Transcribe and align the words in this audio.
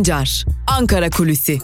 Sancar, 0.00 0.44
Ankara 0.66 1.10
Kulüsi. 1.10 1.58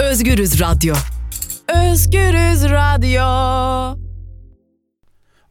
Özgürüz 0.00 0.60
Radyo. 0.60 0.94
Özgürüz 1.68 2.64
Radyo. 2.64 3.22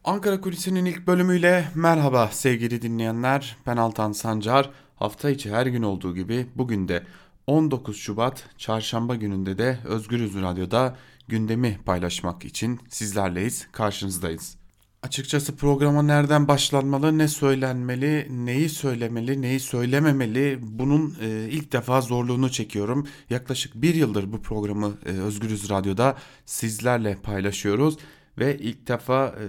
Ankara 0.04 0.40
Kulisi'nin 0.40 0.84
ilk 0.84 1.06
bölümüyle 1.06 1.64
merhaba 1.74 2.28
sevgili 2.32 2.82
dinleyenler. 2.82 3.56
Ben 3.66 3.76
Altan 3.76 4.12
Sancar. 4.12 4.70
Hafta 4.96 5.30
içi 5.30 5.52
her 5.52 5.66
gün 5.66 5.82
olduğu 5.82 6.14
gibi 6.14 6.46
bugün 6.56 6.88
de 6.88 7.02
19 7.46 7.96
Şubat 7.96 8.44
çarşamba 8.58 9.14
gününde 9.14 9.58
de 9.58 9.78
Özgürüz 9.84 10.42
Radyo'da 10.42 10.96
gündemi 11.28 11.78
paylaşmak 11.84 12.44
için 12.44 12.80
sizlerleyiz, 12.88 13.66
karşınızdayız. 13.72 14.56
Açıkçası 15.02 15.56
programa 15.56 16.02
nereden 16.02 16.48
başlanmalı, 16.48 17.18
ne 17.18 17.28
söylenmeli, 17.28 18.26
neyi 18.30 18.68
söylemeli, 18.68 19.42
neyi 19.42 19.60
söylememeli 19.60 20.58
bunun 20.62 21.16
e, 21.20 21.48
ilk 21.50 21.72
defa 21.72 22.00
zorluğunu 22.00 22.50
çekiyorum. 22.50 23.06
Yaklaşık 23.30 23.74
bir 23.74 23.94
yıldır 23.94 24.32
bu 24.32 24.42
programı 24.42 24.92
e, 25.06 25.10
Özgürüz 25.10 25.70
Radyo'da 25.70 26.16
sizlerle 26.46 27.18
paylaşıyoruz 27.22 27.98
ve 28.38 28.58
ilk 28.58 28.88
defa 28.88 29.26
e, 29.26 29.44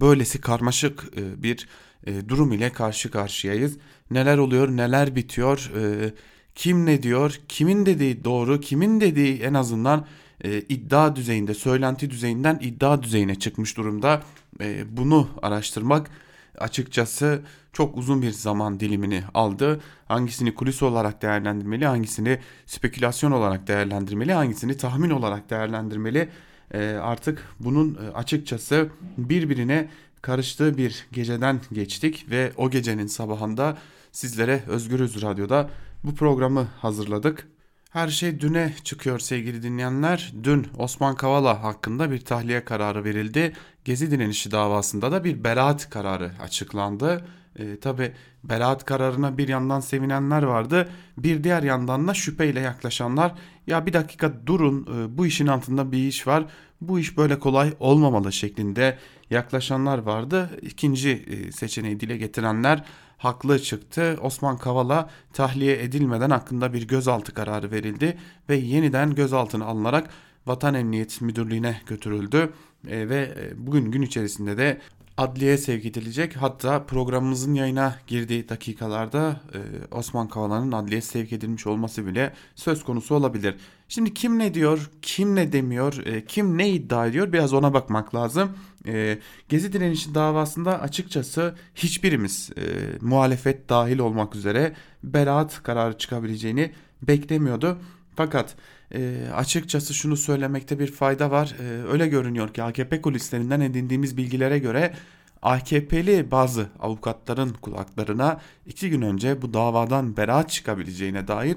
böylesi 0.00 0.40
karmaşık 0.40 1.04
e, 1.16 1.42
bir 1.42 1.68
e, 2.06 2.28
durum 2.28 2.52
ile 2.52 2.72
karşı 2.72 3.10
karşıyayız. 3.10 3.78
Neler 4.10 4.38
oluyor, 4.38 4.68
neler 4.68 5.16
bitiyor, 5.16 5.72
e, 5.76 6.12
kim 6.54 6.86
ne 6.86 7.02
diyor, 7.02 7.40
kimin 7.48 7.86
dediği 7.86 8.24
doğru, 8.24 8.60
kimin 8.60 9.00
dediği 9.00 9.42
en 9.42 9.54
azından 9.54 10.06
e, 10.44 10.60
iddia 10.60 11.16
düzeyinde, 11.16 11.54
söylenti 11.54 12.10
düzeyinden 12.10 12.58
iddia 12.62 13.02
düzeyine 13.02 13.34
çıkmış 13.34 13.76
durumda. 13.76 14.22
E, 14.60 14.96
bunu 14.96 15.28
araştırmak 15.42 16.10
açıkçası 16.58 17.42
çok 17.72 17.96
uzun 17.96 18.22
bir 18.22 18.30
zaman 18.30 18.80
dilimini 18.80 19.24
aldı. 19.34 19.80
Hangisini 20.08 20.54
kulis 20.54 20.82
olarak 20.82 21.22
değerlendirmeli, 21.22 21.86
hangisini 21.86 22.38
spekülasyon 22.66 23.32
olarak 23.32 23.68
değerlendirmeli, 23.68 24.32
hangisini 24.32 24.76
tahmin 24.76 25.10
olarak 25.10 25.50
değerlendirmeli. 25.50 26.28
E, 26.74 26.84
artık 26.86 27.48
bunun 27.60 27.94
e, 27.94 28.12
açıkçası 28.12 28.88
birbirine 29.18 29.88
karıştığı 30.22 30.76
bir 30.76 31.06
geceden 31.12 31.60
geçtik 31.72 32.26
ve 32.30 32.52
o 32.56 32.70
gecenin 32.70 33.06
sabahında 33.06 33.78
sizlere 34.12 34.62
Özgürüz 34.66 35.22
Radyo'da 35.22 35.70
bu 36.04 36.14
programı 36.14 36.68
hazırladık. 36.80 37.48
Her 37.90 38.08
şey 38.08 38.40
düne 38.40 38.72
çıkıyor 38.84 39.18
sevgili 39.18 39.62
dinleyenler. 39.62 40.32
Dün 40.42 40.66
Osman 40.78 41.14
Kavala 41.14 41.62
hakkında 41.62 42.10
bir 42.10 42.20
tahliye 42.20 42.64
kararı 42.64 43.04
verildi. 43.04 43.52
Gezi 43.84 44.10
direnişi 44.10 44.50
davasında 44.50 45.12
da 45.12 45.24
bir 45.24 45.44
beraat 45.44 45.90
kararı 45.90 46.30
açıklandı. 46.42 47.24
E, 47.56 47.80
Tabi 47.80 48.12
beraat 48.44 48.84
kararına 48.84 49.38
bir 49.38 49.48
yandan 49.48 49.80
sevinenler 49.80 50.42
vardı. 50.42 50.88
Bir 51.18 51.44
diğer 51.44 51.62
yandan 51.62 52.08
da 52.08 52.14
şüpheyle 52.14 52.60
yaklaşanlar 52.60 53.32
ya 53.66 53.86
bir 53.86 53.92
dakika 53.92 54.46
durun 54.46 54.82
e, 54.82 55.18
bu 55.18 55.26
işin 55.26 55.46
altında 55.46 55.92
bir 55.92 55.98
iş 55.98 56.26
var. 56.26 56.44
Bu 56.80 56.98
iş 56.98 57.16
böyle 57.16 57.38
kolay 57.38 57.74
olmamalı 57.80 58.32
şeklinde 58.32 58.98
yaklaşanlar 59.30 59.98
vardı. 59.98 60.50
İkinci 60.62 61.10
e, 61.10 61.52
seçeneği 61.52 62.00
dile 62.00 62.16
getirenler 62.16 62.84
haklı 63.18 63.58
çıktı. 63.58 64.18
Osman 64.22 64.58
Kavala 64.58 65.10
tahliye 65.32 65.82
edilmeden 65.82 66.30
hakkında 66.30 66.72
bir 66.72 66.88
gözaltı 66.88 67.34
kararı 67.34 67.70
verildi 67.70 68.18
ve 68.48 68.56
yeniden 68.56 69.14
gözaltına 69.14 69.64
alınarak 69.64 70.10
Vatan 70.46 70.74
Emniyet 70.74 71.20
Müdürlüğü'ne 71.20 71.80
götürüldü 71.86 72.52
e, 72.88 73.08
ve 73.08 73.34
e, 73.38 73.66
bugün 73.66 73.90
gün 73.90 74.02
içerisinde 74.02 74.56
de 74.56 74.80
adliyeye 75.16 75.58
sevk 75.58 75.84
edilecek. 75.86 76.36
Hatta 76.36 76.86
programımızın 76.86 77.54
yayına 77.54 77.96
girdiği 78.06 78.48
dakikalarda 78.48 79.40
e, 79.54 79.58
Osman 79.94 80.28
Kavala'nın 80.28 80.72
adliye 80.72 81.00
sevk 81.00 81.32
edilmiş 81.32 81.66
olması 81.66 82.06
bile 82.06 82.32
söz 82.54 82.84
konusu 82.84 83.14
olabilir. 83.14 83.56
Şimdi 83.88 84.14
kim 84.14 84.38
ne 84.38 84.54
diyor, 84.54 84.90
kim 85.02 85.34
ne 85.34 85.52
demiyor, 85.52 86.06
e, 86.06 86.24
kim 86.24 86.58
ne 86.58 86.70
iddia 86.70 87.06
ediyor 87.06 87.32
biraz 87.32 87.52
ona 87.52 87.74
bakmak 87.74 88.14
lazım. 88.14 88.50
E, 88.86 89.18
Gezi 89.48 89.72
direnişi 89.72 90.14
davasında 90.14 90.80
açıkçası 90.80 91.54
hiçbirimiz 91.74 92.50
e, 92.56 92.62
muhalefet 93.00 93.68
dahil 93.68 93.98
olmak 93.98 94.34
üzere 94.36 94.72
beraat 95.04 95.62
kararı 95.62 95.98
çıkabileceğini 95.98 96.72
beklemiyordu. 97.02 97.78
Fakat 98.16 98.54
e, 98.94 99.28
açıkçası 99.34 99.94
şunu 99.94 100.16
söylemekte 100.16 100.78
bir 100.78 100.92
fayda 100.92 101.30
var. 101.30 101.56
Öyle 101.92 102.06
görünüyor 102.06 102.54
ki 102.54 102.62
AKP 102.62 103.02
kulislerinden 103.02 103.60
edindiğimiz 103.60 104.16
bilgilere 104.16 104.58
göre 104.58 104.94
AKP'li 105.42 106.30
bazı 106.30 106.66
avukatların 106.80 107.50
kulaklarına 107.50 108.40
iki 108.66 108.90
gün 108.90 109.02
önce 109.02 109.42
bu 109.42 109.54
davadan 109.54 110.16
beraat 110.16 110.50
çıkabileceğine 110.50 111.28
dair 111.28 111.56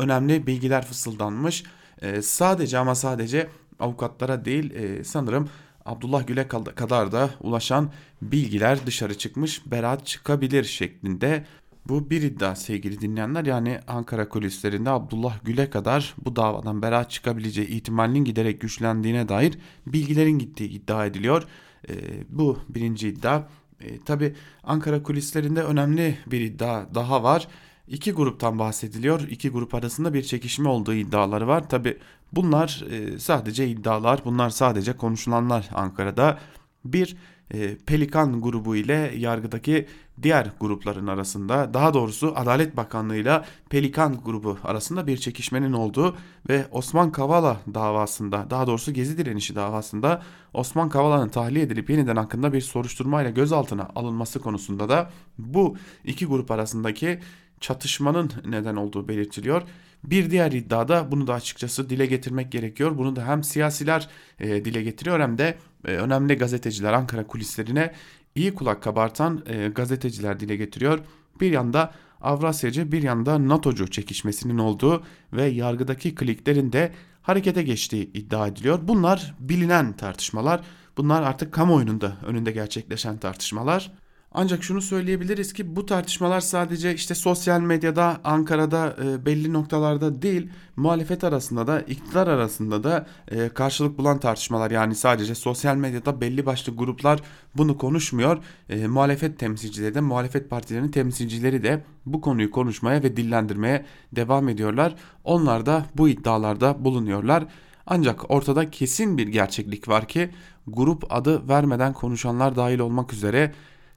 önemli 0.00 0.46
bilgiler 0.46 0.86
fısıldanmış. 0.86 1.64
E, 2.02 2.22
sadece 2.22 2.78
ama 2.78 2.94
sadece 2.94 3.48
avukatlara 3.80 4.44
değil 4.44 4.74
e, 4.74 5.04
sanırım 5.04 5.48
Abdullah 5.84 6.26
Gül'e 6.26 6.48
kadar 6.48 7.12
da 7.12 7.30
ulaşan 7.40 7.90
bilgiler 8.22 8.86
dışarı 8.86 9.18
çıkmış 9.18 9.62
beraat 9.66 10.06
çıkabilir 10.06 10.64
şeklinde 10.64 11.44
bu 11.88 12.10
bir 12.10 12.22
iddia 12.22 12.54
sevgili 12.56 13.00
dinleyenler 13.00 13.44
yani 13.44 13.80
Ankara 13.88 14.28
kulislerinde 14.28 14.90
Abdullah 14.90 15.44
Gül'e 15.44 15.70
kadar 15.70 16.14
bu 16.24 16.36
davadan 16.36 16.82
beraat 16.82 17.10
çıkabileceği 17.10 17.68
ihtimalinin 17.68 18.24
giderek 18.24 18.60
güçlendiğine 18.60 19.28
dair 19.28 19.58
bilgilerin 19.86 20.38
gittiği 20.38 20.70
iddia 20.70 21.06
ediliyor. 21.06 21.46
E, 21.88 21.94
bu 22.28 22.58
birinci 22.68 23.08
iddia. 23.08 23.48
E, 23.80 23.98
Tabi 23.98 24.34
Ankara 24.64 25.02
kulislerinde 25.02 25.62
önemli 25.62 26.18
bir 26.26 26.40
iddia 26.40 26.94
daha 26.94 27.22
var. 27.22 27.48
İki 27.90 28.12
gruptan 28.12 28.58
bahsediliyor. 28.58 29.20
İki 29.20 29.50
grup 29.50 29.74
arasında 29.74 30.14
bir 30.14 30.22
çekişme 30.22 30.68
olduğu 30.68 30.94
iddiaları 30.94 31.46
var. 31.48 31.68
Tabi 31.68 31.98
bunlar 32.32 32.84
e, 32.90 33.18
sadece 33.18 33.68
iddialar, 33.68 34.20
bunlar 34.24 34.50
sadece 34.50 34.92
konuşulanlar 34.92 35.68
Ankara'da. 35.74 36.38
Bir 36.84 37.16
e, 37.54 37.76
Pelikan 37.76 38.40
grubu 38.40 38.76
ile 38.76 39.12
yargıdaki 39.16 39.86
diğer 40.22 40.50
grupların 40.60 41.06
arasında 41.06 41.74
daha 41.74 41.94
doğrusu 41.94 42.32
Adalet 42.36 42.76
Bakanlığı 42.76 43.16
ile 43.16 43.42
Pelikan 43.70 44.20
grubu 44.24 44.58
arasında 44.64 45.06
bir 45.06 45.16
çekişmenin 45.16 45.72
olduğu 45.72 46.16
ve 46.48 46.66
Osman 46.70 47.12
Kavala 47.12 47.60
davasında 47.74 48.46
daha 48.50 48.66
doğrusu 48.66 48.92
Gezi 48.92 49.18
direnişi 49.18 49.54
davasında 49.54 50.22
Osman 50.54 50.88
Kavala'nın 50.88 51.28
tahliye 51.28 51.64
edilip 51.64 51.90
yeniden 51.90 52.16
hakkında 52.16 52.52
bir 52.52 52.60
soruşturmayla 52.60 53.30
gözaltına 53.30 53.88
alınması 53.94 54.40
konusunda 54.40 54.88
da 54.88 55.10
bu 55.38 55.76
iki 56.04 56.26
grup 56.26 56.50
arasındaki 56.50 57.20
çatışmanın 57.60 58.30
neden 58.44 58.76
olduğu 58.76 59.08
belirtiliyor. 59.08 59.62
Bir 60.04 60.30
diğer 60.30 60.52
iddiada 60.52 61.12
bunu 61.12 61.26
da 61.26 61.34
açıkçası 61.34 61.90
dile 61.90 62.06
getirmek 62.06 62.52
gerekiyor. 62.52 62.98
Bunu 62.98 63.16
da 63.16 63.26
hem 63.26 63.44
siyasiler 63.44 64.08
e, 64.38 64.64
dile 64.64 64.82
getiriyor 64.82 65.20
hem 65.20 65.38
de 65.38 65.58
e, 65.84 65.92
önemli 65.92 66.34
gazeteciler 66.34 66.92
Ankara 66.92 67.26
kulislerine 67.26 67.94
iyi 68.34 68.54
kulak 68.54 68.82
kabartan 68.82 69.42
e, 69.46 69.68
gazeteciler 69.68 70.40
dile 70.40 70.56
getiriyor. 70.56 70.98
Bir 71.40 71.52
yanda 71.52 71.92
Avrasyacı 72.20 72.92
bir 72.92 73.02
yanda 73.02 73.48
NATO'cu 73.48 73.90
çekişmesinin 73.90 74.58
olduğu 74.58 75.02
ve 75.32 75.46
yargıdaki 75.46 76.14
kliklerin 76.14 76.72
de 76.72 76.92
harekete 77.22 77.62
geçtiği 77.62 78.12
iddia 78.12 78.46
ediliyor. 78.46 78.78
Bunlar 78.82 79.34
bilinen 79.38 79.92
tartışmalar. 79.92 80.60
Bunlar 80.96 81.22
artık 81.22 81.52
kamuoyunun 81.52 82.00
da 82.00 82.16
önünde 82.26 82.52
gerçekleşen 82.52 83.18
tartışmalar. 83.18 83.92
Ancak 84.32 84.64
şunu 84.64 84.82
söyleyebiliriz 84.82 85.52
ki 85.52 85.76
bu 85.76 85.86
tartışmalar 85.86 86.40
sadece 86.40 86.94
işte 86.94 87.14
sosyal 87.14 87.60
medyada, 87.60 88.20
Ankara'da 88.24 88.96
e, 89.04 89.26
belli 89.26 89.52
noktalarda 89.52 90.22
değil, 90.22 90.50
muhalefet 90.76 91.24
arasında 91.24 91.66
da, 91.66 91.80
iktidar 91.80 92.26
arasında 92.26 92.84
da 92.84 93.06
e, 93.28 93.48
karşılık 93.48 93.98
bulan 93.98 94.20
tartışmalar. 94.20 94.70
Yani 94.70 94.94
sadece 94.94 95.34
sosyal 95.34 95.76
medyada 95.76 96.20
belli 96.20 96.46
başlı 96.46 96.76
gruplar 96.76 97.20
bunu 97.56 97.78
konuşmuyor. 97.78 98.38
E, 98.68 98.86
muhalefet 98.86 99.38
temsilcileri 99.38 99.94
de, 99.94 100.00
muhalefet 100.00 100.50
partilerinin 100.50 100.90
temsilcileri 100.90 101.62
de 101.62 101.84
bu 102.06 102.20
konuyu 102.20 102.50
konuşmaya 102.50 103.02
ve 103.02 103.16
dillendirmeye 103.16 103.86
devam 104.12 104.48
ediyorlar. 104.48 104.94
Onlar 105.24 105.66
da 105.66 105.86
bu 105.94 106.08
iddialarda 106.08 106.84
bulunuyorlar. 106.84 107.46
Ancak 107.86 108.30
ortada 108.30 108.70
kesin 108.70 109.18
bir 109.18 109.28
gerçeklik 109.28 109.88
var 109.88 110.08
ki 110.08 110.30
grup 110.66 111.04
adı 111.10 111.48
vermeden 111.48 111.92
konuşanlar 111.92 112.56
dahil 112.56 112.78
olmak 112.78 113.12
üzere 113.12 113.52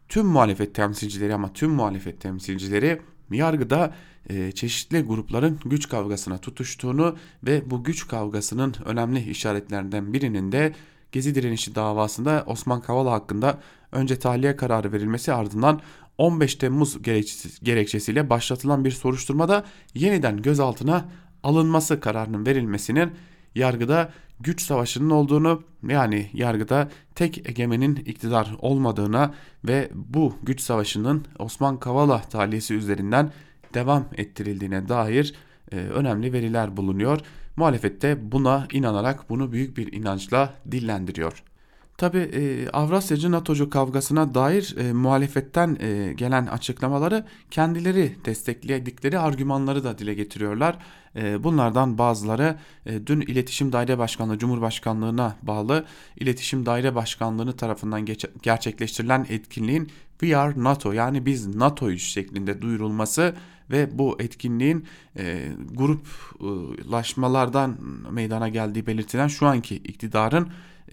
tüm 0.09 0.25
muhalefet 0.25 0.75
temsilcileri 0.75 1.33
ama 1.33 1.53
tüm 1.53 1.71
muhalefet 1.71 2.21
temsilcileri 2.21 3.01
yargıda 3.31 3.93
e, 4.29 4.51
çeşitli 4.51 5.01
grupların 5.01 5.59
güç 5.65 5.89
kavgasına 5.89 6.37
tutuştuğunu 6.37 7.17
ve 7.43 7.69
bu 7.69 7.83
güç 7.83 8.07
kavgasının 8.07 8.75
önemli 8.85 9.29
işaretlerinden 9.29 10.13
birinin 10.13 10.51
de 10.51 10.73
Gezi 11.13 11.35
direnişi 11.35 11.75
davasında 11.75 12.43
Osman 12.47 12.81
Kavala 12.81 13.11
hakkında 13.11 13.59
önce 13.91 14.19
tahliye 14.19 14.55
kararı 14.55 14.91
verilmesi 14.91 15.33
ardından 15.33 15.81
15 16.17 16.55
Temmuz 16.55 17.01
gerekçesiyle 17.63 18.29
başlatılan 18.29 18.85
bir 18.85 18.91
soruşturmada 18.91 19.65
yeniden 19.93 20.41
gözaltına 20.41 21.09
alınması 21.43 21.99
kararının 21.99 22.45
verilmesinin 22.45 23.11
yargıda 23.55 24.11
güç 24.43 24.61
savaşının 24.61 25.09
olduğunu 25.09 25.63
yani 25.87 26.29
yargıda 26.33 26.89
tek 27.15 27.49
egemenin 27.49 27.95
iktidar 27.95 28.55
olmadığına 28.59 29.33
ve 29.67 29.89
bu 29.93 30.35
güç 30.43 30.61
savaşının 30.61 31.25
Osman 31.39 31.79
Kavala 31.79 32.21
talihsi 32.21 32.73
üzerinden 32.73 33.31
devam 33.73 34.05
ettirildiğine 34.17 34.89
dair 34.89 35.33
e, 35.71 35.75
önemli 35.75 36.33
veriler 36.33 36.77
bulunuyor. 36.77 37.19
Muhalefette 37.55 38.31
buna 38.31 38.67
inanarak 38.71 39.29
bunu 39.29 39.51
büyük 39.51 39.77
bir 39.77 39.93
inançla 39.93 40.53
dillendiriyor. 40.71 41.43
Tabi 41.97 42.17
e, 42.17 42.69
Avrasyacı 42.69 43.31
NATO'cu 43.31 43.69
kavgasına 43.69 44.35
dair 44.35 44.75
e, 44.77 44.93
muhalefetten 44.93 45.77
e, 45.79 46.13
gelen 46.13 46.45
açıklamaları 46.45 47.25
kendileri 47.51 48.15
destekledikleri 48.25 49.19
argümanları 49.19 49.83
da 49.83 49.97
dile 49.97 50.13
getiriyorlar. 50.13 50.77
E, 51.15 51.43
bunlardan 51.43 51.97
bazıları 51.97 52.57
e, 52.85 53.07
dün 53.07 53.21
İletişim 53.21 53.73
Daire 53.73 53.97
Başkanlığı 53.97 54.37
Cumhurbaşkanlığına 54.37 55.35
bağlı 55.41 55.85
İletişim 56.17 56.65
Daire 56.65 56.95
Başkanlığı 56.95 57.57
tarafından 57.57 58.05
geç, 58.05 58.25
gerçekleştirilen 58.41 59.25
etkinliğin 59.29 59.91
We 60.19 60.37
Are 60.37 60.63
NATO 60.63 60.91
yani 60.91 61.25
biz 61.25 61.55
NATO'yuz 61.55 62.01
şeklinde 62.01 62.61
duyurulması 62.61 63.35
ve 63.71 63.97
bu 63.97 64.17
etkinliğin 64.19 64.85
e, 65.17 65.47
gruplaşmalardan 65.73 67.77
meydana 68.11 68.49
geldiği 68.49 68.87
belirtilen 68.87 69.27
şu 69.27 69.47
anki 69.47 69.75
iktidarın 69.75 70.49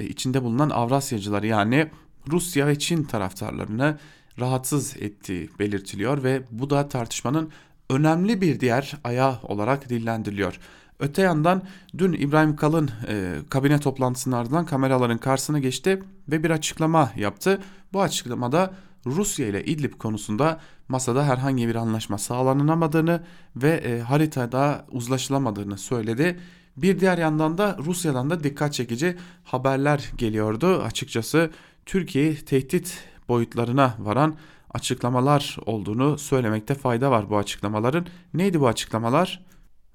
içinde 0.09 0.43
bulunan 0.43 0.71
Avrasyacıları 0.71 1.47
yani 1.47 1.87
Rusya 2.31 2.67
ve 2.67 2.79
Çin 2.79 3.05
taraftarlarını 3.05 3.99
rahatsız 4.41 4.97
ettiği 4.97 5.51
belirtiliyor 5.59 6.23
ve 6.23 6.43
bu 6.51 6.71
da 6.71 6.89
tartışmanın 6.89 7.51
önemli 7.91 8.41
bir 8.41 8.61
diğer 8.61 8.97
ayağı 9.05 9.39
olarak 9.43 9.89
dillendiriliyor. 9.89 10.59
Öte 10.99 11.23
yandan 11.23 11.63
dün 11.99 12.13
İbrahim 12.13 12.57
Kalın 12.57 12.91
e, 13.09 13.35
kabine 13.51 13.79
toplantısının 13.79 14.37
ardından 14.37 14.67
kameraların 14.67 15.19
karşısına 15.19 15.59
geçti 15.59 16.03
ve 16.29 16.45
bir 16.45 16.51
açıklama 16.51 17.13
yaptı. 17.17 17.59
Bu 17.93 18.03
açıklamada 18.03 18.75
Rusya 19.07 19.47
ile 19.47 19.65
İdlib 19.65 19.93
konusunda 19.93 20.61
masada 20.89 21.25
herhangi 21.25 21.69
bir 21.69 21.75
anlaşma 21.75 22.19
sağlanamadığını 22.19 23.23
ve 23.57 23.71
e, 23.71 24.01
haritada 24.01 24.87
uzlaşılamadığını 24.91 25.79
söyledi. 25.79 26.41
Bir 26.77 27.01
diğer 27.01 27.19
yandan 27.19 27.59
da 27.59 27.77
Rusya'dan 27.85 28.31
da 28.31 28.45
dikkat 28.45 28.73
çekici 28.73 29.17
haberler 29.45 30.13
geliyordu. 30.19 30.83
Açıkçası 30.83 31.51
Türkiye'yi 31.87 32.37
tehdit 32.37 33.05
boyutlarına 33.29 33.95
varan 33.99 34.35
açıklamalar 34.71 35.57
olduğunu 35.67 36.19
söylemekte 36.19 36.75
fayda 36.75 37.11
var 37.11 37.31
bu 37.31 37.39
açıklamaların. 37.39 38.07
Neydi 38.35 38.61
bu 38.61 38.69
açıklamalar? 38.69 39.45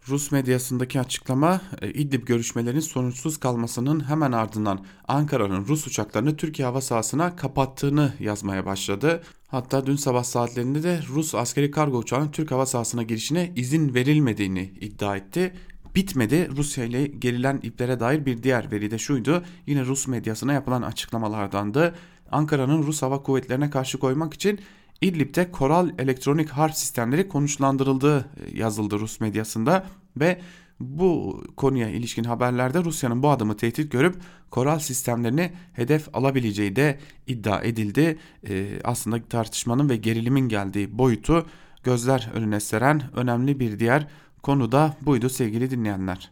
Rus 0.07 0.31
medyasındaki 0.31 0.99
açıklama 0.99 1.61
e, 1.81 1.89
İdlib 1.89 2.27
görüşmelerinin 2.27 2.79
sonuçsuz 2.79 3.37
kalmasının 3.37 4.09
hemen 4.09 4.31
ardından 4.31 4.85
Ankara'nın 5.07 5.67
Rus 5.67 5.87
uçaklarını 5.87 6.37
Türkiye 6.37 6.65
hava 6.65 6.81
sahasına 6.81 7.35
kapattığını 7.35 8.13
yazmaya 8.19 8.65
başladı. 8.65 9.23
Hatta 9.47 9.85
dün 9.85 9.95
sabah 9.95 10.23
saatlerinde 10.23 10.83
de 10.83 10.99
Rus 11.09 11.35
askeri 11.35 11.71
kargo 11.71 11.97
uçağının 11.97 12.31
Türk 12.31 12.51
hava 12.51 12.65
sahasına 12.65 13.03
girişine 13.03 13.53
izin 13.55 13.93
verilmediğini 13.93 14.73
iddia 14.81 15.17
etti 15.17 15.53
bitmedi. 15.95 16.49
Rusya 16.57 16.85
ile 16.85 17.07
gerilen 17.07 17.59
iplere 17.63 17.99
dair 17.99 18.25
bir 18.25 18.43
diğer 18.43 18.71
veri 18.71 18.91
de 18.91 18.97
şuydu. 18.97 19.43
Yine 19.67 19.85
Rus 19.85 20.07
medyasına 20.07 20.53
yapılan 20.53 20.81
açıklamalardandı. 20.81 21.95
Ankara'nın 22.31 22.83
Rus 22.83 23.01
hava 23.01 23.23
kuvvetlerine 23.23 23.69
karşı 23.69 23.97
koymak 23.97 24.33
için 24.33 24.59
İdlib'de 25.01 25.51
Koral 25.51 25.89
elektronik 25.99 26.49
harp 26.49 26.75
sistemleri 26.75 27.27
konuşlandırıldığı 27.27 28.19
e, 28.19 28.57
yazıldı 28.57 28.99
Rus 28.99 29.19
medyasında 29.19 29.85
ve 30.17 30.41
bu 30.79 31.43
konuya 31.57 31.89
ilişkin 31.89 32.23
haberlerde 32.23 32.83
Rusya'nın 32.83 33.23
bu 33.23 33.29
adımı 33.29 33.57
tehdit 33.57 33.91
görüp 33.91 34.15
Koral 34.51 34.79
sistemlerini 34.79 35.51
hedef 35.73 36.15
alabileceği 36.15 36.75
de 36.75 36.99
iddia 37.27 37.61
edildi. 37.61 38.17
Ee, 38.49 38.67
aslında 38.83 39.23
tartışmanın 39.23 39.89
ve 39.89 39.95
gerilimin 39.95 40.49
geldiği 40.49 40.97
boyutu 40.97 41.45
gözler 41.83 42.29
önüne 42.33 42.59
seren 42.59 43.01
önemli 43.15 43.59
bir 43.59 43.79
diğer 43.79 44.07
Konu 44.45 44.71
da 44.71 44.97
buydu 45.01 45.29
sevgili 45.29 45.71
dinleyenler. 45.71 46.31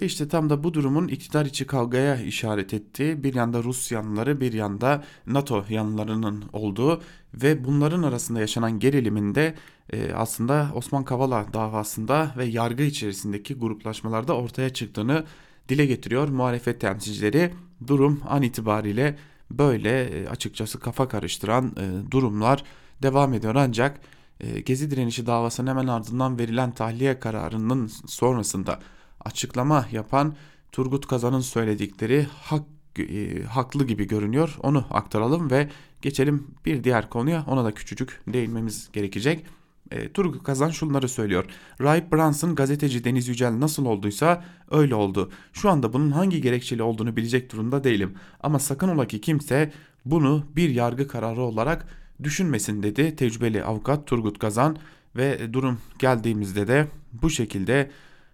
Ve 0.00 0.06
işte 0.06 0.28
tam 0.28 0.50
da 0.50 0.64
bu 0.64 0.74
durumun 0.74 1.08
iktidar 1.08 1.46
içi 1.46 1.66
kavgaya 1.66 2.16
işaret 2.16 2.74
ettiği 2.74 3.24
bir 3.24 3.34
yanda 3.34 3.62
Rus 3.62 3.92
yanlıları 3.92 4.40
bir 4.40 4.52
yanda 4.52 5.04
NATO 5.26 5.64
yanlılarının 5.68 6.44
olduğu 6.52 7.02
ve 7.34 7.64
bunların 7.64 8.02
arasında 8.02 8.40
yaşanan 8.40 8.78
geriliminde 8.78 9.54
e, 9.92 10.12
aslında 10.12 10.70
Osman 10.74 11.04
Kavala 11.04 11.46
davasında 11.52 12.34
ve 12.36 12.44
yargı 12.44 12.82
içerisindeki 12.82 13.54
gruplaşmalarda 13.54 14.36
ortaya 14.36 14.70
çıktığını 14.70 15.24
dile 15.68 15.86
getiriyor 15.86 16.28
muhalefet 16.28 16.80
temsilcileri. 16.80 17.54
Durum 17.86 18.20
an 18.28 18.42
itibariyle 18.42 19.18
böyle 19.50 20.04
e, 20.04 20.28
açıkçası 20.28 20.80
kafa 20.80 21.08
karıştıran 21.08 21.72
e, 21.76 22.10
durumlar 22.10 22.64
devam 23.02 23.34
ediyor 23.34 23.54
ancak 23.54 24.00
Gezi 24.66 24.90
direnişi 24.90 25.26
davasının 25.26 25.70
hemen 25.70 25.86
ardından 25.86 26.38
verilen 26.38 26.72
tahliye 26.72 27.20
kararının 27.20 27.86
sonrasında 28.06 28.80
açıklama 29.24 29.86
yapan 29.92 30.34
Turgut 30.72 31.06
Kazan'ın 31.06 31.40
söyledikleri 31.40 32.26
hak, 32.42 32.62
e, 32.98 33.42
haklı 33.42 33.86
gibi 33.86 34.06
görünüyor. 34.06 34.56
Onu 34.62 34.84
aktaralım 34.90 35.50
ve 35.50 35.68
geçelim 36.02 36.46
bir 36.66 36.84
diğer 36.84 37.10
konuya 37.10 37.44
ona 37.48 37.64
da 37.64 37.74
küçücük 37.74 38.20
değinmemiz 38.26 38.88
gerekecek. 38.92 39.46
E, 39.90 40.12
Turgut 40.12 40.42
Kazan 40.42 40.70
şunları 40.70 41.08
söylüyor. 41.08 41.44
Rahip 41.80 42.12
Brunson 42.12 42.54
gazeteci 42.54 43.04
Deniz 43.04 43.28
Yücel 43.28 43.60
nasıl 43.60 43.86
olduysa 43.86 44.44
öyle 44.70 44.94
oldu. 44.94 45.30
Şu 45.52 45.70
anda 45.70 45.92
bunun 45.92 46.10
hangi 46.10 46.40
gerekçeli 46.40 46.82
olduğunu 46.82 47.16
bilecek 47.16 47.52
durumda 47.52 47.84
değilim. 47.84 48.14
Ama 48.40 48.58
sakın 48.58 48.88
ola 48.88 49.06
ki 49.06 49.20
kimse 49.20 49.72
bunu 50.04 50.44
bir 50.56 50.70
yargı 50.70 51.08
kararı 51.08 51.40
olarak 51.40 51.99
düşünmesin 52.22 52.82
dedi 52.82 53.16
tecrübeli 53.16 53.64
avukat 53.64 54.06
Turgut 54.06 54.38
Kazan 54.38 54.76
ve 55.16 55.52
durum 55.52 55.78
geldiğimizde 55.98 56.68
de 56.68 56.86
bu 57.12 57.30
şekilde 57.30 57.90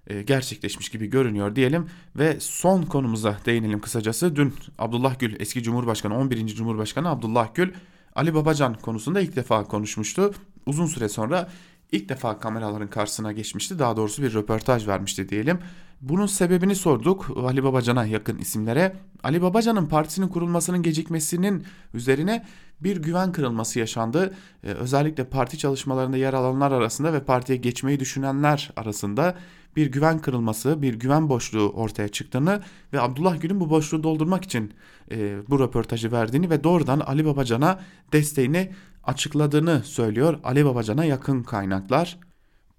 e, 0.07 0.23
gerçekleşmiş 0.23 0.89
gibi 0.89 1.07
görünüyor 1.07 1.57
diyelim 1.57 1.87
ve 2.17 2.37
son 2.41 2.83
konumuza 2.83 3.39
değinelim 3.47 3.81
kısacası. 3.81 4.37
Dün 4.37 4.55
Abdullah 4.79 5.19
Gül 5.19 5.41
eski 5.41 5.63
Cumhurbaşkanı 5.63 6.19
11. 6.19 6.47
Cumhurbaşkanı 6.47 7.09
Abdullah 7.09 7.55
Gül 7.55 7.73
Ali 8.15 8.35
Babacan 8.35 8.75
konusunda 8.75 9.21
ilk 9.21 9.37
defa 9.37 9.65
konuşmuştu. 9.65 10.35
Uzun 10.67 10.87
süre 10.87 11.09
sonra 11.09 11.51
ilk 11.93 12.09
defa 12.09 12.39
kameraların 12.39 12.91
karşısına 12.91 13.33
geçmişti. 13.33 13.79
Daha 13.79 13.97
doğrusu 13.97 14.23
bir 14.23 14.35
röportaj 14.35 14.89
vermişti 14.89 15.29
diyelim. 15.29 15.59
Bunun 16.01 16.27
sebebini 16.27 16.75
sorduk 16.75 17.31
Ali 17.37 17.65
Babacan'a 17.65 18.07
yakın 18.07 18.39
isimlere. 18.39 18.97
Ali 19.23 19.43
Babacan'ın 19.43 19.87
partisinin 19.87 20.29
kurulmasının 20.29 20.83
gecikmesinin 20.83 21.65
üzerine 21.95 22.47
bir 22.81 22.97
güven 22.97 23.33
kırılması 23.33 23.79
yaşandı. 23.79 24.35
Ee, 24.65 24.69
özellikle 24.69 25.25
parti 25.25 25.59
çalışmalarında 25.59 26.17
yer 26.17 26.35
alanlar 26.35 26.73
arasında 26.73 27.13
ve 27.13 27.25
partiye 27.25 27.59
geçmeyi 27.59 28.01
düşünenler 28.01 28.71
arasında 28.77 29.37
bir 29.77 29.87
güven 29.87 30.19
kırılması, 30.19 30.83
bir 30.83 30.95
güven 30.95 31.29
boşluğu 31.29 31.69
ortaya 31.69 32.09
çıktığını 32.09 32.63
ve 32.93 33.01
Abdullah 33.01 33.41
Gül'ün 33.41 33.61
bu 33.61 33.71
boşluğu 33.71 34.03
doldurmak 34.03 34.45
için 34.45 34.73
e, 35.11 35.37
bu 35.49 35.61
röportajı 35.61 36.13
verdiğini 36.13 36.51
ve 36.51 36.65
doğrudan 36.65 37.01
Ali 37.01 37.25
Babacan'a 37.25 37.81
desteğini 38.13 38.73
açıkladığını 39.07 39.83
söylüyor 39.85 40.39
Ali 40.45 40.65
Babacan'a 40.65 41.05
yakın 41.05 41.43
kaynaklar. 41.43 42.19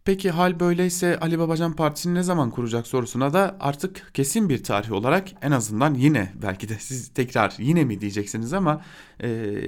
Peki 0.06 0.32
hal 0.32 0.60
böyleyse 0.60 1.20
Ali 1.20 1.40
Babacan 1.40 1.74
Partisi'ni 1.74 2.16
ne 2.16 2.24
zaman 2.24 2.52
kuracak 2.52 2.88
sorusuna 2.88 3.34
da 3.34 3.58
artık 3.60 4.12
kesin 4.14 4.50
bir 4.50 4.64
tarih 4.64 4.92
olarak 4.92 5.28
en 5.42 5.52
azından 5.52 5.94
yine 5.94 6.34
belki 6.42 6.70
de 6.70 6.76
siz 6.80 7.10
tekrar 7.10 7.56
yine 7.58 7.84
mi 7.84 8.02
diyeceksiniz 8.02 8.54
ama 8.54 8.82
e, 9.24 9.60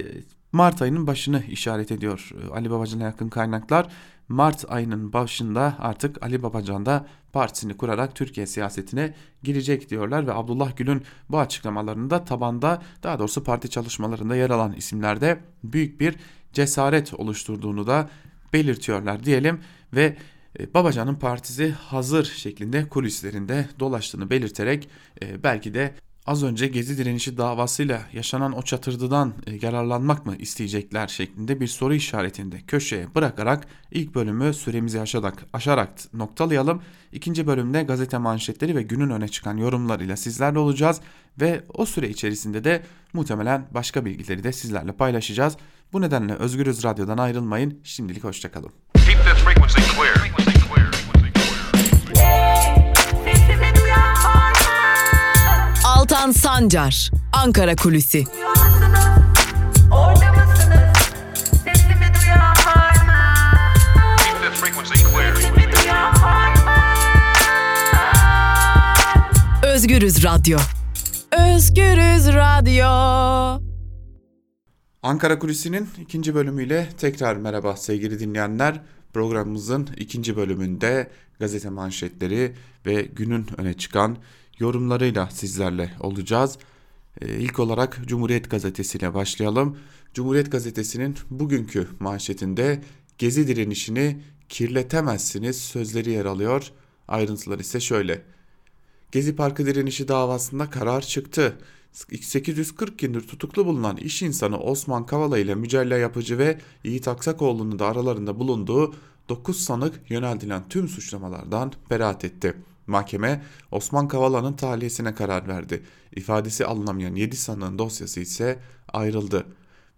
Mart 0.52 0.82
ayının 0.82 1.06
başını 1.06 1.42
işaret 1.42 1.92
ediyor 1.92 2.30
e, 2.42 2.54
Ali 2.54 2.70
Babacan'a 2.70 3.02
yakın 3.02 3.28
kaynaklar. 3.28 3.88
Mart 4.28 4.64
ayının 4.68 5.12
başında 5.12 5.76
artık 5.78 6.22
Ali 6.22 6.42
Babacan 6.42 6.86
da 6.86 7.06
partisini 7.32 7.76
kurarak 7.76 8.14
Türkiye 8.14 8.46
siyasetine 8.46 9.14
girecek 9.42 9.90
diyorlar 9.90 10.26
ve 10.26 10.34
Abdullah 10.34 10.76
Gül'ün 10.76 11.02
bu 11.30 11.38
açıklamalarında 11.38 12.24
tabanda 12.24 12.82
daha 13.02 13.18
doğrusu 13.18 13.44
parti 13.44 13.70
çalışmalarında 13.70 14.36
yer 14.36 14.50
alan 14.50 14.72
isimlerde 14.72 15.40
büyük 15.64 16.00
bir 16.00 16.16
cesaret 16.52 17.14
oluşturduğunu 17.14 17.86
da 17.86 18.10
belirtiyorlar 18.52 19.24
diyelim 19.24 19.60
ve 19.94 20.16
e, 20.58 20.74
Babacan'ın 20.74 21.14
partisi 21.14 21.70
hazır 21.70 22.24
şeklinde 22.24 22.88
kulislerinde 22.88 23.68
dolaştığını 23.80 24.30
belirterek 24.30 24.88
e, 25.22 25.42
belki 25.42 25.74
de 25.74 25.94
az 26.26 26.42
önce 26.42 26.66
Gezi 26.66 26.98
direnişi 26.98 27.38
davasıyla 27.38 28.02
yaşanan 28.12 28.52
o 28.52 28.62
çatırdıdan 28.62 29.34
e, 29.46 29.66
yararlanmak 29.66 30.26
mı 30.26 30.36
isteyecekler 30.36 31.08
şeklinde 31.08 31.60
bir 31.60 31.66
soru 31.66 31.94
işaretinde 31.94 32.60
köşeye 32.66 33.14
bırakarak 33.14 33.66
ilk 33.90 34.14
bölümü 34.14 34.54
süremizi 34.54 35.00
aşarak, 35.00 35.46
aşarak 35.52 35.90
noktalayalım. 36.14 36.82
İkinci 37.12 37.46
bölümde 37.46 37.82
gazete 37.82 38.18
manşetleri 38.18 38.76
ve 38.76 38.82
günün 38.82 39.10
öne 39.10 39.28
çıkan 39.28 39.56
yorumlarıyla 39.56 40.16
sizlerle 40.16 40.58
olacağız 40.58 41.00
ve 41.40 41.64
o 41.74 41.86
süre 41.86 42.08
içerisinde 42.08 42.64
de 42.64 42.82
muhtemelen 43.12 43.66
başka 43.74 44.04
bilgileri 44.04 44.44
de 44.44 44.52
sizlerle 44.52 44.92
paylaşacağız. 44.92 45.56
Bu 45.92 46.00
nedenle 46.00 46.34
Özgürüz 46.34 46.84
Radyo'dan 46.84 47.18
ayrılmayın. 47.18 47.80
Şimdilik 47.84 48.24
hoşçakalın. 48.24 48.70
Altan 55.84 56.30
Sancar, 56.32 57.10
Ankara 57.32 57.76
Kulüsi. 57.76 58.24
Özgürüz 69.62 70.24
Radyo. 70.24 70.58
Özgürüz 71.32 72.26
Radyo. 72.26 73.69
Ankara 75.02 75.38
Kulisi'nin 75.38 75.88
ikinci 76.00 76.34
bölümüyle 76.34 76.88
tekrar 76.98 77.36
merhaba 77.36 77.76
sevgili 77.76 78.20
dinleyenler. 78.20 78.80
Programımızın 79.12 79.88
ikinci 79.96 80.36
bölümünde 80.36 81.10
gazete 81.38 81.70
manşetleri 81.70 82.54
ve 82.86 83.02
günün 83.02 83.46
öne 83.56 83.74
çıkan 83.74 84.16
yorumlarıyla 84.58 85.30
sizlerle 85.30 85.92
olacağız. 86.00 86.58
Ee, 87.20 87.38
ilk 87.38 87.58
olarak 87.58 88.00
Cumhuriyet 88.06 88.50
Gazetesi 88.50 88.98
ile 88.98 89.14
başlayalım. 89.14 89.78
Cumhuriyet 90.14 90.52
Gazetesi'nin 90.52 91.16
bugünkü 91.30 91.88
manşetinde 92.00 92.82
Gezi 93.18 93.48
direnişini 93.48 94.22
kirletemezsiniz 94.48 95.60
sözleri 95.60 96.10
yer 96.10 96.24
alıyor. 96.24 96.70
Ayrıntılar 97.08 97.58
ise 97.58 97.80
şöyle. 97.80 98.22
Gezi 99.12 99.36
Parkı 99.36 99.66
direnişi 99.66 100.08
davasında 100.08 100.70
karar 100.70 101.00
çıktı. 101.00 101.58
840 101.92 102.98
gündür 102.98 103.28
tutuklu 103.28 103.66
bulunan 103.66 103.96
iş 103.96 104.22
insanı 104.22 104.58
Osman 104.58 105.06
Kavala 105.06 105.38
ile 105.38 105.54
Mücella 105.54 105.96
Yapıcı 105.98 106.38
ve 106.38 106.58
Yiğit 106.84 107.08
Aksakoğlu'nun 107.08 107.78
da 107.78 107.86
aralarında 107.86 108.38
bulunduğu 108.38 108.94
9 109.28 109.60
sanık 109.60 110.10
yöneltilen 110.10 110.68
tüm 110.68 110.88
suçlamalardan 110.88 111.72
beraat 111.90 112.24
etti. 112.24 112.54
Mahkeme 112.86 113.42
Osman 113.70 114.08
Kavala'nın 114.08 114.52
tahliyesine 114.52 115.14
karar 115.14 115.48
verdi. 115.48 115.82
İfadesi 116.16 116.66
alınamayan 116.66 117.14
7 117.14 117.36
sanığın 117.36 117.78
dosyası 117.78 118.20
ise 118.20 118.58
ayrıldı. 118.92 119.46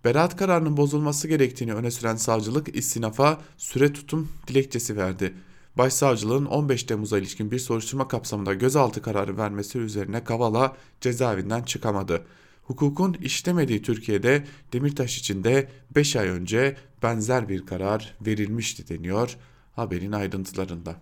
Beraat 0.05 0.37
kararının 0.37 0.77
bozulması 0.77 1.29
gerektiğini 1.29 1.75
öne 1.75 1.91
süren 1.91 2.17
savcılık 2.17 2.77
istinafa 2.77 3.41
süre 3.57 3.93
tutum 3.93 4.29
dilekçesi 4.49 4.97
verdi. 4.97 5.35
Başsavcılığın 5.79 6.45
15 6.45 6.85
Temmuz'a 6.85 7.19
ilişkin 7.19 7.51
bir 7.51 7.59
soruşturma 7.59 8.09
kapsamında 8.09 8.55
gözaltı 8.55 9.03
kararı 9.03 9.37
vermesi 9.37 9.79
üzerine 9.79 10.25
Kavala 10.25 10.77
cezaevinden 11.01 11.63
çıkamadı. 11.63 12.27
Hukukun 12.63 13.15
işlemediği 13.15 13.83
Türkiye'de 13.83 14.45
Demirtaş 14.73 15.19
için 15.19 15.45
de 15.45 15.69
5 15.95 16.17
ay 16.17 16.29
önce 16.29 16.77
benzer 17.03 17.49
bir 17.49 17.67
karar 17.67 18.15
verilmişti 18.27 18.89
deniyor 18.89 19.37
haberin 19.77 20.13
ayrıntılarında. 20.13 20.97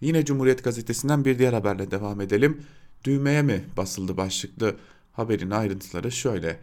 Yine 0.00 0.24
Cumhuriyet 0.24 0.64
Gazetesi'nden 0.64 1.24
bir 1.24 1.38
diğer 1.38 1.52
haberle 1.52 1.90
devam 1.90 2.20
edelim. 2.20 2.62
Düğmeye 3.04 3.42
mi 3.42 3.64
basıldı 3.76 4.16
başlıklı 4.16 4.76
haberin 5.12 5.50
ayrıntıları 5.50 6.12
şöyle. 6.12 6.58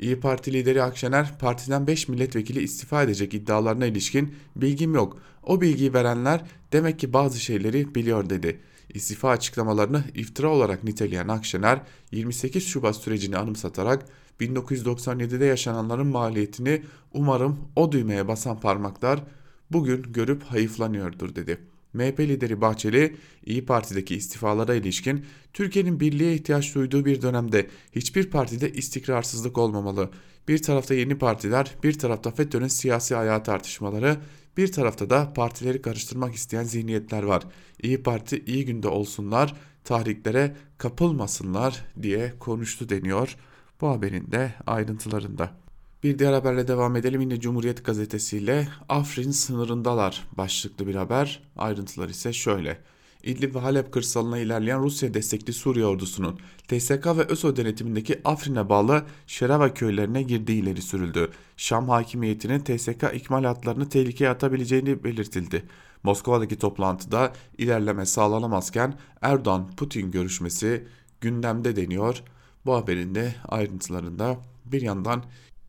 İyi 0.00 0.20
Parti 0.20 0.52
lideri 0.52 0.82
Akşener 0.82 1.38
partiden 1.38 1.86
5 1.86 2.08
milletvekili 2.08 2.62
istifa 2.62 3.02
edecek 3.02 3.34
iddialarına 3.34 3.86
ilişkin 3.86 4.34
bilgim 4.56 4.94
yok. 4.94 5.18
O 5.42 5.60
bilgiyi 5.60 5.94
verenler 5.94 6.40
demek 6.72 6.98
ki 6.98 7.12
bazı 7.12 7.40
şeyleri 7.40 7.94
biliyor 7.94 8.30
dedi. 8.30 8.60
İstifa 8.94 9.30
açıklamalarını 9.30 10.04
iftira 10.14 10.48
olarak 10.48 10.84
niteleyen 10.84 11.28
Akşener 11.28 11.80
28 12.12 12.66
Şubat 12.66 12.96
sürecini 12.96 13.36
anımsatarak 13.36 14.06
1997'de 14.40 15.44
yaşananların 15.44 16.06
maliyetini 16.06 16.82
umarım 17.14 17.58
o 17.76 17.92
düğmeye 17.92 18.28
basan 18.28 18.60
parmaklar 18.60 19.24
bugün 19.70 20.02
görüp 20.02 20.42
hayıflanıyordur 20.42 21.34
dedi. 21.34 21.58
MHP 21.92 22.20
lideri 22.20 22.60
Bahçeli, 22.60 23.16
İyi 23.46 23.66
Parti'deki 23.66 24.16
istifalara 24.16 24.74
ilişkin 24.74 25.24
Türkiye'nin 25.52 26.00
birliğe 26.00 26.34
ihtiyaç 26.34 26.74
duyduğu 26.74 27.04
bir 27.04 27.22
dönemde 27.22 27.66
hiçbir 27.92 28.30
partide 28.30 28.72
istikrarsızlık 28.72 29.58
olmamalı. 29.58 30.10
Bir 30.48 30.62
tarafta 30.62 30.94
yeni 30.94 31.18
partiler, 31.18 31.74
bir 31.82 31.98
tarafta 31.98 32.30
FETÖ'nün 32.30 32.68
siyasi 32.68 33.16
ayağı 33.16 33.42
tartışmaları, 33.42 34.16
bir 34.56 34.72
tarafta 34.72 35.10
da 35.10 35.32
partileri 35.32 35.82
karıştırmak 35.82 36.34
isteyen 36.34 36.64
zihniyetler 36.64 37.22
var. 37.22 37.42
İyi 37.82 38.02
Parti 38.02 38.44
iyi 38.46 38.64
günde 38.64 38.88
olsunlar, 38.88 39.54
tahriklere 39.84 40.56
kapılmasınlar 40.78 41.84
diye 42.02 42.34
konuştu 42.38 42.88
deniyor 42.88 43.36
bu 43.80 43.88
haberin 43.88 44.32
de 44.32 44.54
ayrıntılarında. 44.66 45.67
Bir 46.02 46.18
diğer 46.18 46.32
haberle 46.32 46.68
devam 46.68 46.96
edelim 46.96 47.20
yine 47.20 47.40
Cumhuriyet 47.40 47.84
Gazetesi 47.84 48.38
ile 48.38 48.68
Afrin 48.88 49.30
sınırındalar 49.30 50.28
başlıklı 50.32 50.86
bir 50.86 50.94
haber. 50.94 51.42
Ayrıntılar 51.56 52.08
ise 52.08 52.32
şöyle. 52.32 52.78
İdlib 53.22 53.54
ve 53.54 53.58
Halep 53.58 53.92
kırsalına 53.92 54.38
ilerleyen 54.38 54.82
Rusya 54.82 55.14
destekli 55.14 55.52
Suriye 55.52 55.86
ordusunun 55.86 56.38
TSK 56.68 57.06
ve 57.06 57.22
ÖSO 57.22 57.56
denetimindeki 57.56 58.20
Afrin'e 58.24 58.68
bağlı 58.68 59.02
Şerava 59.26 59.74
köylerine 59.74 60.22
girdiği 60.22 60.62
ileri 60.62 60.82
sürüldü. 60.82 61.30
Şam 61.56 61.88
hakimiyetinin 61.88 62.60
TSK 62.60 63.04
ikmalatlarını 63.14 63.88
tehlikeye 63.88 64.30
atabileceğini 64.30 65.04
belirtildi. 65.04 65.64
Moskova'daki 66.02 66.58
toplantıda 66.58 67.32
ilerleme 67.58 68.06
sağlanamazken 68.06 68.94
Erdoğan-Putin 69.22 70.10
görüşmesi 70.10 70.86
gündemde 71.20 71.76
deniyor. 71.76 72.22
Bu 72.66 72.74
haberin 72.74 73.14
de 73.14 73.34
ayrıntılarında 73.48 74.38
bir 74.72 74.82
yandan 74.82 75.22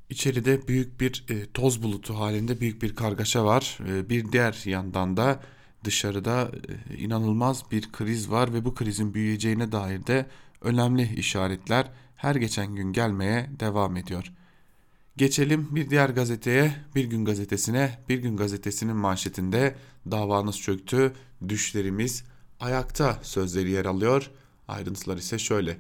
İçeride 0.10 0.68
büyük 0.68 1.00
bir 1.00 1.25
e, 1.30 1.46
toz 1.54 1.84
bulutu 1.84 2.20
halinde 2.20 2.60
büyük 2.60 2.82
bir 2.82 2.96
kargaşa 2.96 3.46
var. 3.46 3.78
E, 3.88 4.10
bir 4.10 4.32
diğer 4.32 4.62
yandan 4.66 5.18
da 5.18 5.44
dışarıda 5.84 6.51
e, 6.89 6.98
inanılmaz 6.98 7.72
bir 7.72 7.92
kriz 7.92 8.32
var 8.32 8.54
ve 8.54 8.66
bu 8.66 8.75
krizin 8.75 9.13
büyüyeceğine 9.13 9.72
dair 9.72 10.08
de 10.08 10.25
önemli 10.62 11.16
işaretler 11.16 11.92
her 12.16 12.36
geçen 12.36 12.75
gün 12.75 12.94
gelmeye 12.94 13.50
devam 13.60 13.98
ediyor. 13.98 14.34
Geçelim 15.18 15.68
bir 15.72 15.89
diğer 15.89 16.10
gazeteye, 16.10 16.75
Bir 16.96 17.06
Gün 17.06 17.25
Gazetesi'ne. 17.25 18.00
Bir 18.10 18.18
Gün 18.18 18.38
Gazetesi'nin 18.38 18.96
manşetinde 18.96 19.75
davanız 20.12 20.60
çöktü, 20.60 21.13
düşlerimiz 21.50 22.24
ayakta 22.60 23.20
sözleri 23.24 23.70
yer 23.70 23.86
alıyor. 23.86 24.32
Ayrıntılar 24.68 25.18
ise 25.18 25.39
şöyle. 25.39 25.78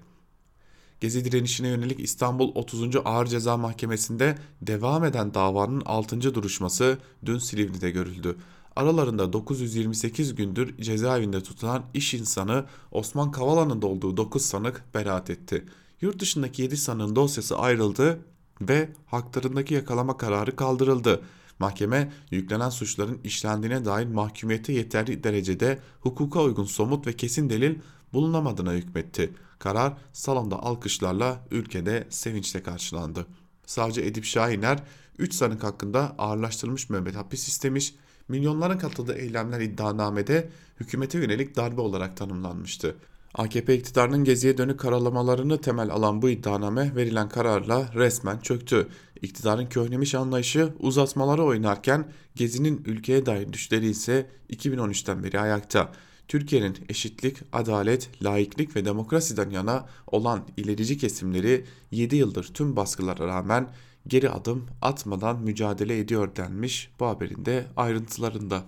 Gezi 0.99 1.25
direnişine 1.25 1.67
yönelik 1.67 1.99
İstanbul 1.99 2.51
30. 2.55 2.95
Ağır 3.05 3.25
Ceza 3.25 3.57
Mahkemesi'nde 3.57 4.37
devam 4.61 5.03
eden 5.03 5.33
davanın 5.33 5.81
6. 5.85 6.21
duruşması 6.35 6.97
dün 7.25 7.37
Silivri'de 7.37 7.91
görüldü. 7.91 8.35
Aralarında 8.75 9.33
928 9.33 10.35
gündür 10.35 10.77
cezaevinde 10.77 11.43
tutulan 11.43 11.83
iş 11.93 12.13
insanı 12.13 12.65
Osman 12.91 13.31
Kavala'nın 13.31 13.81
da 13.81 13.87
olduğu 13.87 14.17
9 14.17 14.45
sanık 14.45 14.83
beraat 14.93 15.29
etti. 15.29 15.65
Yurt 16.01 16.19
dışındaki 16.19 16.61
7 16.61 16.77
sanığın 16.77 17.15
dosyası 17.15 17.57
ayrıldı 17.57 18.19
ve 18.61 18.89
haklarındaki 19.05 19.73
yakalama 19.73 20.17
kararı 20.17 20.55
kaldırıldı. 20.55 21.21
Mahkeme 21.59 22.11
yüklenen 22.31 22.69
suçların 22.69 23.19
işlendiğine 23.23 23.85
dair 23.85 24.07
mahkumiyete 24.07 24.73
yeterli 24.73 25.23
derecede 25.23 25.79
hukuka 26.01 26.43
uygun 26.43 26.65
somut 26.65 27.07
ve 27.07 27.13
kesin 27.13 27.49
delil 27.49 27.75
bulunamadığına 28.13 28.73
hükmetti. 28.73 29.33
Karar 29.59 29.93
salonda 30.13 30.63
alkışlarla 30.63 31.45
ülkede 31.51 32.07
sevinçle 32.09 32.63
karşılandı. 32.63 33.25
Savcı 33.65 34.01
Edip 34.01 34.25
Şahiner 34.25 34.83
3 35.17 35.33
sanık 35.33 35.63
hakkında 35.63 36.15
ağırlaştırılmış 36.17 36.89
müebbet 36.89 37.15
hapis 37.15 37.47
istemiş, 37.47 37.95
milyonların 38.27 38.77
katıldığı 38.77 39.15
eylemler 39.15 39.61
iddianamede 39.61 40.49
hükümete 40.79 41.17
yönelik 41.17 41.55
darbe 41.55 41.81
olarak 41.81 42.17
tanımlanmıştı. 42.17 42.95
AKP 43.35 43.75
iktidarının 43.75 44.23
geziye 44.23 44.57
dönük 44.57 44.79
karalamalarını 44.79 45.61
temel 45.61 45.89
alan 45.91 46.21
bu 46.21 46.29
iddianame 46.29 46.95
verilen 46.95 47.29
kararla 47.29 47.93
resmen 47.95 48.39
çöktü. 48.39 48.87
İktidarın 49.21 49.65
köhnemiş 49.65 50.15
anlayışı 50.15 50.73
uzatmaları 50.79 51.43
oynarken 51.43 52.11
gezinin 52.35 52.83
ülkeye 52.85 53.25
dair 53.25 53.53
düşleri 53.53 53.89
ise 53.89 54.29
2013'ten 54.49 55.23
beri 55.23 55.39
ayakta. 55.39 55.91
Türkiye'nin 56.29 56.77
eşitlik, 56.89 57.37
adalet, 57.53 58.09
laiklik 58.23 58.75
ve 58.75 58.85
demokrasiden 58.85 59.49
yana 59.49 59.85
olan 60.07 60.41
ilerici 60.57 60.97
kesimleri 60.97 61.65
7 61.91 62.15
yıldır 62.15 62.43
tüm 62.53 62.75
baskılara 62.75 63.27
rağmen 63.27 63.69
geri 64.07 64.29
adım 64.29 64.65
atmadan 64.81 65.41
mücadele 65.41 65.99
ediyor 65.99 66.35
denmiş 66.35 66.91
bu 66.99 67.05
haberin 67.05 67.45
de 67.45 67.65
ayrıntılarında. 67.77 68.63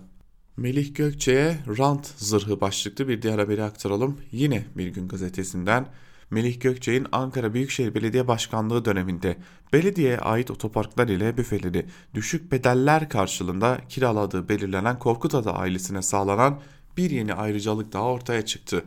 Melih 0.56 0.94
Gökçe'ye 0.94 1.58
rant 1.78 2.06
zırhı 2.16 2.60
başlıklı 2.60 3.08
bir 3.08 3.22
diğer 3.22 3.38
haberi 3.38 3.62
aktaralım. 3.62 4.20
Yine 4.32 4.64
Bir 4.76 4.88
Gün 4.88 5.08
Gazetesi'nden 5.08 5.86
Melih 6.30 6.60
Gökçe'nin 6.60 7.06
Ankara 7.12 7.54
Büyükşehir 7.54 7.94
Belediye 7.94 8.28
Başkanlığı 8.28 8.84
döneminde 8.84 9.36
belediyeye 9.72 10.18
ait 10.18 10.50
otoparklar 10.50 11.08
ile 11.08 11.36
büfeleri 11.36 11.86
düşük 12.14 12.52
bedeller 12.52 13.08
karşılığında 13.08 13.78
kiraladığı 13.88 14.48
belirlenen 14.48 14.98
Korkutada 14.98 15.54
ailesine 15.54 16.02
sağlanan 16.02 16.60
bir 16.96 17.10
yeni 17.10 17.34
ayrıcalık 17.34 17.92
daha 17.92 18.04
ortaya 18.04 18.44
çıktı. 18.44 18.84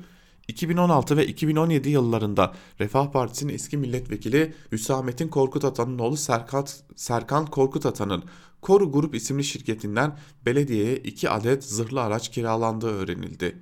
2016 0.47 1.17
ve 1.17 1.27
2017 1.27 1.89
yıllarında 1.89 2.53
Refah 2.79 3.11
Partisi'nin 3.11 3.53
eski 3.53 3.77
milletvekili 3.77 4.53
Hüsamettin 4.71 5.27
Korkut 5.27 5.65
Atan'ın 5.65 5.99
oğlu 5.99 6.17
Serkan, 6.17 6.67
Serkan 6.95 7.45
Korkut 7.45 7.85
Atan'ın 7.85 8.23
Koru 8.61 8.91
Grup 8.91 9.15
isimli 9.15 9.43
şirketinden 9.43 10.17
belediyeye 10.45 10.97
2 10.97 11.29
adet 11.29 11.63
zırhlı 11.63 12.01
araç 12.01 12.31
kiralandığı 12.31 12.89
öğrenildi. 12.89 13.55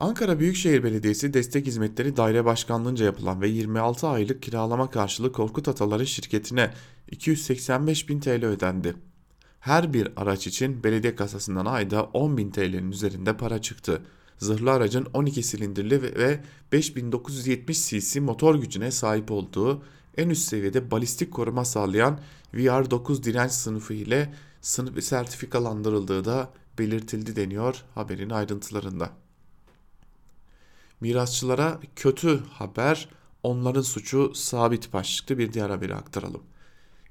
Ankara 0.00 0.38
Büyükşehir 0.38 0.84
Belediyesi 0.84 1.34
Destek 1.34 1.66
Hizmetleri 1.66 2.16
Daire 2.16 2.44
Başkanlığınca 2.44 3.04
yapılan 3.04 3.40
ve 3.40 3.48
26 3.48 4.08
aylık 4.08 4.42
kiralama 4.42 4.90
karşılığı 4.90 5.32
Korkut 5.32 5.68
Ataları 5.68 6.06
şirketine 6.06 6.70
285 7.10 8.08
bin 8.08 8.20
TL 8.20 8.44
ödendi. 8.44 8.94
Her 9.60 9.92
bir 9.92 10.08
araç 10.16 10.46
için 10.46 10.84
belediye 10.84 11.16
kasasından 11.16 11.66
ayda 11.66 12.02
10 12.04 12.36
bin 12.36 12.50
TL'nin 12.50 12.90
üzerinde 12.90 13.36
para 13.36 13.60
çıktı. 13.60 14.02
Zırhlı 14.38 14.70
aracın 14.70 15.06
12 15.14 15.42
silindirli 15.42 16.02
ve 16.02 16.40
5970 16.72 17.88
cc 17.88 18.20
motor 18.20 18.54
gücüne 18.54 18.90
sahip 18.90 19.30
olduğu 19.30 19.82
en 20.16 20.28
üst 20.28 20.48
seviyede 20.48 20.90
balistik 20.90 21.32
koruma 21.32 21.64
sağlayan 21.64 22.20
VR9 22.54 23.22
direnç 23.22 23.52
sınıfı 23.52 23.94
ile 23.94 24.34
sınıf 24.60 25.04
sertifikalandırıldığı 25.04 26.24
da 26.24 26.50
belirtildi 26.78 27.36
deniyor 27.36 27.84
haberin 27.94 28.30
ayrıntılarında. 28.30 29.10
Mirasçılara 31.00 31.80
kötü 31.96 32.40
haber, 32.44 33.08
onların 33.42 33.82
suçu 33.82 34.34
sabit 34.34 34.92
başlıklı 34.92 35.38
bir 35.38 35.52
diğer 35.52 35.70
haberi 35.70 35.94
aktaralım. 35.94 36.42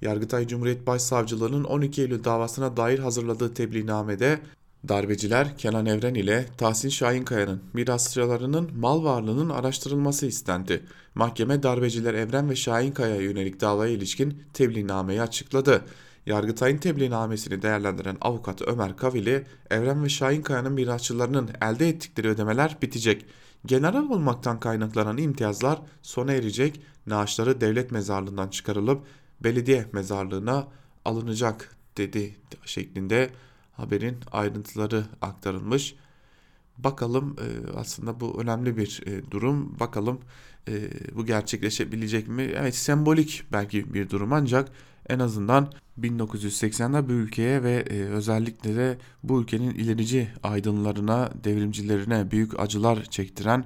Yargıtay 0.02 0.48
Cumhuriyet 0.48 0.88
Başsavcılığı'nın 0.88 1.64
12 1.64 2.02
Eylül 2.02 2.24
davasına 2.24 2.78
dair 2.78 3.00
hazırladığı 3.00 3.54
tebliğnamede 3.54 4.40
darbeciler 4.88 5.58
Kenan 5.58 5.86
Evren 5.86 6.14
ile 6.14 6.46
Tahsin 6.58 6.90
Şahinkaya'nın 6.90 7.62
mirasçılarının 7.74 8.70
mal 8.76 9.04
varlığının 9.04 9.50
araştırılması 9.50 10.26
istendi. 10.26 10.84
Mahkeme 11.16 11.64
darbeciler 11.64 12.14
Evren 12.14 12.50
ve 12.50 12.56
Şahinkaya'ya 12.56 13.22
yönelik 13.22 13.62
davaya 13.62 13.92
ilişkin 13.92 14.44
tebliğnameyi 14.54 15.22
açıkladı. 15.22 15.86
Yargıtay'ın 16.26 16.78
tebliğnamesini 16.78 17.62
değerlendiren 17.62 18.18
avukat 18.22 18.62
Ömer 18.62 18.98
Kavili, 18.98 19.46
Evren 19.70 20.04
ve 20.04 20.10
Şahinkaya'nın 20.10 20.74
mirasçılarının 20.74 21.50
elde 21.62 21.90
ettikleri 21.90 22.28
ödemeler 22.28 22.78
bitecek. 22.82 23.26
General 23.66 24.10
olmaktan 24.10 24.60
kaynaklanan 24.60 25.18
imtiyazlar 25.18 25.82
sona 26.02 26.32
erecek, 26.32 26.82
naaşları 27.08 27.62
devlet 27.62 27.92
mezarlığından 27.92 28.48
çıkarılıp 28.48 29.02
belediye 29.44 29.86
mezarlığına 29.94 30.68
alınacak 31.06 31.76
dedi 31.98 32.36
şeklinde 32.66 33.30
haberin 33.74 34.18
ayrıntıları 34.32 35.06
aktarılmış. 35.22 35.96
Bakalım 36.78 37.36
e, 37.40 37.78
aslında 37.78 38.20
bu 38.20 38.42
önemli 38.42 38.78
bir 38.78 39.02
e, 39.06 39.32
durum. 39.32 39.80
Bakalım 39.80 40.20
e, 40.68 40.74
bu 41.16 41.26
gerçekleşebilecek 41.26 42.28
mi? 42.28 42.42
Evet 42.42 42.76
sembolik 42.76 43.44
belki 43.52 43.94
bir 43.94 44.10
durum 44.10 44.34
ancak 44.34 44.72
en 45.10 45.20
azından 45.20 45.72
1980'de 46.02 47.10
bu 47.10 47.12
ülkeye 47.12 47.64
ve 47.64 47.84
özellikle 47.90 48.76
de 48.76 48.98
bu 49.24 49.42
ülkenin 49.42 49.70
ilerici 49.70 50.28
aydınlarına, 50.44 51.30
devrimcilerine 51.44 52.32
büyük 52.32 52.60
acılar 52.60 53.04
çektiren 53.04 53.66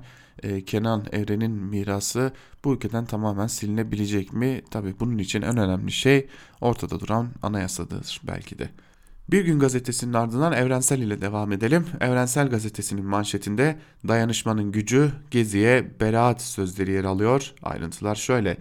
Kenan 0.65 1.05
Evren'in 1.11 1.51
mirası 1.51 2.31
bu 2.63 2.73
ülkeden 2.73 3.05
tamamen 3.05 3.47
silinebilecek 3.47 4.33
mi? 4.33 4.61
Tabi 4.71 4.99
bunun 4.99 5.17
için 5.17 5.41
en 5.41 5.57
önemli 5.57 5.91
şey 5.91 6.27
ortada 6.61 6.99
duran 6.99 7.29
anayasadır 7.41 8.21
belki 8.27 8.59
de. 8.59 8.69
Bir 9.31 9.45
gün 9.45 9.59
gazetesinin 9.59 10.13
ardından 10.13 10.53
Evrensel 10.53 10.99
ile 10.99 11.21
devam 11.21 11.51
edelim. 11.51 11.85
Evrensel 12.01 12.49
gazetesinin 12.49 13.05
manşetinde 13.05 13.79
dayanışmanın 14.07 14.71
gücü 14.71 15.11
Gezi'ye 15.31 15.99
beraat 15.99 16.41
sözleri 16.41 16.91
yer 16.91 17.03
alıyor. 17.03 17.53
Ayrıntılar 17.63 18.15
şöyle. 18.15 18.57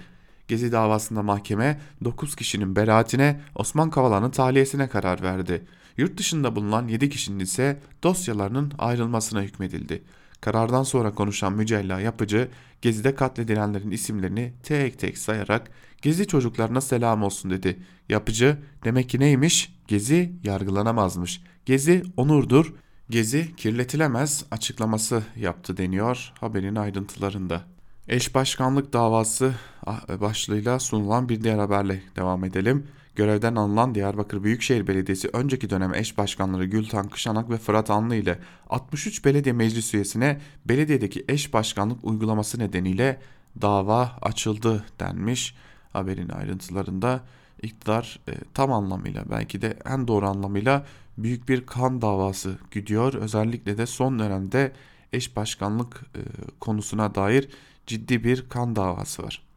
Gezi 0.48 0.72
davasında 0.72 1.22
mahkeme 1.22 1.80
9 2.04 2.36
kişinin 2.36 2.76
beraatine 2.76 3.40
Osman 3.54 3.90
Kavala'nın 3.90 4.30
tahliyesine 4.30 4.88
karar 4.88 5.22
verdi. 5.22 5.66
Yurt 5.96 6.18
dışında 6.18 6.56
bulunan 6.56 6.88
7 6.88 7.10
kişinin 7.10 7.40
ise 7.40 7.80
dosyalarının 8.02 8.72
ayrılmasına 8.78 9.42
hükmedildi. 9.42 10.02
Karardan 10.42 10.82
sonra 10.82 11.14
konuşan 11.14 11.52
Mücella 11.52 12.00
Yapıcı, 12.00 12.48
Gezi'de 12.81 13.14
katledilenlerin 13.14 13.90
isimlerini 13.90 14.52
tek 14.62 14.98
tek 14.98 15.18
sayarak 15.18 15.70
Gezi 16.02 16.26
çocuklarına 16.26 16.81
selam 16.81 17.22
olsun 17.22 17.50
dedi. 17.50 17.83
Yapıcı, 18.09 18.59
demek 18.85 19.09
ki 19.09 19.20
neymiş? 19.20 19.74
Gezi 19.88 20.33
yargılanamazmış. 20.44 21.42
Gezi 21.66 22.02
onurdur, 22.16 22.74
Gezi 23.11 23.57
kirletilemez 23.57 24.44
açıklaması 24.50 25.22
yaptı 25.37 25.76
deniyor 25.76 26.33
haberin 26.40 26.76
ayrıntılarında. 26.76 27.62
Eş 28.09 28.35
başkanlık 28.35 28.92
davası 28.92 29.55
ah, 29.87 30.20
başlığıyla 30.20 30.78
sunulan 30.78 31.28
bir 31.28 31.44
diğer 31.44 31.59
haberle 31.59 32.02
devam 32.16 32.44
edelim. 32.44 32.87
Görevden 33.16 33.55
alınan 33.55 33.94
Diyarbakır 33.94 34.44
Büyükşehir 34.44 34.87
Belediyesi 34.87 35.29
önceki 35.33 35.70
dönem 35.70 35.94
eş 35.94 36.18
başkanları 36.18 36.64
Gültan 36.64 37.09
Kışanak 37.09 37.51
ve 37.51 37.59
Fırat 37.59 37.90
Anlı 37.90 38.16
ile 38.16 38.38
63 38.70 39.25
belediye 39.25 39.53
meclis 39.53 39.94
üyesine 39.94 40.40
belediyedeki 40.64 41.25
eş 41.29 41.53
başkanlık 41.53 42.05
uygulaması 42.05 42.59
nedeniyle 42.59 43.20
dava 43.62 44.18
açıldı 44.22 44.85
denmiş. 45.01 45.55
Haberin 45.92 46.29
ayrıntılarında 46.29 47.20
iktidar 47.62 48.20
e, 48.29 48.33
tam 48.55 48.72
anlamıyla 48.72 49.25
belki 49.31 49.62
de 49.62 49.79
en 49.87 50.09
doğru 50.09 50.27
anlamıyla 50.27 50.87
büyük 51.18 51.48
bir 51.48 51.66
kan 51.66 52.03
davası 52.03 52.59
gidiyor. 52.70 53.14
Özellikle 53.14 53.79
de 53.79 53.87
son 53.87 54.18
dönemde 54.18 54.72
eş 55.12 55.37
başkanlık 55.37 56.03
e, 56.14 56.20
konusuna 56.61 57.14
dair 57.14 57.48
ciddi 57.87 58.25
bir 58.25 58.48
kan 58.48 58.77
davası 58.77 59.22
var. 59.22 59.51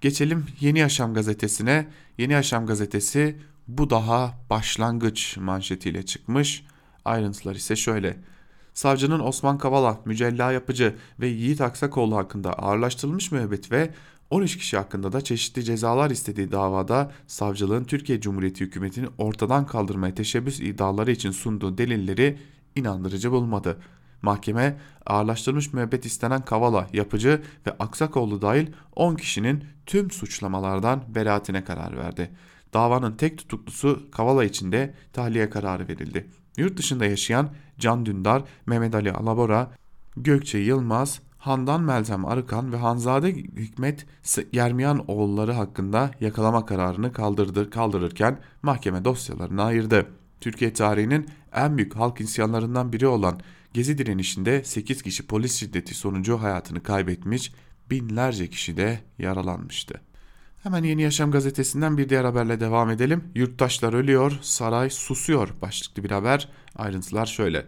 Geçelim 0.00 0.46
Yeni 0.60 0.78
Yaşam 0.78 1.14
gazetesine. 1.14 1.88
Yeni 2.18 2.32
Yaşam 2.32 2.66
gazetesi 2.66 3.36
bu 3.68 3.90
daha 3.90 4.34
başlangıç 4.50 5.36
manşetiyle 5.36 6.02
çıkmış. 6.02 6.64
Ayrıntılar 7.04 7.54
ise 7.54 7.76
şöyle. 7.76 8.16
Savcının 8.74 9.20
Osman 9.20 9.58
Kavala, 9.58 10.00
Mücella 10.04 10.52
Yapıcı 10.52 10.96
ve 11.20 11.26
Yiğit 11.26 11.60
Aksakoğlu 11.60 12.16
hakkında 12.16 12.52
ağırlaştırılmış 12.52 13.32
müebbet 13.32 13.72
ve 13.72 13.90
13 14.30 14.58
kişi 14.58 14.76
hakkında 14.76 15.12
da 15.12 15.20
çeşitli 15.20 15.64
cezalar 15.64 16.10
istediği 16.10 16.52
davada 16.52 17.12
savcılığın 17.26 17.84
Türkiye 17.84 18.20
Cumhuriyeti 18.20 18.64
hükümetini 18.64 19.08
ortadan 19.18 19.66
kaldırmaya 19.66 20.14
teşebbüs 20.14 20.60
iddiaları 20.60 21.10
için 21.10 21.30
sunduğu 21.30 21.78
delilleri 21.78 22.38
inandırıcı 22.76 23.32
bulmadı. 23.32 23.78
Mahkeme 24.22 24.78
ağırlaştırılmış 25.06 25.72
müebbet 25.72 26.06
istenen 26.06 26.44
Kavala, 26.44 26.86
Yapıcı 26.92 27.42
ve 27.66 27.70
Aksakoğlu 27.78 28.42
dahil 28.42 28.66
10 28.96 29.14
kişinin 29.14 29.64
tüm 29.86 30.10
suçlamalardan 30.10 31.02
beraatine 31.08 31.64
karar 31.64 31.96
verdi. 31.96 32.30
Davanın 32.74 33.16
tek 33.16 33.38
tutuklusu 33.38 34.10
Kavala 34.10 34.44
için 34.44 34.72
de 34.72 34.94
tahliye 35.12 35.50
kararı 35.50 35.88
verildi. 35.88 36.26
Yurt 36.56 36.76
dışında 36.76 37.04
yaşayan 37.04 37.50
Can 37.78 38.06
Dündar, 38.06 38.42
Mehmet 38.66 38.94
Ali 38.94 39.12
Alabora, 39.12 39.70
Gökçe 40.16 40.58
Yılmaz, 40.58 41.20
Handan 41.38 41.82
Meltem 41.82 42.24
Arıkan 42.24 42.72
ve 42.72 42.76
Hanzade 42.76 43.34
Hikmet 43.34 44.06
Yermiyan 44.52 45.04
oğulları 45.10 45.52
hakkında 45.52 46.10
yakalama 46.20 46.66
kararını 46.66 47.12
kaldırdı, 47.12 47.70
kaldırırken 47.70 48.38
mahkeme 48.62 49.04
dosyalarını 49.04 49.62
ayırdı. 49.62 50.06
Türkiye 50.40 50.72
tarihinin 50.72 51.28
en 51.52 51.76
büyük 51.76 51.96
halk 51.96 52.20
isyanlarından 52.20 52.92
biri 52.92 53.06
olan 53.06 53.40
Gezi 53.74 53.98
direnişinde 53.98 54.64
8 54.64 55.02
kişi 55.02 55.26
polis 55.26 55.54
şiddeti 55.54 55.94
sonucu 55.94 56.42
hayatını 56.42 56.82
kaybetmiş, 56.82 57.52
binlerce 57.90 58.50
kişi 58.50 58.76
de 58.76 59.00
yaralanmıştı. 59.18 60.00
Hemen 60.62 60.84
Yeni 60.84 61.02
Yaşam 61.02 61.30
gazetesinden 61.30 61.98
bir 61.98 62.08
diğer 62.08 62.24
haberle 62.24 62.60
devam 62.60 62.90
edelim. 62.90 63.24
Yurttaşlar 63.34 63.92
ölüyor, 63.92 64.38
saray 64.42 64.90
susuyor 64.90 65.48
başlıklı 65.62 66.04
bir 66.04 66.10
haber. 66.10 66.48
Ayrıntılar 66.76 67.26
şöyle. 67.26 67.66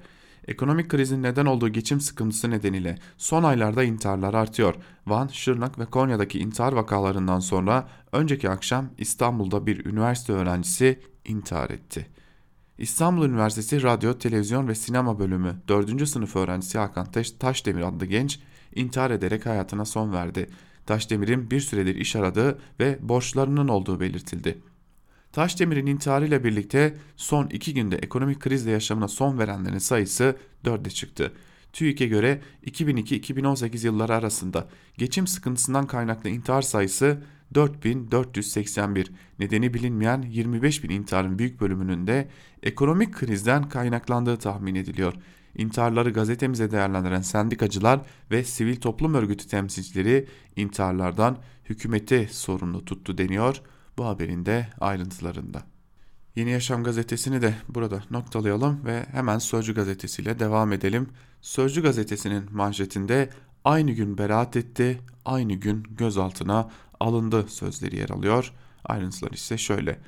Ekonomik 0.49 0.89
krizin 0.89 1.23
neden 1.23 1.47
olduğu 1.47 1.69
geçim 1.69 2.01
sıkıntısı 2.01 2.51
nedeniyle 2.51 2.99
son 3.19 3.43
aylarda 3.43 3.85
intiharlar 3.85 4.35
artıyor. 4.35 4.75
Van, 5.07 5.29
Şırnak 5.29 5.79
ve 5.79 5.85
Konya'daki 5.85 6.39
intihar 6.39 6.73
vakalarından 6.73 7.41
sonra 7.41 7.89
önceki 8.13 8.51
akşam 8.51 8.91
İstanbul'da 8.99 9.67
bir 9.67 9.87
üniversite 9.87 10.33
öğrencisi 10.33 11.01
intihar 11.25 11.71
etti. 11.71 12.07
İstanbul 12.83 13.25
Üniversitesi 13.27 13.83
Radyo, 13.83 14.19
Televizyon 14.19 14.69
ve 14.69 14.75
Sinema 14.75 15.19
Bölümü 15.19 15.57
4. 15.69 16.09
sınıf 16.09 16.37
öğrencisi 16.37 16.79
Hakan 16.79 17.07
Taşdemir 17.39 17.83
adlı 17.83 18.07
genç 18.07 18.41
intihar 18.75 19.11
ederek 19.11 19.47
hayatına 19.47 19.85
son 19.85 20.13
verdi. 20.13 20.51
Taşdemir'in 20.87 21.51
bir 21.51 21.61
süredir 21.61 21.95
iş 21.95 22.17
aradığı 22.17 22.59
ve 22.81 22.99
borçlarının 23.03 23.69
olduğu 23.69 24.01
belirtildi. 24.01 24.59
Taşdemir'in 25.33 25.87
intiharıyla 25.87 26.45
birlikte 26.45 26.97
son 27.17 27.47
iki 27.47 27.75
günde 27.75 27.97
ekonomik 27.97 28.41
krizle 28.41 28.71
yaşamına 28.71 29.09
son 29.09 29.39
verenlerin 29.39 29.79
sayısı 29.79 30.37
4'e 30.65 30.91
çıktı. 30.91 31.33
TÜİK'e 31.73 32.07
göre 32.07 32.41
2002-2018 32.67 33.87
yılları 33.87 34.15
arasında 34.15 34.69
geçim 34.99 35.27
sıkıntısından 35.27 35.87
kaynaklı 35.87 36.31
intihar 36.31 36.63
sayısı 36.63 37.23
4481. 37.55 39.13
Nedeni 39.39 39.75
bilinmeyen 39.75 40.23
25 40.23 40.85
bin 40.85 40.91
intiharın 40.91 41.39
büyük 41.39 41.61
bölümünün 41.61 42.07
de 42.07 42.29
ekonomik 42.63 43.15
krizden 43.15 43.69
kaynaklandığı 43.69 44.37
tahmin 44.37 44.75
ediliyor. 44.75 45.15
İntiharları 45.55 46.11
gazetemize 46.11 46.71
değerlendiren 46.71 47.21
sendikacılar 47.21 48.01
ve 48.31 48.45
sivil 48.45 48.77
toplum 48.77 49.15
örgütü 49.15 49.49
temsilcileri 49.49 50.27
intiharlardan 50.57 51.39
hükümeti 51.65 52.29
sorumlu 52.33 52.85
tuttu 52.85 53.19
deniyor 53.19 53.63
bu 53.99 54.07
haberin 54.07 54.47
de 54.47 54.69
ayrıntılarında. 54.81 55.63
Yeni 56.37 56.51
Yaşam 56.51 56.85
gazetesini 56.85 57.43
de 57.43 57.55
burada 57.69 58.03
noktalayalım 58.11 58.85
ve 58.85 59.07
hemen 59.13 59.39
Sözcü 59.39 59.75
gazetesiyle 59.75 60.39
devam 60.39 60.73
edelim. 60.73 61.09
Sözcü 61.41 61.83
gazetesinin 61.83 62.45
manşetinde 62.53 63.31
aynı 63.65 63.91
gün 63.91 64.19
beraat 64.19 64.57
etti, 64.57 65.01
aynı 65.25 65.53
gün 65.53 65.83
gözaltına 65.91 66.71
alındı 67.03 67.45
sözleri 67.49 67.97
yer 67.97 68.11
alıyor. 68.11 68.53
Ayrıntılar 68.85 69.31
ise 69.31 69.59
şöyle. 69.59 69.99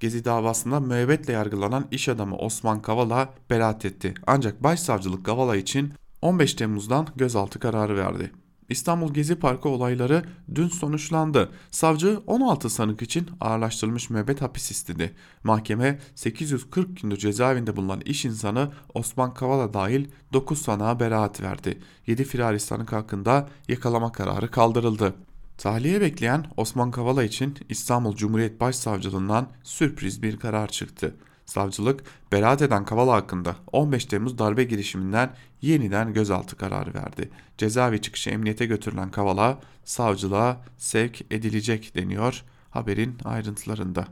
Gezi 0.00 0.24
davasında 0.24 0.80
müebbetle 0.80 1.32
yargılanan 1.32 1.86
iş 1.90 2.08
adamı 2.08 2.36
Osman 2.36 2.82
Kavala 2.82 3.34
beraat 3.50 3.84
etti. 3.84 4.14
Ancak 4.26 4.62
başsavcılık 4.62 5.26
Kavala 5.26 5.56
için 5.56 5.92
15 6.22 6.54
Temmuz'dan 6.54 7.06
gözaltı 7.16 7.58
kararı 7.58 7.96
verdi. 7.96 8.32
İstanbul 8.68 9.14
Gezi 9.14 9.36
Parkı 9.36 9.68
olayları 9.68 10.22
dün 10.54 10.68
sonuçlandı. 10.68 11.50
Savcı 11.70 12.20
16 12.26 12.70
sanık 12.70 13.02
için 13.02 13.30
ağırlaştırılmış 13.40 14.10
müebbet 14.10 14.42
hapis 14.42 14.70
istedi. 14.70 15.14
Mahkeme 15.44 15.98
840 16.14 17.02
gündür 17.02 17.16
cezaevinde 17.16 17.76
bulunan 17.76 18.00
iş 18.00 18.24
insanı 18.24 18.72
Osman 18.94 19.34
Kavala 19.34 19.74
dahil 19.74 20.08
9 20.32 20.62
sanığa 20.62 21.00
beraat 21.00 21.40
verdi. 21.40 21.78
7 22.06 22.24
firari 22.24 22.60
sanık 22.60 22.92
hakkında 22.92 23.48
yakalama 23.68 24.12
kararı 24.12 24.50
kaldırıldı. 24.50 25.14
Tahliye 25.58 26.00
bekleyen 26.00 26.46
Osman 26.56 26.90
Kavala 26.90 27.24
için 27.24 27.54
İstanbul 27.68 28.16
Cumhuriyet 28.16 28.60
Başsavcılığından 28.60 29.48
sürpriz 29.62 30.22
bir 30.22 30.36
karar 30.36 30.68
çıktı. 30.68 31.16
Savcılık 31.46 32.04
beraat 32.32 32.62
eden 32.62 32.84
Kavala 32.84 33.12
hakkında 33.12 33.56
15 33.72 34.04
Temmuz 34.04 34.38
darbe 34.38 34.64
girişiminden 34.64 35.34
yeniden 35.62 36.12
gözaltı 36.12 36.56
kararı 36.56 36.94
verdi. 36.94 37.30
Cezaevi 37.58 38.00
çıkışı 38.00 38.30
emniyete 38.30 38.66
götürülen 38.66 39.10
Kavala 39.10 39.60
savcılığa 39.84 40.64
sevk 40.76 41.20
edilecek 41.30 41.94
deniyor 41.94 42.44
haberin 42.70 43.18
ayrıntılarında. 43.24 44.06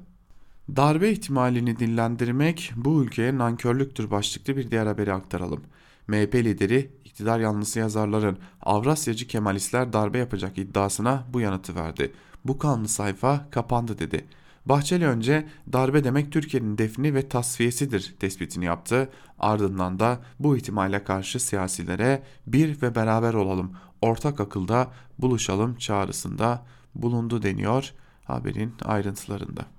Darbe 0.69 1.11
ihtimalini 1.11 1.79
dillendirmek 1.79 2.73
bu 2.77 3.05
ülkeye 3.05 3.39
nankörlüktür 3.39 4.11
başlıklı 4.11 4.57
bir 4.57 4.71
diğer 4.71 4.87
haberi 4.87 5.13
aktaralım. 5.13 5.61
MHP 6.09 6.35
lideri 6.35 6.91
iktidar 7.05 7.41
yanlısı 7.41 7.79
yazarların 7.79 8.39
Avrasyacı 8.63 9.27
Kemalistler 9.27 9.93
darbe 9.93 10.19
yapacak 10.19 10.59
iddiasına 10.59 11.25
bu 11.33 11.41
yanıtı 11.41 11.75
verdi. 11.75 12.13
Bu 12.45 12.59
kanlı 12.59 12.89
sayfa 12.89 13.51
kapandı 13.51 13.99
dedi. 13.99 14.25
Bahçeli 14.67 15.07
önce 15.07 15.49
darbe 15.73 16.05
demek 16.05 16.33
Türkiye'nin 16.33 16.79
defni 16.79 17.15
ve 17.15 17.29
tasfiyesidir 17.29 18.15
tespitini 18.21 18.65
yaptı. 18.65 19.09
Ardından 19.39 19.99
da 19.99 20.21
bu 20.39 20.57
ihtimale 20.57 21.05
karşı 21.05 21.41
siyasilere 21.41 22.23
bir 22.47 22.83
ve 22.83 22.95
beraber 22.95 23.35
olalım, 23.35 23.73
ortak 24.03 24.41
akılda 24.41 24.93
buluşalım 25.19 25.77
çağrısında 25.77 26.67
bulundu 26.95 27.43
deniyor 27.43 27.93
haberin 28.25 28.75
ayrıntılarında. 28.85 29.74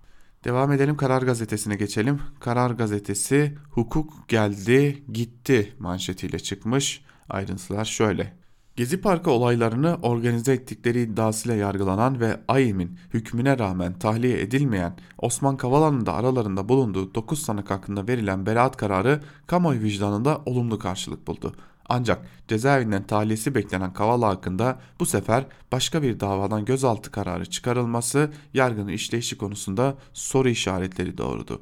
Devam 0.46 0.72
edelim 0.72 0.98
Karar 0.98 1.22
Gazetesi'ne 1.22 1.76
geçelim. 1.76 2.20
Karar 2.40 2.72
Gazetesi 2.72 3.58
hukuk 3.72 4.30
geldi 4.30 5.04
gitti 5.14 5.74
manşetiyle 5.80 6.40
çıkmış. 6.40 7.04
Ayrıntılar 7.30 7.86
şöyle. 7.86 8.34
Gezi 8.76 9.02
Parkı 9.02 9.32
olaylarını 9.32 9.98
organize 10.02 10.54
ettikleri 10.54 11.02
iddiasıyla 11.02 11.58
yargılanan 11.58 12.20
ve 12.20 12.40
AİM'in 12.48 13.00
hükmüne 13.14 13.60
rağmen 13.60 14.00
tahliye 14.00 14.42
edilmeyen 14.42 14.98
Osman 15.18 15.58
Kavala'nın 15.58 16.06
da 16.06 16.14
aralarında 16.14 16.70
bulunduğu 16.70 17.16
9 17.16 17.42
sanık 17.42 17.72
hakkında 17.72 18.08
verilen 18.08 18.46
beraat 18.46 18.78
kararı 18.78 19.22
kamuoyu 19.48 19.82
vicdanında 19.82 20.42
olumlu 20.46 20.80
karşılık 20.80 21.28
buldu. 21.28 21.56
Ancak 21.90 22.26
cezaevinden 22.48 23.04
tahliyesi 23.04 23.56
beklenen 23.56 23.94
Kavala 23.94 24.28
hakkında 24.28 24.80
bu 25.00 25.06
sefer 25.06 25.46
başka 25.72 26.02
bir 26.02 26.20
davadan 26.20 26.66
gözaltı 26.66 27.12
kararı 27.12 27.46
çıkarılması 27.46 28.32
yargının 28.54 28.88
işleyişi 28.92 29.38
konusunda 29.38 29.96
soru 30.14 30.50
işaretleri 30.50 31.18
doğurdu. 31.18 31.62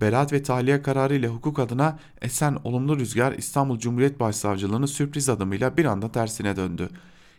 Beraat 0.00 0.32
ve 0.32 0.42
tahliye 0.42 0.82
kararı 0.82 1.14
ile 1.14 1.28
hukuk 1.28 1.58
adına 1.58 1.98
esen 2.22 2.58
olumlu 2.64 2.98
rüzgar 2.98 3.32
İstanbul 3.32 3.78
Cumhuriyet 3.78 4.20
Başsavcılığı'nı 4.20 4.88
sürpriz 4.88 5.28
adımıyla 5.28 5.76
bir 5.76 5.84
anda 5.84 6.12
tersine 6.12 6.56
döndü. 6.56 6.88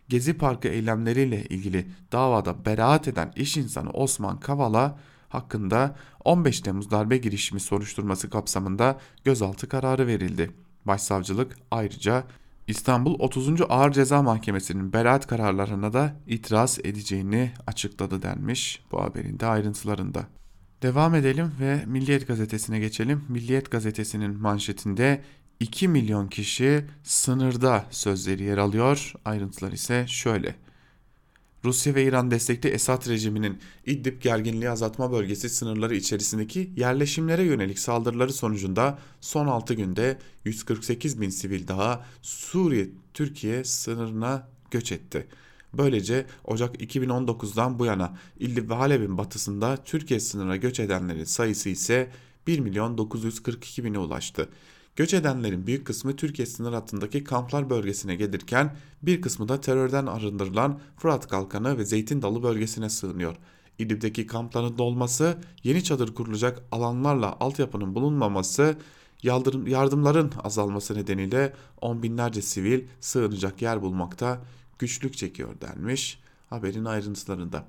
Gezi 0.10 0.34
Parkı 0.34 0.68
eylemleriyle 0.68 1.46
ilgili 1.46 1.88
davada 2.12 2.66
beraat 2.66 3.08
eden 3.08 3.34
iş 3.36 3.58
insanı 3.58 3.90
Osman 3.90 4.40
Kavala 4.40 4.98
hakkında 5.30 5.96
15 6.26 6.62
Temmuz 6.62 6.92
darbe 6.92 7.18
girişimi 7.18 7.60
soruşturması 7.60 8.30
kapsamında 8.30 9.00
gözaltı 9.24 9.70
kararı 9.70 10.08
verildi. 10.08 10.52
Başsavcılık 10.86 11.58
ayrıca 11.72 12.24
İstanbul 12.68 13.16
30. 13.20 13.62
Ağır 13.70 13.92
Ceza 13.92 14.22
Mahkemesi'nin 14.24 14.94
beraat 14.94 15.28
kararlarına 15.28 15.94
da 15.94 16.16
itiraz 16.28 16.80
edeceğini 16.84 17.52
açıkladı 17.68 18.22
denmiş 18.22 18.84
bu 18.92 19.02
haberin 19.02 19.40
de 19.40 19.46
ayrıntılarında. 19.46 20.28
Devam 20.82 21.16
edelim 21.16 21.52
ve 21.60 21.84
Milliyet 21.86 22.28
Gazetesi'ne 22.28 22.80
geçelim. 22.80 23.24
Milliyet 23.30 23.72
Gazetesi'nin 23.72 24.42
manşetinde 24.42 25.22
2 25.60 25.88
milyon 25.88 26.28
kişi 26.28 26.86
sınırda 27.04 27.86
sözleri 27.90 28.44
yer 28.44 28.58
alıyor. 28.58 29.14
Ayrıntılar 29.26 29.72
ise 29.72 30.06
şöyle. 30.08 30.56
Rusya 31.66 31.96
ve 31.96 32.04
İran 32.04 32.32
destekli 32.32 32.70
Esad 32.70 33.10
rejiminin 33.10 33.60
İdlib 33.86 34.22
gerginliği 34.22 34.70
azaltma 34.70 35.12
bölgesi 35.12 35.50
sınırları 35.50 35.96
içerisindeki 35.96 36.72
yerleşimlere 36.76 37.44
yönelik 37.44 37.80
saldırıları 37.80 38.34
sonucunda 38.34 39.00
son 39.22 39.48
6 39.48 39.74
günde 39.74 40.20
148 40.46 41.22
bin 41.22 41.30
sivil 41.30 41.68
daha 41.68 42.06
Suriye-Türkiye 42.22 43.64
sınırına 43.64 44.48
göç 44.72 44.92
etti. 44.92 45.28
Böylece 45.74 46.26
Ocak 46.46 46.82
2019'dan 46.82 47.80
bu 47.80 47.86
yana 47.86 48.18
İdlib 48.40 48.70
ve 48.70 48.74
Halep'in 48.74 49.18
batısında 49.18 49.78
Türkiye 49.86 50.20
sınırına 50.20 50.56
göç 50.56 50.80
edenlerin 50.80 51.24
sayısı 51.24 51.70
ise 51.70 52.12
1 52.48 52.60
milyon 52.60 52.98
942 52.98 53.84
bine 53.84 54.00
ulaştı. 54.00 54.50
Göç 55.00 55.14
edenlerin 55.14 55.68
büyük 55.68 55.88
kısmı 55.88 56.16
Türkiye 56.16 56.46
sınır 56.46 56.74
hattındaki 56.74 57.24
kamplar 57.24 57.70
bölgesine 57.70 58.16
gelirken 58.16 58.76
bir 59.02 59.22
kısmı 59.22 59.50
da 59.50 59.62
terörden 59.62 60.06
arındırılan 60.06 60.80
Fırat 60.98 61.28
Kalkanı 61.28 61.78
ve 61.78 61.86
Zeytin 61.86 62.22
Dalı 62.22 62.44
bölgesine 62.44 62.90
sığınıyor. 62.90 63.36
İdlib'deki 63.78 64.28
kampların 64.28 64.78
dolması, 64.78 65.38
yeni 65.64 65.84
çadır 65.84 66.16
kurulacak 66.16 66.64
alanlarla 66.72 67.38
altyapının 67.40 67.96
bulunmaması, 67.96 68.78
yardımların 69.68 70.32
azalması 70.44 70.96
nedeniyle 70.96 71.54
on 71.82 72.04
binlerce 72.04 72.42
sivil 72.42 72.88
sığınacak 73.00 73.62
yer 73.62 73.82
bulmakta 73.82 74.42
güçlük 74.80 75.18
çekiyor 75.18 75.62
denmiş 75.62 76.20
haberin 76.50 76.86
ayrıntılarında. 76.86 77.66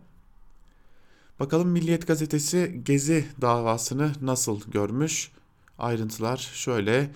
Bakalım 1.41 1.69
Milliyet 1.69 2.07
gazetesi 2.07 2.81
Gezi 2.85 3.27
davasını 3.41 4.13
nasıl 4.21 4.61
görmüş? 4.71 5.31
Ayrıntılar 5.81 6.51
şöyle. 6.55 7.11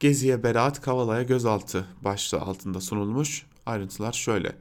Gezi'ye 0.00 0.42
beraat 0.42 0.80
Kavala'ya 0.80 1.22
gözaltı 1.22 1.86
başlığı 2.04 2.40
altında 2.40 2.80
sunulmuş. 2.80 3.46
Ayrıntılar 3.66 4.12
şöyle. 4.12 4.56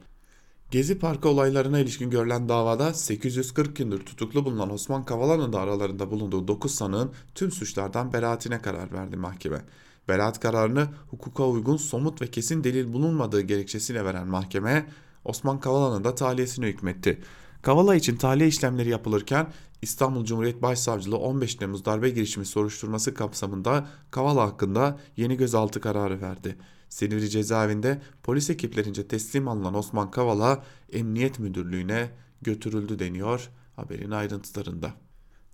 Gezi 0.71 0.99
Parkı 0.99 1.29
olaylarına 1.29 1.79
ilişkin 1.79 2.09
görülen 2.09 2.49
davada 2.49 2.93
840 2.93 3.75
gündür 3.75 4.05
tutuklu 4.05 4.45
bulunan 4.45 4.73
Osman 4.73 5.03
Kavala'nın 5.03 5.53
da 5.53 5.59
aralarında 5.59 6.11
bulunduğu 6.11 6.47
9 6.47 6.75
sanığın 6.75 7.11
tüm 7.35 7.51
suçlardan 7.51 8.13
beraatine 8.13 8.61
karar 8.61 8.91
verdi 8.91 9.17
mahkeme. 9.17 9.61
Beraat 10.07 10.39
kararını 10.39 10.87
hukuka 11.11 11.47
uygun 11.47 11.77
somut 11.77 12.21
ve 12.21 12.27
kesin 12.27 12.63
delil 12.63 12.93
bulunmadığı 12.93 13.41
gerekçesiyle 13.41 14.05
veren 14.05 14.27
mahkeme 14.27 14.89
Osman 15.25 15.59
Kavala'nın 15.59 16.03
da 16.03 16.15
tahliyesine 16.15 16.67
hükmetti. 16.67 17.21
Kavala 17.61 17.95
için 17.95 18.15
tahliye 18.15 18.49
işlemleri 18.49 18.89
yapılırken 18.89 19.53
İstanbul 19.81 20.25
Cumhuriyet 20.25 20.61
Başsavcılığı 20.61 21.17
15 21.17 21.55
Temmuz 21.55 21.85
darbe 21.85 22.09
girişimi 22.09 22.45
soruşturması 22.45 23.13
kapsamında 23.13 23.87
Kavala 24.11 24.41
hakkında 24.41 24.99
yeni 25.17 25.37
gözaltı 25.37 25.81
kararı 25.81 26.21
verdi. 26.21 26.57
Silivri 26.89 27.29
cezaevinde 27.29 28.01
polis 28.23 28.49
ekiplerince 28.49 29.07
teslim 29.07 29.47
alınan 29.47 29.73
Osman 29.73 30.11
Kavala 30.11 30.63
Emniyet 30.91 31.39
Müdürlüğü'ne 31.39 32.09
götürüldü 32.41 32.99
deniyor 32.99 33.49
haberin 33.75 34.11
ayrıntılarında. 34.11 34.93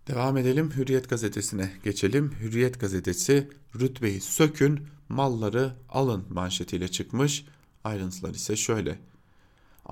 Devam 0.08 0.38
edelim 0.38 0.72
Hürriyet 0.72 1.10
gazetesine 1.10 1.72
geçelim. 1.84 2.32
Hürriyet 2.40 2.80
gazetesi 2.80 3.50
rütbeyi 3.80 4.22
sökün 4.22 4.88
malları 5.10 5.74
alın 5.90 6.26
manşetiyle 6.30 6.88
çıkmış. 6.88 7.46
Ayrıntılar 7.84 8.34
ise 8.34 8.56
şöyle. 8.56 9.00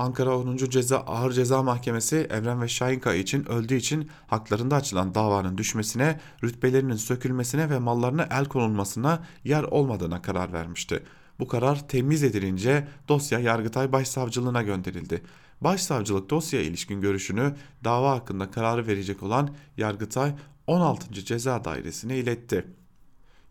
Ankara 0.01 0.37
10. 0.37 0.57
Ceza 0.57 0.97
Ağır 0.97 1.31
Ceza 1.31 1.63
Mahkemesi 1.63 2.15
Evren 2.15 2.61
ve 2.61 2.67
Şahinkaya 2.67 3.19
için 3.19 3.45
öldüğü 3.45 3.75
için 3.75 4.09
haklarında 4.27 4.75
açılan 4.75 5.15
davanın 5.15 5.57
düşmesine, 5.57 6.19
rütbelerinin 6.43 6.95
sökülmesine 6.95 7.69
ve 7.69 7.79
mallarına 7.79 8.27
el 8.31 8.45
konulmasına 8.45 9.23
yer 9.43 9.63
olmadığına 9.63 10.21
karar 10.21 10.53
vermişti. 10.53 11.03
Bu 11.39 11.47
karar 11.47 11.87
temiz 11.87 12.23
edilince 12.23 12.87
dosya 13.07 13.39
Yargıtay 13.39 13.91
Başsavcılığına 13.91 14.61
gönderildi. 14.61 15.23
Başsavcılık 15.61 16.29
dosya 16.29 16.61
ilişkin 16.61 17.01
görüşünü 17.01 17.55
dava 17.83 18.11
hakkında 18.11 18.51
kararı 18.51 18.87
verecek 18.87 19.23
olan 19.23 19.49
Yargıtay 19.77 20.33
16. 20.67 21.13
Ceza 21.13 21.63
Dairesi'ne 21.63 22.17
iletti. 22.17 22.65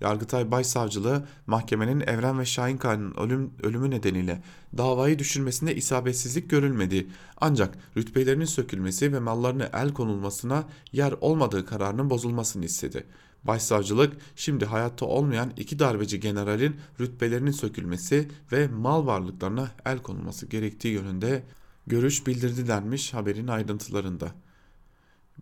Yargıtay 0.00 0.50
Başsavcılığı 0.50 1.26
mahkemenin 1.46 2.00
Evren 2.00 2.38
ve 2.38 2.46
Şahinkaya'nın 2.46 3.14
ölüm, 3.14 3.50
ölümü 3.62 3.90
nedeniyle 3.90 4.42
davayı 4.78 5.18
düşürmesinde 5.18 5.76
isabetsizlik 5.76 6.50
görülmedi. 6.50 7.06
Ancak 7.36 7.78
rütbelerinin 7.96 8.44
sökülmesi 8.44 9.12
ve 9.12 9.18
mallarına 9.18 9.70
el 9.72 9.92
konulmasına 9.92 10.64
yer 10.92 11.14
olmadığı 11.20 11.66
kararının 11.66 12.10
bozulmasını 12.10 12.64
istedi. 12.64 13.06
Başsavcılık 13.44 14.16
şimdi 14.36 14.64
hayatta 14.64 15.06
olmayan 15.06 15.52
iki 15.56 15.78
darbeci 15.78 16.20
generalin 16.20 16.76
rütbelerinin 17.00 17.50
sökülmesi 17.50 18.28
ve 18.52 18.68
mal 18.68 19.06
varlıklarına 19.06 19.70
el 19.86 19.98
konulması 19.98 20.46
gerektiği 20.46 20.94
yönünde 20.94 21.42
görüş 21.86 22.26
bildirdi 22.26 22.68
denmiş 22.68 23.14
haberin 23.14 23.46
ayrıntılarında. 23.46 24.32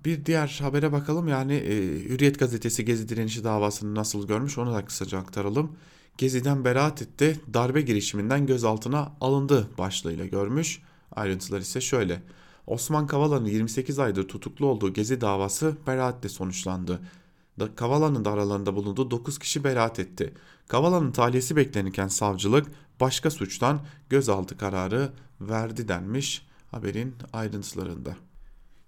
Bir 0.04 0.26
diğer 0.26 0.58
habere 0.62 0.92
bakalım 0.92 1.28
yani 1.28 1.54
e, 1.54 1.74
Hürriyet 2.04 2.38
gazetesi 2.38 2.84
Gezi 2.84 3.08
direnişi 3.08 3.44
davasını 3.44 3.94
nasıl 3.94 4.26
görmüş 4.26 4.58
onu 4.58 4.74
da 4.74 4.84
kısaca 4.84 5.18
aktaralım. 5.18 5.76
Gezi'den 6.18 6.64
beraat 6.64 7.02
etti, 7.02 7.40
darbe 7.54 7.80
girişiminden 7.80 8.46
gözaltına 8.46 9.12
alındı 9.20 9.68
başlığıyla 9.78 10.26
görmüş. 10.26 10.82
Ayrıntılar 11.12 11.60
ise 11.60 11.80
şöyle. 11.80 12.22
Osman 12.66 13.06
Kavala'nın 13.06 13.46
28 13.46 13.98
aydır 13.98 14.28
tutuklu 14.28 14.66
olduğu 14.66 14.92
Gezi 14.92 15.20
davası 15.20 15.76
beraatle 15.86 16.28
sonuçlandı. 16.28 17.00
Kavala'nın 17.76 18.24
da 18.24 18.30
aralarında 18.30 18.76
bulunduğu 18.76 19.10
9 19.10 19.38
kişi 19.38 19.64
beraat 19.64 19.98
etti. 19.98 20.34
Kavala'nın 20.68 21.12
tahliyesi 21.12 21.56
beklenirken 21.56 22.08
savcılık 22.08 22.66
başka 23.00 23.30
suçtan 23.30 23.80
gözaltı 24.10 24.58
kararı 24.58 25.12
verdi 25.40 25.88
denmiş 25.88 26.46
haberin 26.70 27.14
ayrıntılarında. 27.32 28.27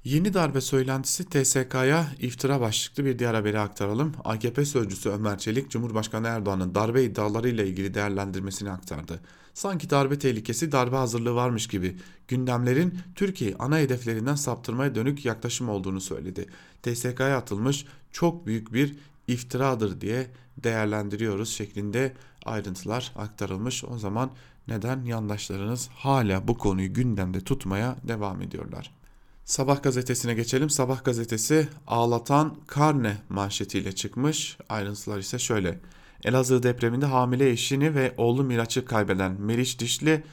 Yeni 0.05 0.35
darbe 0.35 0.61
söylentisi 0.61 1.25
TSK'ya 1.25 2.07
iftira 2.19 2.61
başlıklı 2.61 3.05
bir 3.05 3.19
diğer 3.19 3.35
haberi 3.35 3.59
aktaralım. 3.59 4.13
AKP 4.25 4.65
sözcüsü 4.65 5.09
Ömer 5.09 5.39
Çelik, 5.39 5.71
Cumhurbaşkanı 5.71 6.27
Erdoğan'ın 6.27 6.75
darbe 6.75 7.05
iddialarıyla 7.05 7.65
ilgili 7.65 7.95
değerlendirmesini 7.95 8.71
aktardı. 8.71 9.21
Sanki 9.55 9.91
darbe 9.91 10.19
tehlikesi, 10.19 10.73
darbe 10.73 10.97
hazırlığı 10.97 11.35
varmış 11.35 11.67
gibi 11.67 11.97
gündemlerin 12.29 12.99
Türkiye 13.15 13.55
ana 13.59 13.79
hedeflerinden 13.79 14.35
saptırmaya 14.35 14.95
dönük 14.95 15.25
yaklaşım 15.25 15.69
olduğunu 15.69 16.01
söyledi. 16.01 16.47
TSK'ya 16.83 17.37
atılmış 17.37 17.87
çok 18.13 18.47
büyük 18.47 18.73
bir 18.73 18.97
iftiradır 19.29 20.01
diye 20.01 20.31
değerlendiriyoruz 20.57 21.49
şeklinde 21.51 22.15
ayrıntılar 22.45 23.13
aktarılmış. 23.17 23.85
O 23.85 23.99
zaman 23.99 24.31
neden 24.69 25.05
yandaşlarınız 25.05 25.89
hala 25.89 26.49
bu 26.49 26.59
konuyu 26.59 26.95
gündemde 26.95 27.41
tutmaya 27.41 27.97
devam 28.09 28.43
ediyorlar? 28.43 29.00
Sabah 29.45 29.83
gazetesine 29.83 30.35
geçelim. 30.35 30.71
Sabah 30.71 31.05
gazetesi 31.05 31.69
ağlatan 31.87 32.57
karne 32.67 33.17
manşetiyle 33.29 33.93
çıkmış. 33.93 34.59
Ayrıntılar 34.69 35.19
ise 35.19 35.39
şöyle. 35.39 35.81
Elazığ 36.25 36.63
depreminde 36.63 37.07
hamile 37.07 37.51
eşini 37.51 37.95
ve 37.95 38.15
oğlu 38.17 38.45
Miraç'ı 38.45 38.85
kaybeden 38.85 39.41
Meriç 39.41 39.79
Dişli 39.79 40.25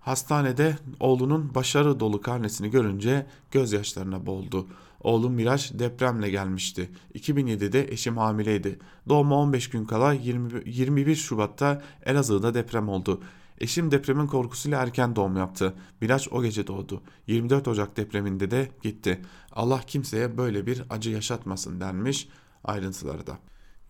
hastanede 0.00 0.78
oğlunun 1.00 1.54
başarı 1.54 2.00
dolu 2.00 2.20
karnesini 2.20 2.70
görünce 2.70 3.26
gözyaşlarına 3.50 4.26
boğuldu. 4.26 4.66
Oğlum 5.00 5.32
Miraç 5.32 5.72
depremle 5.72 6.30
gelmişti. 6.30 6.90
2007'de 7.14 7.92
eşim 7.92 8.16
hamileydi. 8.16 8.78
Doğuma 9.08 9.36
15 9.36 9.70
gün 9.70 9.84
kala 9.84 10.12
20, 10.12 10.62
21 10.66 11.16
Şubat'ta 11.16 11.82
Elazığ'da 12.06 12.54
deprem 12.54 12.88
oldu. 12.88 13.22
Eşim 13.60 13.90
depremin 13.90 14.26
korkusuyla 14.26 14.82
erken 14.82 15.16
doğum 15.16 15.36
yaptı. 15.36 15.74
Miraç 16.00 16.28
o 16.32 16.42
gece 16.42 16.66
doğdu. 16.66 17.02
24 17.26 17.68
Ocak 17.68 17.96
depreminde 17.96 18.50
de 18.50 18.68
gitti. 18.82 19.20
Allah 19.52 19.80
kimseye 19.86 20.38
böyle 20.38 20.66
bir 20.66 20.82
acı 20.90 21.10
yaşatmasın 21.10 21.80
denmiş 21.80 22.28
ayrıntıları 22.64 23.26
da. 23.26 23.38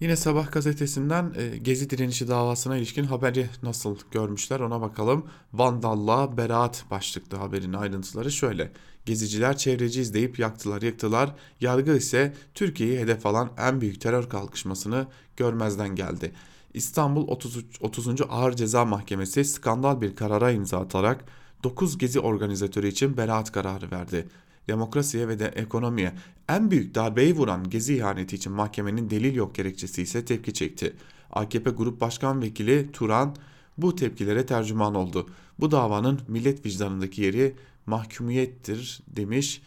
Yine 0.01 0.17
Sabah 0.17 0.53
gazetesinden 0.53 1.35
e, 1.37 1.59
Gezi 1.59 1.91
direnişi 1.91 2.29
davasına 2.29 2.77
ilişkin 2.77 3.05
haberi 3.05 3.47
nasıl 3.63 3.97
görmüşler 4.11 4.61
ona 4.61 4.81
bakalım. 4.81 5.27
Vandallığa 5.53 6.37
beraat 6.37 6.85
başlıklı 6.91 7.37
haberin 7.37 7.73
ayrıntıları 7.73 8.33
şöyle. 8.33 8.73
Geziciler 9.07 9.57
çevreci 9.57 10.01
izleyip 10.01 10.39
yaktılar 10.39 10.83
yıktılar. 10.83 11.35
Yargı 11.61 11.97
ise 11.97 12.35
Türkiye'yi 12.55 12.99
hedef 12.99 13.27
alan 13.27 13.51
en 13.59 13.81
büyük 13.81 14.01
terör 14.01 14.29
kalkışmasını 14.29 15.07
görmezden 15.37 15.95
geldi. 15.95 16.33
İstanbul 16.75 17.29
30. 17.29 17.65
30. 17.81 18.09
Ağır 18.29 18.53
Ceza 18.53 18.85
Mahkemesi 18.85 19.45
skandal 19.45 20.01
bir 20.01 20.17
karara 20.17 20.51
imza 20.51 20.81
atarak 20.81 21.25
9 21.65 21.99
gezi 21.99 22.21
organizatörü 22.21 22.89
için 22.89 23.17
beraat 23.17 23.53
kararı 23.53 23.91
verdi. 23.91 24.29
Demokrasiye 24.69 25.29
ve 25.29 25.39
de 25.39 25.47
ekonomiye 25.47 26.13
en 26.49 26.71
büyük 26.71 26.95
darbeyi 26.95 27.37
vuran 27.37 27.71
gezi 27.71 27.97
ihaneti 27.97 28.37
için 28.37 28.53
mahkemenin 28.53 29.11
delil 29.11 29.35
yok 29.35 29.55
gerekçesi 29.55 30.03
ise 30.03 30.25
tepki 30.25 30.55
çekti. 30.55 30.97
AKP 31.33 31.71
Grup 31.71 32.01
Başkan 32.01 32.43
Vekili 32.43 32.93
Turan 32.93 33.37
bu 33.79 33.97
tepkilere 33.97 34.47
tercüman 34.47 34.95
oldu. 34.95 35.27
Bu 35.61 35.71
davanın 35.71 36.21
millet 36.29 36.67
vicdanındaki 36.67 37.23
yeri 37.23 37.55
mahkumiyettir 37.87 39.03
demiş 39.07 39.63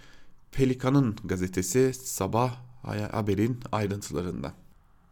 Pelikan'ın 0.52 1.16
gazetesi 1.24 1.94
sabah 1.94 2.56
haberin 3.12 3.60
ayrıntılarında. 3.72 4.63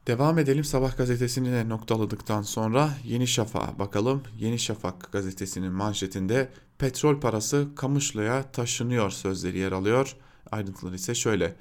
Devam 0.08 0.40
edelim 0.40 0.64
Sabah 0.64 0.98
gazetesini 0.98 1.52
de 1.52 1.70
noktaladıktan 1.70 2.42
sonra 2.42 2.90
Yeni 3.06 3.28
Şafak'a 3.28 3.80
bakalım. 3.80 4.24
Yeni 4.40 4.60
Şafak 4.60 5.12
gazetesinin 5.12 5.72
manşetinde 5.72 6.50
petrol 6.78 7.20
parası 7.20 7.68
Kamışlı'ya 7.76 8.52
taşınıyor 8.52 9.10
sözleri 9.10 9.58
yer 9.58 9.72
alıyor. 9.72 10.16
Ayrıntıları 10.52 10.96
ise 10.96 11.16
şöyle. 11.16 11.56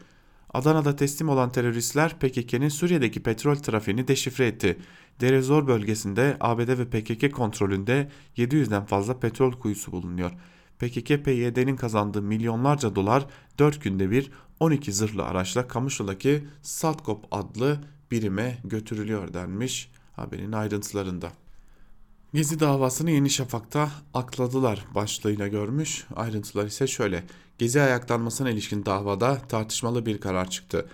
Adana'da 0.55 0.96
teslim 0.96 1.29
olan 1.29 1.53
teröristler 1.53 2.18
PKK'nin 2.18 2.68
Suriye'deki 2.68 3.22
petrol 3.22 3.55
trafiğini 3.55 4.09
deşifre 4.09 4.46
etti. 4.46 4.79
Derezor 5.20 5.66
bölgesinde 5.66 6.37
ABD 6.40 6.68
ve 6.79 6.90
PKK 6.90 7.35
kontrolünde 7.35 8.11
700'den 8.37 8.85
fazla 8.85 9.20
petrol 9.20 9.53
kuyusu 9.53 9.92
bulunuyor. 9.92 10.33
PKK-PYD'nin 10.79 11.76
kazandığı 11.76 12.22
milyonlarca 12.22 12.94
dolar 12.94 13.26
4 13.59 13.83
günde 13.83 14.11
bir 14.11 14.31
12 14.61 14.92
zırhlı 14.92 15.24
araçla 15.24 15.68
Kamışlı'daki 15.68 16.44
Satkop 16.62 17.24
adlı 17.31 17.81
birime 18.11 18.59
götürülüyor 18.64 19.35
denmiş 19.35 19.90
haberin 20.12 20.53
ayrıntılarında. 20.53 21.33
Gezi 22.35 22.61
davasını 22.61 23.11
Yeni 23.11 23.31
Şafak'ta 23.31 23.90
akladılar 24.14 24.85
başlığıyla 24.94 25.49
görmüş. 25.49 26.07
Ayrıntılar 26.16 26.66
ise 26.66 26.87
şöyle. 26.87 27.25
Gezi 27.59 27.81
ayaklanmasına 27.81 28.51
ilişkin 28.51 28.87
davada 28.87 29.38
tartışmalı 29.49 30.07
bir 30.07 30.20
karar 30.20 30.51
çıktı. 30.51 30.88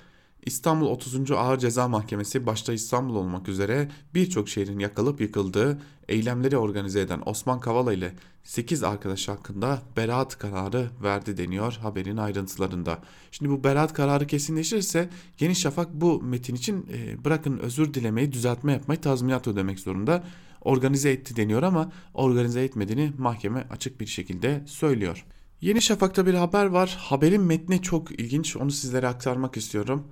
İstanbul 0.46 0.86
30. 0.86 1.30
Ağır 1.30 1.58
Ceza 1.58 1.88
Mahkemesi 1.88 2.46
başta 2.46 2.72
İstanbul 2.72 3.14
olmak 3.14 3.48
üzere 3.48 3.88
birçok 4.14 4.48
şehrin 4.48 4.78
yakılıp 4.78 5.20
yıkıldığı 5.20 5.78
eylemleri 6.08 6.56
organize 6.56 7.00
eden 7.00 7.22
Osman 7.26 7.60
Kavala 7.60 7.92
ile 7.92 8.14
8 8.44 8.82
arkadaş 8.82 9.28
hakkında 9.28 9.82
beraat 9.96 10.38
kararı 10.38 10.90
verdi 11.02 11.36
deniyor 11.36 11.72
haberin 11.82 12.16
ayrıntılarında. 12.16 12.98
Şimdi 13.30 13.50
bu 13.52 13.64
beraat 13.64 13.92
kararı 13.92 14.26
kesinleşirse 14.26 15.10
Yeni 15.40 15.54
Şafak 15.54 15.94
bu 15.94 16.22
metin 16.22 16.54
için 16.54 16.86
e, 16.92 17.24
bırakın 17.24 17.58
özür 17.58 17.94
dilemeyi, 17.94 18.32
düzeltme 18.32 18.72
yapmayı, 18.72 19.00
tazminat 19.00 19.48
ödemek 19.48 19.80
zorunda. 19.80 20.24
Organize 20.60 21.10
etti 21.10 21.36
deniyor 21.36 21.62
ama 21.62 21.92
organize 22.14 22.64
etmediğini 22.64 23.12
mahkeme 23.18 23.66
açık 23.70 24.00
bir 24.00 24.06
şekilde 24.06 24.62
söylüyor. 24.66 25.24
Yeni 25.60 25.82
Şafak'ta 25.82 26.26
bir 26.26 26.34
haber 26.34 26.66
var. 26.66 26.96
Haberin 27.00 27.42
metni 27.42 27.82
çok 27.82 28.20
ilginç. 28.20 28.56
Onu 28.56 28.70
sizlere 28.70 29.08
aktarmak 29.08 29.56
istiyorum. 29.56 30.06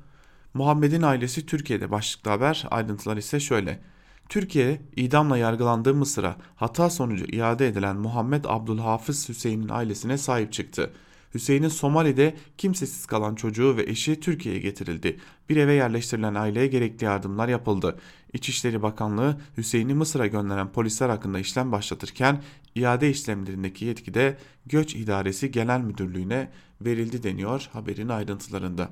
Muhammed'in 0.54 1.02
ailesi 1.02 1.46
Türkiye'de 1.46 1.90
başlıklı 1.90 2.30
haber. 2.30 2.64
Ayrıntılar 2.70 3.16
ise 3.16 3.40
şöyle. 3.40 3.80
Türkiye 4.28 4.80
idamla 4.96 5.38
yargılandığı 5.38 5.94
Mısır'a 5.94 6.36
hata 6.56 6.90
sonucu 6.90 7.24
iade 7.24 7.68
edilen 7.68 7.96
Muhammed 7.96 8.44
Abdülhafız 8.48 9.28
Hüseyin'in 9.28 9.68
ailesine 9.68 10.18
sahip 10.18 10.52
çıktı. 10.52 10.92
Hüseyin'in 11.34 11.68
Somali'de 11.68 12.36
kimsesiz 12.58 13.06
kalan 13.06 13.34
çocuğu 13.34 13.76
ve 13.76 13.82
eşi 13.82 14.20
Türkiye'ye 14.20 14.60
getirildi. 14.60 15.20
Bir 15.48 15.56
eve 15.56 15.72
yerleştirilen 15.72 16.34
aileye 16.34 16.66
gerekli 16.66 17.04
yardımlar 17.04 17.48
yapıldı. 17.48 17.98
İçişleri 18.32 18.82
Bakanlığı 18.82 19.40
Hüseyin'i 19.56 19.94
Mısır'a 19.94 20.26
gönderen 20.26 20.72
polisler 20.72 21.08
hakkında 21.08 21.38
işlem 21.38 21.72
başlatırken 21.72 22.42
iade 22.74 23.10
işlemlerindeki 23.10 23.84
yetki 23.84 24.14
de 24.14 24.38
Göç 24.66 24.94
İdaresi 24.94 25.50
Genel 25.50 25.80
Müdürlüğü'ne 25.80 26.50
verildi 26.80 27.22
deniyor 27.22 27.68
haberin 27.72 28.08
ayrıntılarında. 28.08 28.90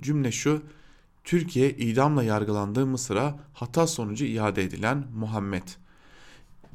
Cümle 0.00 0.32
şu 0.32 0.62
Türkiye 1.28 1.70
idamla 1.70 2.22
yargılandığı 2.22 2.86
Mısır'a 2.86 3.38
hata 3.52 3.86
sonucu 3.86 4.24
iade 4.24 4.62
edilen 4.62 5.04
Muhammed. 5.14 5.62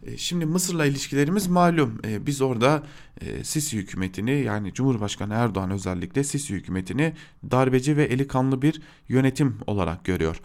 E, 0.04 0.18
Şimdi 0.18 0.46
Mısır'la 0.46 0.86
ilişkilerimiz 0.86 1.48
malum. 1.48 2.02
E, 2.06 2.26
Biz 2.26 2.42
orada 2.42 2.84
e, 3.22 3.44
Sisi 3.44 3.78
hükümetini 3.78 4.32
yani 4.32 4.74
Cumhurbaşkanı 4.74 5.34
Erdoğan 5.34 5.72
özellikle 5.72 6.24
Sisi 6.24 6.54
hükümetini 6.54 7.14
darbeci 7.52 7.98
ve 7.98 8.04
eli 8.04 8.28
kanlı 8.28 8.62
bir 8.62 8.82
yönetim 9.10 9.58
olarak 9.68 10.06
görüyor. 10.06 10.42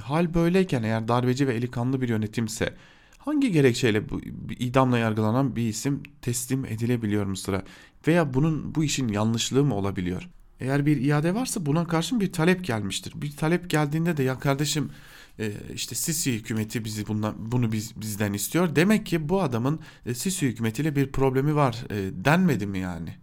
Hal 0.00 0.34
böyleyken 0.34 0.82
eğer 0.82 1.08
darbeci 1.08 1.48
ve 1.48 1.54
eli 1.54 1.70
kanlı 1.70 2.00
bir 2.00 2.08
yönetimse 2.08 2.74
hangi 3.18 3.52
gerekçeyle 3.52 4.10
bu 4.10 4.20
idamla 4.58 4.98
yargılanan 4.98 5.56
bir 5.56 5.68
isim 5.68 6.02
teslim 6.20 6.64
edilebiliyor 6.64 7.26
Mısır'a 7.26 7.62
veya 8.06 8.34
bunun 8.34 8.74
bu 8.74 8.84
işin 8.84 9.08
yanlışlığı 9.08 9.64
mı 9.64 9.74
olabiliyor? 9.74 10.28
Eğer 10.62 10.86
bir 10.86 10.96
iade 10.96 11.34
varsa 11.34 11.66
buna 11.66 11.86
karşın 11.86 12.20
bir 12.20 12.32
talep 12.32 12.64
gelmiştir. 12.64 13.12
Bir 13.16 13.36
talep 13.36 13.70
geldiğinde 13.70 14.16
de 14.16 14.22
ya 14.22 14.38
kardeşim 14.38 14.90
e, 15.38 15.52
işte 15.74 15.94
Sisi 15.94 16.32
hükümeti 16.32 16.84
bizi 16.84 17.06
bundan 17.06 17.34
bunu 17.52 17.72
biz 17.72 18.00
bizden 18.00 18.32
istiyor. 18.32 18.76
Demek 18.76 19.06
ki 19.06 19.28
bu 19.28 19.42
adamın 19.42 19.80
e, 20.06 20.14
Sisi 20.14 20.46
hükümetiyle 20.46 20.96
bir 20.96 21.12
problemi 21.12 21.54
var 21.54 21.84
e, 21.90 22.24
denmedi 22.24 22.66
mi 22.66 22.78
yani? 22.78 23.16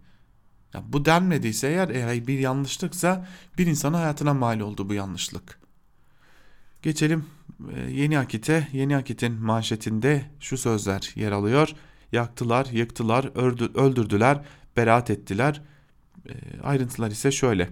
Ya 0.74 0.82
bu 0.88 1.04
denmediyse 1.04 1.68
eğer 1.68 1.88
eğer 1.88 2.26
bir 2.26 2.38
yanlışlıksa 2.38 3.28
bir 3.58 3.66
insanın 3.66 3.94
hayatına 3.94 4.34
mal 4.34 4.60
oldu 4.60 4.88
bu 4.88 4.94
yanlışlık. 4.94 5.60
Geçelim 6.82 7.24
Yeni 7.88 8.18
Akit'e. 8.18 8.68
Yeni 8.72 8.96
Akit'in 8.96 9.32
manşetinde 9.32 10.30
şu 10.40 10.58
sözler 10.58 11.12
yer 11.14 11.32
alıyor. 11.32 11.74
Yaktılar, 12.12 12.66
yıktılar, 12.66 13.30
öldü, 13.34 13.70
öldürdüler, 13.74 14.44
beraat 14.76 15.10
ettiler. 15.10 15.62
E, 16.28 16.32
ayrıntılar 16.62 17.10
ise 17.10 17.32
şöyle. 17.32 17.68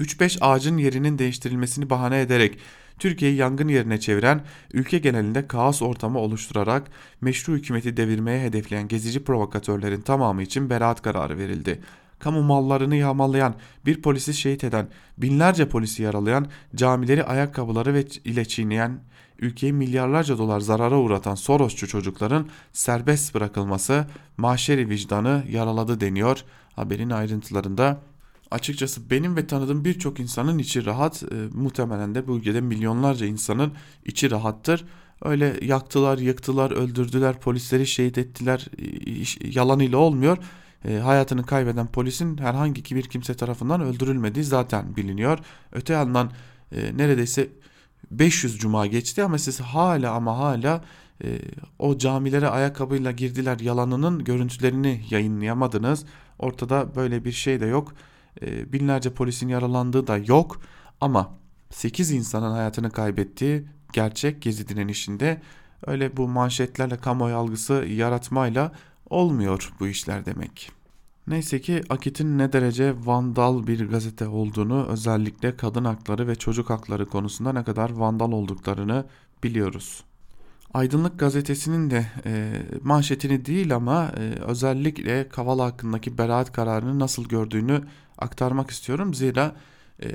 3-5 0.00 0.38
ağacın 0.40 0.76
yerinin 0.76 1.18
değiştirilmesini 1.18 1.90
bahane 1.90 2.20
ederek 2.20 2.58
Türkiye'yi 2.98 3.36
yangın 3.36 3.68
yerine 3.68 4.00
çeviren, 4.00 4.44
ülke 4.72 4.98
genelinde 4.98 5.46
kaos 5.46 5.82
ortamı 5.82 6.18
oluşturarak 6.18 6.90
meşru 7.20 7.52
hükümeti 7.52 7.96
devirmeye 7.96 8.44
hedefleyen 8.44 8.88
gezici 8.88 9.24
provokatörlerin 9.24 10.00
tamamı 10.00 10.42
için 10.42 10.70
beraat 10.70 11.02
kararı 11.02 11.38
verildi. 11.38 11.80
Kamu 12.18 12.42
mallarını 12.42 12.96
yağmalayan, 12.96 13.54
bir 13.86 14.02
polisi 14.02 14.34
şehit 14.34 14.64
eden, 14.64 14.88
binlerce 15.18 15.68
polisi 15.68 16.02
yaralayan, 16.02 16.46
camileri 16.74 17.24
ayakkabıları 17.24 17.94
ve 17.94 18.04
ile 18.24 18.44
çiğneyen, 18.44 19.00
ülkeyi 19.38 19.72
milyarlarca 19.72 20.38
dolar 20.38 20.60
zarara 20.60 20.98
uğratan 20.98 21.34
Sorosçu 21.34 21.88
çocukların 21.88 22.48
serbest 22.72 23.34
bırakılması 23.34 24.06
mahşeri 24.36 24.88
vicdanı 24.88 25.44
yaraladı 25.50 26.00
deniyor. 26.00 26.44
Haberin 26.78 27.10
ayrıntılarında 27.10 28.00
Açıkçası 28.50 29.10
benim 29.10 29.36
ve 29.36 29.46
tanıdığım 29.46 29.84
birçok 29.84 30.20
insanın 30.20 30.58
içi 30.58 30.86
rahat. 30.86 31.22
E, 31.22 31.36
muhtemelen 31.52 32.14
de 32.14 32.26
bu 32.26 32.36
ülkede 32.36 32.60
milyonlarca 32.60 33.26
insanın 33.26 33.72
içi 34.04 34.30
rahattır. 34.30 34.84
Öyle 35.22 35.56
yaktılar, 35.62 36.18
yıktılar, 36.18 36.70
öldürdüler, 36.70 37.40
polisleri 37.40 37.86
şehit 37.86 38.18
ettiler 38.18 38.66
e, 38.78 39.48
yalanıyla 39.58 39.98
olmuyor. 39.98 40.38
E, 40.84 40.96
hayatını 40.98 41.46
kaybeden 41.46 41.86
polisin 41.86 42.38
herhangi 42.38 42.96
bir 42.96 43.02
kimse 43.02 43.34
tarafından 43.34 43.80
öldürülmediği 43.80 44.44
zaten 44.44 44.96
biliniyor. 44.96 45.38
Öte 45.72 45.92
yandan 45.92 46.32
e, 46.72 46.96
neredeyse 46.96 47.48
500 48.10 48.58
cuma 48.58 48.86
geçti 48.86 49.22
ama 49.22 49.38
siz 49.38 49.60
hala 49.60 50.12
ama 50.12 50.38
hala 50.38 50.84
e, 51.24 51.38
o 51.78 51.98
camilere 51.98 52.48
ayakkabıyla 52.48 53.10
girdiler 53.12 53.58
yalanının 53.58 54.24
görüntülerini 54.24 55.04
yayınlayamadınız. 55.10 56.04
Ortada 56.38 56.94
böyle 56.94 57.24
bir 57.24 57.32
şey 57.32 57.60
de 57.60 57.66
yok. 57.66 57.94
E, 58.42 58.72
binlerce 58.72 59.14
polisin 59.14 59.48
yaralandığı 59.48 60.06
da 60.06 60.18
yok 60.18 60.60
ama 61.00 61.34
8 61.70 62.10
insanın 62.10 62.50
hayatını 62.50 62.90
kaybettiği 62.90 63.64
gerçek 63.92 64.42
gezi 64.42 64.68
direnişinde 64.68 65.42
öyle 65.86 66.16
bu 66.16 66.28
manşetlerle 66.28 66.96
kamuoyu 66.96 67.36
algısı 67.36 67.72
yaratmayla 67.72 68.72
olmuyor 69.10 69.72
bu 69.80 69.86
işler 69.86 70.26
demek. 70.26 70.70
Neyse 71.26 71.60
ki 71.60 71.82
Akit'in 71.88 72.38
ne 72.38 72.52
derece 72.52 72.94
vandal 73.04 73.66
bir 73.66 73.88
gazete 73.88 74.28
olduğunu 74.28 74.86
özellikle 74.86 75.56
kadın 75.56 75.84
hakları 75.84 76.28
ve 76.28 76.34
çocuk 76.34 76.70
hakları 76.70 77.06
konusunda 77.06 77.52
ne 77.52 77.64
kadar 77.64 77.90
vandal 77.90 78.32
olduklarını 78.32 79.04
biliyoruz. 79.42 80.04
Aydınlık 80.74 81.18
gazetesinin 81.18 81.90
de 81.90 82.06
e, 82.26 82.62
manşetini 82.82 83.44
değil 83.44 83.74
ama 83.74 84.12
e, 84.16 84.20
özellikle 84.40 85.28
Kavala 85.28 85.64
hakkındaki 85.64 86.18
beraat 86.18 86.52
kararını 86.52 86.98
nasıl 86.98 87.24
gördüğünü 87.24 87.82
aktarmak 88.18 88.70
istiyorum. 88.70 89.14
Zira 89.14 89.56
e, 90.02 90.08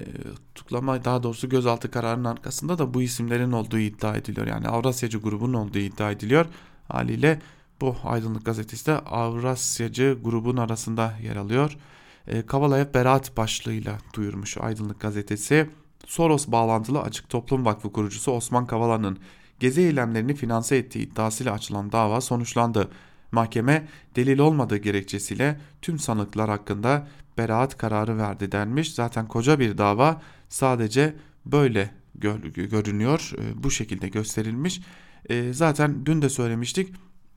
tutuklama 0.55 1.05
daha 1.05 1.23
doğrusu 1.23 1.49
gözaltı 1.49 1.91
kararının 1.91 2.25
arkasında 2.25 2.77
da 2.77 2.93
bu 2.93 3.01
isimlerin 3.01 3.51
olduğu 3.51 3.79
iddia 3.79 4.15
ediliyor. 4.15 4.47
Yani 4.47 4.67
Avrasyacı 4.67 5.17
grubun 5.17 5.53
olduğu 5.53 5.77
iddia 5.77 6.11
ediliyor. 6.11 6.45
Haliyle 6.87 7.41
bu 7.81 7.95
Aydınlık 8.03 8.45
Gazetesi 8.45 8.85
de 8.85 8.99
Avrasyacı 8.99 10.17
grubun 10.23 10.57
arasında 10.57 11.13
yer 11.23 11.35
alıyor. 11.35 11.77
E, 12.27 12.45
Kavala'ya 12.45 12.93
beraat 12.93 13.37
başlığıyla 13.37 13.97
duyurmuş 14.13 14.57
Aydınlık 14.57 14.99
Gazetesi. 14.99 15.69
Soros 16.05 16.47
bağlantılı 16.47 17.01
Açık 17.01 17.29
Toplum 17.29 17.65
Vakfı 17.65 17.91
kurucusu 17.91 18.31
Osman 18.31 18.65
Kavala'nın 18.67 19.19
gezi 19.59 19.81
eylemlerini 19.81 20.35
finanse 20.35 20.77
ettiği 20.77 20.99
iddiasıyla 20.99 21.53
açılan 21.53 21.91
dava 21.91 22.21
sonuçlandı. 22.21 22.89
Mahkeme 23.31 23.87
delil 24.15 24.39
olmadığı 24.39 24.77
gerekçesiyle 24.77 25.59
tüm 25.81 25.99
sanıklar 25.99 26.49
hakkında 26.49 27.07
beraat 27.37 27.77
kararı 27.77 28.17
verdi 28.17 28.51
denmiş. 28.51 28.93
Zaten 28.93 29.27
koca 29.27 29.59
bir 29.59 29.77
dava 29.77 30.21
sadece 30.49 31.15
böyle 31.45 31.89
gör, 32.15 32.39
görünüyor, 32.43 33.31
e, 33.37 33.63
bu 33.63 33.71
şekilde 33.71 34.07
gösterilmiş. 34.07 34.81
E, 35.29 35.53
zaten 35.53 36.05
dün 36.05 36.21
de 36.21 36.29
söylemiştik. 36.29 36.93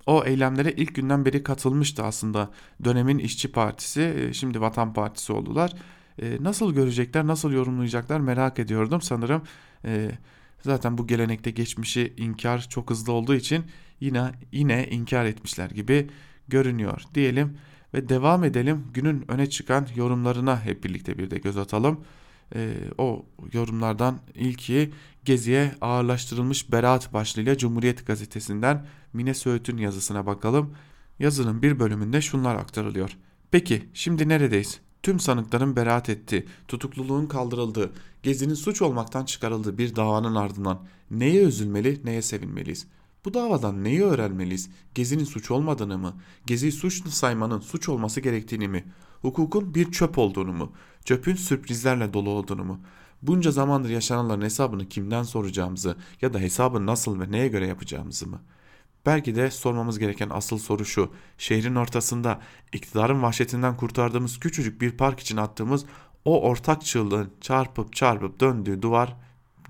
O 0.07 0.25
eylemlere 0.25 0.73
ilk 0.73 0.95
günden 0.95 1.25
beri 1.25 1.43
katılmıştı 1.43 2.03
aslında 2.03 2.51
dönemin 2.85 3.19
işçi 3.19 3.53
partisi, 3.53 4.01
e, 4.01 4.33
şimdi 4.33 4.61
Vatan 4.61 4.93
Partisi 4.93 5.33
oldular. 5.33 5.73
Nasıl 6.41 6.75
görecekler, 6.75 7.27
nasıl 7.27 7.53
yorumlayacaklar 7.53 8.21
merak 8.21 8.59
ediyordum. 8.59 9.03
Sanırım 9.03 9.43
zaten 10.67 10.99
bu 10.99 11.07
gelenekte 11.07 11.51
geçmişi 11.51 12.15
inkar 12.17 12.69
çok 12.69 12.91
hızlı 12.91 13.13
olduğu 13.13 13.35
için 13.35 13.65
yine 14.01 14.33
yine 14.53 14.89
inkar 14.91 15.25
etmişler 15.25 15.71
gibi 15.71 16.11
görünüyor 16.49 17.03
diyelim 17.15 17.59
ve 17.95 18.09
devam 18.09 18.45
edelim 18.45 18.85
günün 18.95 19.25
öne 19.29 19.51
çıkan 19.51 19.87
yorumlarına 19.97 20.65
hep 20.65 20.85
birlikte 20.85 21.19
bir 21.19 21.31
de 21.31 21.39
göz 21.39 21.57
atalım. 21.57 22.05
Ee, 22.55 22.75
o 22.99 23.27
yorumlardan 23.53 24.19
ilki 24.35 24.91
Gezi'ye 25.25 25.75
ağırlaştırılmış 25.81 26.73
beraat 26.73 27.13
başlığıyla 27.13 27.59
Cumhuriyet 27.59 28.07
Gazetesi'nden 28.07 28.87
Mine 29.13 29.35
Söğüt'ün 29.35 29.77
yazısına 29.77 30.27
bakalım. 30.27 30.75
Yazının 31.19 31.63
bir 31.63 31.79
bölümünde 31.79 32.21
şunlar 32.21 32.55
aktarılıyor. 32.55 33.17
Peki 33.51 33.89
şimdi 33.95 34.29
neredeyiz? 34.29 34.81
Tüm 35.07 35.21
sanıkların 35.21 35.77
beraat 35.77 36.09
ettiği, 36.09 36.47
tutukluluğun 36.69 37.27
kaldırıldığı, 37.27 37.93
Gezi'nin 38.23 38.55
suç 38.55 38.83
olmaktan 38.83 39.25
çıkarıldığı 39.25 39.79
bir 39.79 39.97
davanın 39.97 40.35
ardından 40.35 40.81
neye 41.11 41.43
üzülmeli, 41.43 42.01
neye 42.05 42.23
sevinmeliyiz? 42.23 42.87
Bu 43.25 43.35
davadan 43.35 43.85
neyi 43.85 44.05
öğrenmeliyiz? 44.05 44.71
Gezi'nin 44.95 45.25
suç 45.25 45.51
olmadığını 45.51 45.99
mı? 45.99 46.15
Gezi'yi 46.47 46.73
suçlu 46.73 47.11
saymanın 47.11 47.61
suç 47.61 47.89
olması 47.89 48.21
gerektiğini 48.21 48.69
mi? 48.69 48.85
Hukukun 49.23 49.75
bir 49.75 49.93
çöp 49.93 50.19
olduğunu 50.19 50.53
mu? 50.53 50.73
Çöpün 51.05 51.35
sürprizlerle 51.35 52.13
dolu 52.13 52.31
olduğunu 52.31 52.65
mu? 52.65 52.81
Bunca 53.23 53.51
zamandır 53.51 53.91
yaşananların 53.91 54.43
hesabını 54.43 54.89
kimden 54.89 55.23
soracağımızı 55.23 55.97
ya 56.23 56.35
da 56.35 56.39
hesabı 56.39 56.87
nasıl 56.87 57.21
ve 57.21 57.33
neye 57.33 57.49
göre 57.49 57.67
yapacağımızı 57.67 58.27
mı? 58.27 58.41
Belki 59.07 59.35
de 59.35 59.51
sormamız 59.51 59.99
gereken 59.99 60.31
asıl 60.31 60.59
soru 60.59 60.85
şu. 60.85 61.13
Şehrin 61.39 61.75
ortasında 61.75 62.41
iktidarın 62.73 63.23
vahşetinden 63.23 63.77
kurtardığımız 63.77 64.41
küçücük 64.41 64.81
bir 64.81 64.91
park 64.91 65.21
için 65.21 65.37
attığımız 65.37 65.85
o 66.25 66.43
ortak 66.43 66.85
çığlığın 66.85 67.33
çarpıp 67.41 67.93
çarpıp 67.93 68.41
döndüğü 68.41 68.83
duvar 68.83 69.17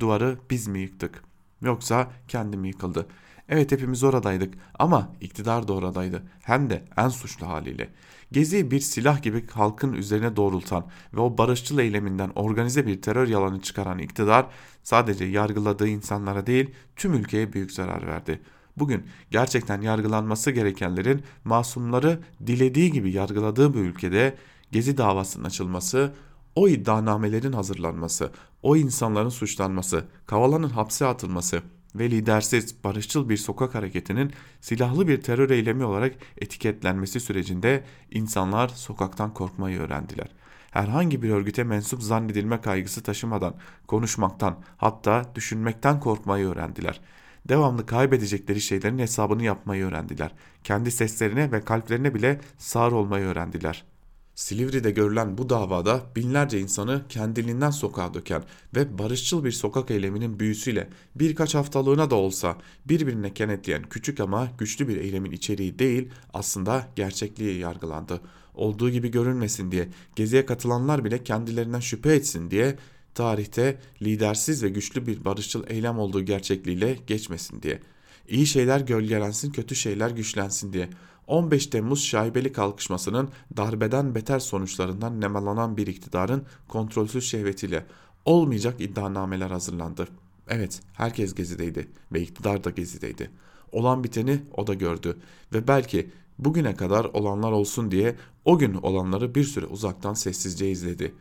duvarı 0.01 0.39
biz 0.51 0.67
mi 0.67 0.79
yıktık? 0.79 1.23
Yoksa 1.63 2.11
kendi 2.29 2.57
mi 2.57 2.69
yıkıldı? 2.69 3.07
Evet 3.49 3.73
hepimiz 3.73 4.05
oradaydık 4.05 4.55
ama 4.79 5.13
iktidar 5.21 5.69
da 5.69 5.73
oradaydı. 5.73 6.23
Hem 6.43 6.71
de 6.71 6.85
en 6.97 7.09
suçlu 7.09 7.47
haliyle. 7.47 7.89
Gezi'yi 8.33 8.71
bir 8.71 8.81
silah 8.81 9.23
gibi 9.23 9.47
halkın 9.47 9.93
üzerine 9.93 10.37
doğrultan 10.37 10.87
ve 11.15 11.21
o 11.21 11.39
barışçıl 11.39 11.79
eyleminden 11.79 12.31
organize 12.35 12.87
bir 12.87 13.03
terör 13.03 13.29
yalanı 13.29 13.61
çıkaran 13.61 13.99
iktidar 13.99 14.47
sadece 14.83 15.25
yargıladığı 15.25 15.89
insanlara 15.89 16.47
değil 16.47 16.71
tüm 16.97 17.15
ülkeye 17.15 17.53
büyük 17.53 17.73
zarar 17.73 18.07
verdi. 18.07 18.41
Bugün 18.77 19.07
gerçekten 19.31 19.81
yargılanması 19.81 20.51
gerekenlerin 20.51 21.23
masumları 21.45 22.21
dilediği 22.47 22.93
gibi 22.93 23.13
yargıladığı 23.13 23.75
bu 23.75 23.79
ülkede 23.79 24.37
Gezi 24.73 24.97
davasının 24.97 25.45
açılması, 25.45 26.13
o 26.55 26.69
iddianamelerin 26.69 27.53
hazırlanması, 27.53 28.31
o 28.63 28.77
insanların 28.77 29.29
suçlanması, 29.29 30.05
Kavala'nın 30.27 30.69
hapse 30.69 31.07
atılması, 31.07 31.63
ve 31.99 32.11
lidersiz 32.11 32.85
barışçıl 32.85 33.29
bir 33.29 33.37
sokak 33.37 33.75
hareketinin 33.75 34.33
silahlı 34.61 35.09
bir 35.09 35.21
terör 35.21 35.51
eylemi 35.51 35.85
olarak 35.85 36.15
etiketlenmesi 36.39 37.21
sürecinde 37.21 37.85
insanlar 38.11 38.69
sokaktan 38.69 39.35
korkmayı 39.35 39.81
öğrendiler. 39.81 40.29
Herhangi 40.71 41.23
bir 41.23 41.31
örgüte 41.31 41.65
mensup 41.65 42.03
zannedilme 42.03 42.61
kaygısı 42.61 43.03
taşımadan 43.03 43.55
konuşmaktan 43.87 44.57
hatta 44.77 45.33
düşünmekten 45.35 46.01
korkmayı 46.01 46.47
öğrendiler. 46.47 47.01
Devamlı 47.49 47.87
kaybedecekleri 47.87 48.61
şeylerin 48.61 48.99
hesabını 48.99 49.45
yapmayı 49.45 49.85
öğrendiler. 49.85 50.35
Kendi 50.65 50.91
seslerine 50.91 51.53
ve 51.53 51.61
kalplerine 51.61 52.15
bile 52.15 52.41
sağır 52.59 52.93
olmayı 52.93 53.25
öğrendiler.'' 53.25 53.97
Silivri'de 54.37 54.91
görülen 54.91 55.39
bu 55.39 55.49
davada 55.49 56.03
binlerce 56.17 56.61
insanı 56.61 57.03
kendiliğinden 57.09 57.71
sokağa 57.71 58.15
döken 58.15 58.45
ve 58.77 58.99
barışçıl 58.99 59.45
bir 59.45 59.53
sokak 59.53 59.91
eyleminin 59.91 60.41
büyüsüyle 60.41 60.89
birkaç 61.15 61.55
haftalığına 61.55 62.11
da 62.11 62.15
olsa 62.15 62.57
birbirine 62.89 63.35
kenetleyen 63.35 63.83
küçük 63.83 64.21
ama 64.21 64.49
güçlü 64.59 64.89
bir 64.89 64.97
eylemin 64.97 65.33
içeriği 65.33 65.79
değil 65.79 66.09
aslında 66.35 66.87
gerçekliği 66.97 67.59
yargılandı. 67.59 68.21
Olduğu 68.55 68.91
gibi 68.91 69.11
görünmesin 69.11 69.73
diye 69.73 69.89
geziye 70.17 70.47
katılanlar 70.47 71.05
bile 71.05 71.25
kendilerinden 71.25 71.81
şüphe 71.81 72.15
etsin 72.15 72.51
diye 72.51 72.77
tarihte 73.17 73.79
lidersiz 74.03 74.63
ve 74.63 74.69
güçlü 74.69 75.07
bir 75.07 75.25
barışçıl 75.25 75.65
eylem 75.67 75.99
olduğu 75.99 76.23
gerçekliğiyle 76.23 76.99
geçmesin 77.07 77.63
diye. 77.63 77.81
İyi 78.29 78.47
şeyler 78.47 78.81
gölgelensin 78.81 79.53
kötü 79.53 79.75
şeyler 79.77 80.11
güçlensin 80.11 80.73
diye 80.73 80.89
15 81.27 81.67
Temmuz 81.67 82.05
şaibeli 82.05 82.53
kalkışmasının 82.53 83.29
darbeden 83.57 84.15
beter 84.15 84.39
sonuçlarından 84.39 85.21
nemalanan 85.21 85.77
bir 85.77 85.87
iktidarın 85.87 86.43
kontrolsüz 86.69 87.25
şehvetiyle 87.25 87.87
olmayacak 88.25 88.81
iddianameler 88.81 89.51
hazırlandı. 89.51 90.09
Evet, 90.49 90.81
herkes 90.93 91.35
gezideydi 91.35 91.89
ve 92.13 92.21
iktidar 92.21 92.65
da 92.65 92.71
gezideydi. 92.71 93.31
Olan 93.73 94.05
biteni 94.05 94.41
o 94.57 94.67
da 94.67 94.75
gördü 94.75 95.17
ve 95.53 95.69
belki 95.69 96.11
bugüne 96.39 96.77
kadar 96.77 97.05
olanlar 97.05 97.53
olsun 97.53 97.91
diye 97.91 98.17
o 98.45 98.59
gün 98.59 98.75
olanları 98.75 99.35
bir 99.35 99.45
süre 99.45 99.67
uzaktan 99.67 100.15
sessizce 100.15 100.71
izledi. 100.71 101.15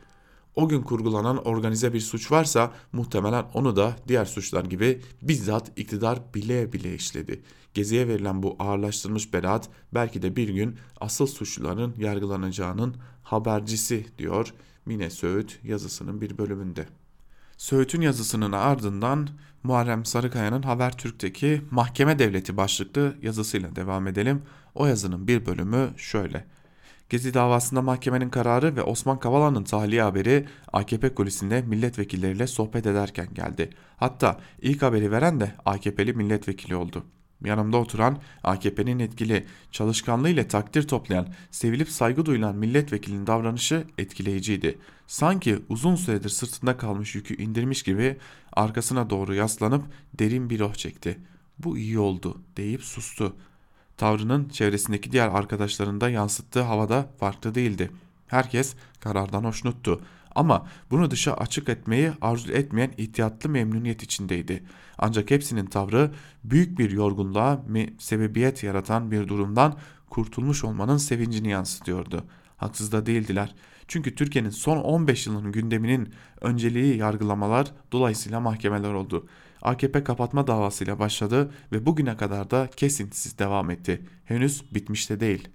O 0.55 0.69
gün 0.69 0.81
kurgulanan 0.81 1.37
organize 1.37 1.93
bir 1.93 1.99
suç 1.99 2.31
varsa 2.31 2.71
muhtemelen 2.93 3.45
onu 3.53 3.75
da 3.75 3.95
diğer 4.07 4.25
suçlar 4.25 4.65
gibi 4.65 5.01
bizzat 5.21 5.71
iktidar 5.79 6.19
bile 6.33 6.73
bile 6.73 6.95
işledi. 6.95 7.41
Geziye 7.73 8.07
verilen 8.07 8.43
bu 8.43 8.55
ağırlaştırılmış 8.59 9.33
beraat 9.33 9.69
belki 9.93 10.21
de 10.21 10.35
bir 10.35 10.49
gün 10.49 10.75
asıl 11.01 11.27
suçluların 11.27 11.95
yargılanacağının 11.97 12.95
habercisi 13.23 14.05
diyor 14.17 14.53
Mine 14.85 15.09
Söğüt 15.09 15.59
yazısının 15.63 16.21
bir 16.21 16.37
bölümünde. 16.37 16.87
Söğüt'ün 17.57 18.01
yazısının 18.01 18.51
ardından 18.51 19.29
Muharrem 19.63 20.05
Sarıkaya'nın 20.05 20.61
Habertürk'teki 20.61 21.61
Mahkeme 21.71 22.19
Devleti 22.19 22.57
başlıklı 22.57 23.15
yazısıyla 23.21 23.75
devam 23.75 24.07
edelim. 24.07 24.41
O 24.75 24.85
yazının 24.85 25.27
bir 25.27 25.45
bölümü 25.45 25.93
şöyle. 25.97 26.45
Gezi 27.09 27.33
davasında 27.33 27.81
mahkemenin 27.81 28.29
kararı 28.29 28.75
ve 28.75 28.83
Osman 28.83 29.19
Kavala'nın 29.19 29.63
tahliye 29.63 30.01
haberi 30.01 30.45
AKP 30.73 31.15
kulisinde 31.15 31.61
milletvekilleriyle 31.61 32.47
sohbet 32.47 32.85
ederken 32.85 33.27
geldi. 33.33 33.69
Hatta 33.97 34.39
ilk 34.61 34.81
haberi 34.81 35.11
veren 35.11 35.39
de 35.39 35.55
AKP'li 35.65 36.13
milletvekili 36.13 36.75
oldu. 36.75 37.03
Yanımda 37.43 37.77
oturan 37.77 38.17
AKP'nin 38.43 38.99
etkili 38.99 39.45
çalışkanlığıyla 39.71 40.47
takdir 40.47 40.87
toplayan, 40.87 41.27
sevilip 41.51 41.89
saygı 41.89 42.25
duyulan 42.25 42.55
milletvekilinin 42.55 43.27
davranışı 43.27 43.83
etkileyiciydi. 43.97 44.77
Sanki 45.07 45.59
uzun 45.69 45.95
süredir 45.95 46.29
sırtında 46.29 46.77
kalmış 46.77 47.15
yükü 47.15 47.41
indirmiş 47.41 47.83
gibi 47.83 48.17
arkasına 48.53 49.09
doğru 49.09 49.35
yaslanıp 49.35 49.85
derin 50.19 50.49
bir 50.49 50.59
oh 50.59 50.73
çekti. 50.73 51.19
Bu 51.59 51.77
iyi 51.77 51.99
oldu 51.99 52.41
deyip 52.57 52.83
sustu. 52.83 53.35
Tavrının 53.97 54.49
çevresindeki 54.49 55.11
diğer 55.11 55.27
arkadaşlarında 55.27 56.09
yansıttığı 56.09 56.61
havada 56.61 57.09
farklı 57.19 57.55
değildi. 57.55 57.91
Herkes 58.27 58.75
karardan 58.99 59.43
hoşnuttu. 59.43 60.01
Ama 60.35 60.67
bunu 60.91 61.11
dışa 61.11 61.33
açık 61.33 61.69
etmeyi 61.69 62.11
arzu 62.21 62.51
etmeyen 62.51 62.91
ihtiyatlı 62.97 63.49
memnuniyet 63.49 64.03
içindeydi. 64.03 64.63
Ancak 64.97 65.31
hepsinin 65.31 65.65
tavrı 65.65 66.11
büyük 66.43 66.79
bir 66.79 66.91
yorgunluğa 66.91 67.61
sebebiyet 67.99 68.63
yaratan 68.63 69.11
bir 69.11 69.27
durumdan 69.27 69.77
kurtulmuş 70.09 70.63
olmanın 70.63 70.97
sevincini 70.97 71.49
yansıtıyordu. 71.49 72.23
Haksız 72.57 72.91
da 72.91 73.05
değildiler. 73.05 73.55
Çünkü 73.87 74.15
Türkiye'nin 74.15 74.49
son 74.49 74.77
15 74.77 75.27
yılının 75.27 75.51
gündeminin 75.51 76.13
önceliği 76.41 76.97
yargılamalar 76.97 77.71
dolayısıyla 77.91 78.39
mahkemeler 78.39 78.93
oldu. 78.93 79.27
AKP 79.65 80.03
kapatma 80.03 80.47
davasıyla 80.47 80.99
başladı 80.99 81.51
ve 81.71 81.85
bugüne 81.85 82.17
kadar 82.17 82.51
da 82.51 82.69
kesintisiz 82.75 83.39
devam 83.39 83.69
etti. 83.69 84.01
Henüz 84.25 84.63
bitmiş 84.73 85.09
de 85.09 85.19
değil. 85.19 85.47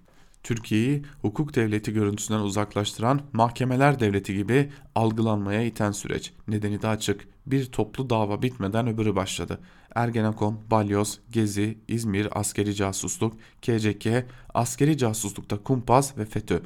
Türkiye'yi 0.42 1.02
hukuk 1.22 1.54
devleti 1.54 1.92
görüntüsünden 1.92 2.40
uzaklaştıran 2.40 3.20
mahkemeler 3.32 4.00
devleti 4.00 4.34
gibi 4.34 4.70
algılanmaya 4.94 5.62
iten 5.62 5.92
süreç. 5.92 6.32
Nedeni 6.48 6.82
de 6.82 6.88
açık. 6.88 7.28
Bir 7.46 7.64
toplu 7.64 8.10
dava 8.10 8.42
bitmeden 8.42 8.86
öbürü 8.86 9.16
başladı. 9.16 9.60
Ergenekon, 9.94 10.60
Balyoz, 10.70 11.20
Gezi, 11.30 11.78
İzmir, 11.88 12.38
askeri 12.40 12.74
casusluk, 12.74 13.36
KCK, 13.62 14.06
askeri 14.54 14.98
casuslukta 14.98 15.62
kumpas 15.62 16.18
ve 16.18 16.24
FETÖ. 16.24 16.60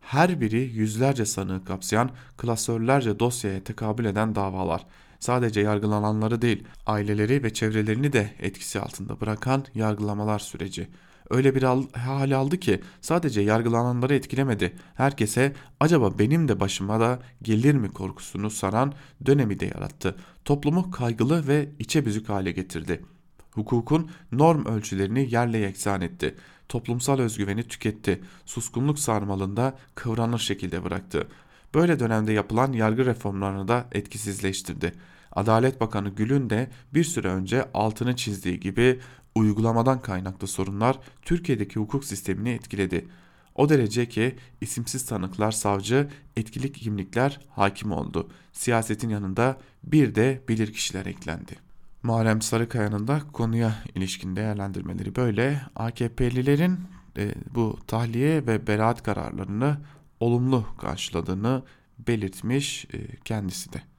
Her 0.00 0.40
biri 0.40 0.60
yüzlerce 0.60 1.26
sanığı 1.26 1.64
kapsayan 1.64 2.10
klasörlerce 2.36 3.18
dosyaya 3.18 3.64
tekabül 3.64 4.04
eden 4.04 4.34
davalar. 4.34 4.86
Sadece 5.26 5.60
yargılananları 5.60 6.42
değil, 6.42 6.64
aileleri 6.86 7.42
ve 7.42 7.54
çevrelerini 7.54 8.12
de 8.12 8.30
etkisi 8.40 8.80
altında 8.80 9.20
bırakan 9.20 9.64
yargılamalar 9.74 10.38
süreci 10.38 10.88
öyle 11.30 11.54
bir 11.54 11.62
hal 11.92 12.30
aldı 12.30 12.60
ki 12.60 12.80
sadece 13.00 13.40
yargılananları 13.40 14.14
etkilemedi. 14.14 14.76
Herkese 14.94 15.52
acaba 15.80 16.18
benim 16.18 16.48
de 16.48 16.60
başıma 16.60 17.00
da 17.00 17.18
gelir 17.42 17.74
mi 17.74 17.88
korkusunu 17.88 18.50
saran 18.50 18.92
dönemi 19.26 19.60
de 19.60 19.66
yarattı. 19.66 20.16
Toplumu 20.44 20.90
kaygılı 20.90 21.48
ve 21.48 21.68
içe 21.78 22.06
büzük 22.06 22.28
hale 22.28 22.52
getirdi. 22.52 23.02
Hukukun 23.50 24.10
norm 24.32 24.64
ölçülerini 24.66 25.34
yerle 25.34 25.58
yeksan 25.58 26.00
etti. 26.00 26.34
Toplumsal 26.68 27.18
özgüveni 27.18 27.62
tüketti. 27.62 28.20
Suskunluk 28.44 28.98
sarmalında 28.98 29.78
kıvranır 29.94 30.38
şekilde 30.38 30.84
bıraktı. 30.84 31.26
Böyle 31.74 31.98
dönemde 31.98 32.32
yapılan 32.32 32.72
yargı 32.72 33.06
reformlarını 33.06 33.68
da 33.68 33.86
etkisizleştirdi. 33.92 34.92
Adalet 35.36 35.80
Bakanı 35.80 36.08
Gül'ün 36.08 36.50
de 36.50 36.70
bir 36.94 37.04
süre 37.04 37.28
önce 37.28 37.68
altını 37.74 38.16
çizdiği 38.16 38.60
gibi 38.60 39.00
uygulamadan 39.34 40.02
kaynaklı 40.02 40.46
sorunlar 40.46 40.98
Türkiye'deki 41.22 41.80
hukuk 41.80 42.04
sistemini 42.04 42.50
etkiledi. 42.50 43.08
O 43.54 43.68
derece 43.68 44.08
ki 44.08 44.36
isimsiz 44.60 45.06
tanıklar 45.06 45.52
savcı, 45.52 46.08
etkili 46.36 46.72
kimlikler 46.72 47.40
hakim 47.50 47.92
oldu. 47.92 48.30
Siyasetin 48.52 49.08
yanında 49.08 49.58
bir 49.84 50.14
de 50.14 50.42
bilirkişiler 50.48 51.06
eklendi. 51.06 51.56
Muharrem 52.02 52.42
Sarıkaya'nın 52.42 53.08
da 53.08 53.22
konuya 53.32 53.74
ilişkin 53.94 54.36
değerlendirmeleri 54.36 55.16
böyle. 55.16 55.60
AKP'lilerin 55.76 56.78
e, 57.18 57.34
bu 57.54 57.78
tahliye 57.86 58.46
ve 58.46 58.66
beraat 58.66 59.02
kararlarını 59.02 59.78
olumlu 60.20 60.66
karşıladığını 60.78 61.62
belirtmiş 61.98 62.84
e, 62.92 63.16
kendisi 63.24 63.72
de. 63.72 63.95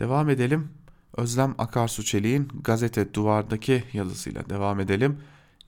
Devam 0.00 0.30
edelim. 0.30 0.68
Özlem 1.16 1.54
Akarsu 1.58 2.04
Çelik'in 2.04 2.48
gazete 2.64 3.14
duvardaki 3.14 3.84
yazısıyla 3.92 4.50
devam 4.50 4.80
edelim. 4.80 5.18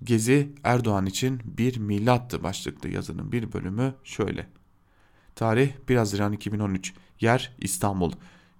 Gezi 0.03 0.53
Erdoğan 0.65 1.07
için 1.07 1.41
bir 1.45 1.79
milattı 1.79 2.43
başlıklı 2.43 2.89
yazının 2.89 3.33
bir 3.33 3.53
bölümü 3.53 3.95
şöyle. 4.05 4.47
Tarih 5.35 5.73
1 5.89 5.97
Haziran 5.97 6.33
2013. 6.33 6.95
Yer 7.21 7.57
İstanbul. 7.59 8.13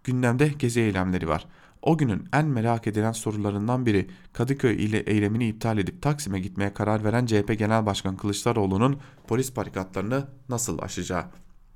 Gündemde 0.05 0.49
gezi 0.49 0.81
eylemleri 0.81 1.29
var. 1.29 1.47
O 1.83 1.99
günün 1.99 2.29
en 2.33 2.47
merak 2.47 2.87
edilen 2.87 3.13
sorularından 3.13 3.87
biri 3.87 4.11
Kadıköy 4.33 4.85
ile 4.85 4.99
eylemini 4.99 5.49
iptal 5.49 5.79
edip 5.79 6.03
Taksim'e 6.03 6.41
gitmeye 6.41 6.75
karar 6.75 7.05
veren 7.05 7.27
CHP 7.27 7.59
Genel 7.59 7.87
Başkan 7.87 8.17
Kılıçdaroğlu'nun 8.17 9.01
polis 9.27 9.57
barikatlarını 9.57 10.27
nasıl 10.49 10.79
aşacağı. 10.79 11.25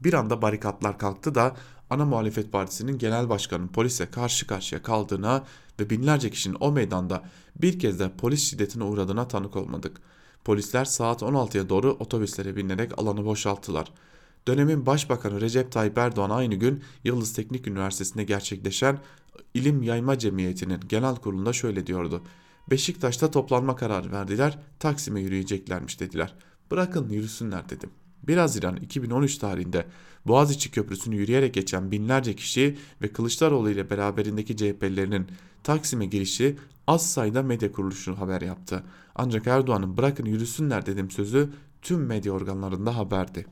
Bir 0.01 0.15
anda 0.15 0.43
barikatlar 0.43 0.99
kalktı 0.99 1.35
da 1.35 1.57
ana 1.91 2.05
muhalefet 2.05 2.53
partisinin 2.53 2.99
genel 2.99 3.29
başkanının 3.29 3.69
polise 3.69 4.11
karşı 4.11 4.47
karşıya 4.47 4.83
kaldığına 4.83 5.45
ve 5.81 5.91
binlerce 5.91 6.31
kişinin 6.31 6.57
o 6.61 6.73
meydanda 6.73 7.23
bir 7.57 7.79
kez 7.79 8.01
de 8.01 8.11
polis 8.19 8.51
şiddetine 8.51 8.85
uğradığına 8.85 9.29
tanık 9.29 9.57
olmadık. 9.57 10.01
Polisler 10.45 10.85
saat 10.85 11.23
16'ya 11.23 11.69
doğru 11.69 11.93
otobüslere 11.93 12.57
binerek 12.57 12.99
alanı 12.99 13.25
boşalttılar. 13.25 13.93
Dönemin 14.49 14.87
Başbakanı 14.87 15.41
Recep 15.41 15.73
Tayyip 15.73 15.99
Erdoğan 15.99 16.31
aynı 16.31 16.55
gün 16.55 16.83
Yıldız 17.05 17.33
Teknik 17.33 17.67
Üniversitesi'nde 17.67 18.25
gerçekleşen 18.25 18.99
İlim 19.55 19.83
Yayma 19.83 20.19
Cemiyeti'nin 20.19 20.81
genel 20.89 21.17
kurulunda 21.17 21.53
şöyle 21.53 21.87
diyordu. 21.87 22.23
Beşiktaş'ta 22.71 23.31
toplanma 23.31 23.77
kararı 23.77 24.13
verdiler, 24.13 24.59
Taksim'e 24.79 25.21
yürüyeceklermiş 25.21 26.01
dediler. 26.01 26.35
Bırakın 26.71 27.09
yürüsünler 27.09 27.69
dedim. 27.69 27.91
1 28.29 28.37
Haziran 28.37 28.77
2013 28.77 29.39
tarihinde 29.39 29.87
Boğaziçi 30.27 30.71
Köprüsü'nü 30.71 31.17
yürüyerek 31.17 31.55
geçen 31.55 31.91
binlerce 31.91 32.37
kişi 32.37 32.77
ve 33.03 33.09
Kılıçdaroğlu 33.09 33.71
ile 33.71 33.91
beraberindeki 33.91 34.57
CHP'lilerin 34.57 35.27
Taksim'e 35.63 36.07
girişi 36.07 36.57
az 36.87 37.13
sayıda 37.13 37.43
medya 37.43 37.73
kuruluşu 37.73 38.19
haber 38.19 38.43
yaptı. 38.43 38.83
Ancak 39.15 39.47
Erdoğan'ın 39.47 39.97
bırakın 39.97 40.25
yürüsünler 40.25 40.87
dedim 40.87 41.11
sözü 41.11 41.51
tüm 41.83 42.07
medya 42.07 42.33
organlarında 42.33 42.97
haberdi. 42.97 43.47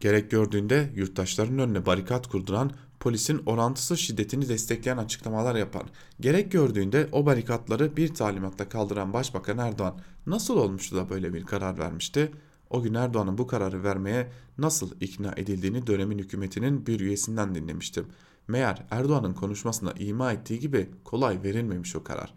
Gerek 0.00 0.30
gördüğünde 0.30 0.90
yurttaşların 0.94 1.58
önüne 1.58 1.86
barikat 1.86 2.26
kurduran, 2.26 2.70
polisin 3.00 3.42
orantısız 3.46 3.98
şiddetini 3.98 4.48
destekleyen 4.48 4.96
açıklamalar 4.96 5.54
yapan, 5.54 5.82
gerek 6.20 6.52
gördüğünde 6.52 7.08
o 7.12 7.26
barikatları 7.26 7.96
bir 7.96 8.14
talimatla 8.14 8.68
kaldıran 8.68 9.12
Başbakan 9.12 9.58
Erdoğan 9.58 9.98
nasıl 10.26 10.56
olmuştu 10.56 10.96
da 10.96 11.10
böyle 11.10 11.34
bir 11.34 11.44
karar 11.44 11.78
vermişti? 11.78 12.32
O 12.74 12.82
gün 12.82 12.94
Erdoğan'ın 12.94 13.38
bu 13.38 13.46
kararı 13.46 13.84
vermeye 13.84 14.30
nasıl 14.58 14.90
ikna 15.00 15.32
edildiğini 15.36 15.86
dönemin 15.86 16.18
hükümetinin 16.18 16.86
bir 16.86 17.00
üyesinden 17.00 17.54
dinlemiştim. 17.54 18.06
Meğer 18.48 18.82
Erdoğan'ın 18.90 19.32
konuşmasında 19.34 19.92
ima 19.92 20.32
ettiği 20.32 20.60
gibi 20.60 20.90
kolay 21.04 21.42
verilmemiş 21.42 21.96
o 21.96 22.04
karar. 22.04 22.34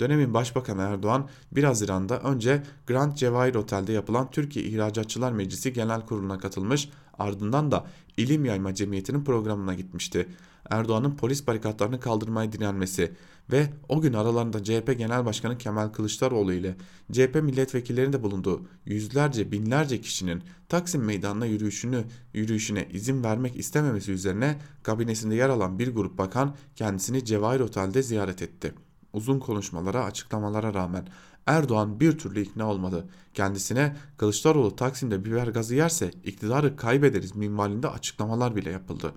Dönemin 0.00 0.34
Başbakanı 0.34 0.82
Erdoğan 0.82 1.28
1 1.52 1.64
Haziran'da 1.64 2.20
önce 2.20 2.62
Grand 2.86 3.16
Cevahir 3.16 3.54
Otel'de 3.54 3.92
yapılan 3.92 4.30
Türkiye 4.30 4.64
İhracatçılar 4.64 5.32
Meclisi 5.32 5.72
Genel 5.72 6.06
Kurulu'na 6.06 6.38
katılmış 6.38 6.88
ardından 7.18 7.70
da 7.70 7.86
İlim 8.16 8.44
Yayma 8.44 8.74
Cemiyeti'nin 8.74 9.24
programına 9.24 9.74
gitmişti. 9.74 10.28
Erdoğan'ın 10.70 11.16
polis 11.16 11.46
barikatlarını 11.46 12.00
kaldırmaya 12.00 12.52
direnmesi 12.52 13.12
ve 13.52 13.70
o 13.88 14.00
gün 14.00 14.12
aralarında 14.12 14.64
CHP 14.64 14.98
Genel 14.98 15.24
Başkanı 15.24 15.58
Kemal 15.58 15.88
Kılıçdaroğlu 15.88 16.52
ile 16.52 16.76
CHP 17.12 17.34
milletvekillerinin 17.42 18.12
de 18.12 18.22
bulunduğu 18.22 18.66
yüzlerce 18.86 19.52
binlerce 19.52 20.00
kişinin 20.00 20.42
Taksim 20.68 21.04
Meydanı'na 21.04 21.46
yürüyüşünü 21.46 22.04
yürüyüşüne 22.34 22.88
izin 22.92 23.24
vermek 23.24 23.56
istememesi 23.56 24.12
üzerine 24.12 24.58
kabinesinde 24.82 25.34
yer 25.34 25.48
alan 25.48 25.78
bir 25.78 25.94
grup 25.94 26.18
bakan 26.18 26.56
kendisini 26.76 27.24
Cevahir 27.24 27.60
Otel'de 27.60 28.02
ziyaret 28.02 28.42
etti. 28.42 28.74
Uzun 29.12 29.38
konuşmalara, 29.38 30.04
açıklamalara 30.04 30.74
rağmen 30.74 31.08
Erdoğan 31.46 32.00
bir 32.00 32.18
türlü 32.18 32.40
ikna 32.40 32.70
olmadı. 32.70 33.06
Kendisine 33.34 33.96
Kılıçdaroğlu 34.16 34.76
Taksim'de 34.76 35.24
biber 35.24 35.46
gazı 35.46 35.74
yerse 35.74 36.10
iktidarı 36.24 36.76
kaybederiz 36.76 37.36
minvalinde 37.36 37.88
açıklamalar 37.88 38.56
bile 38.56 38.70
yapıldı. 38.70 39.12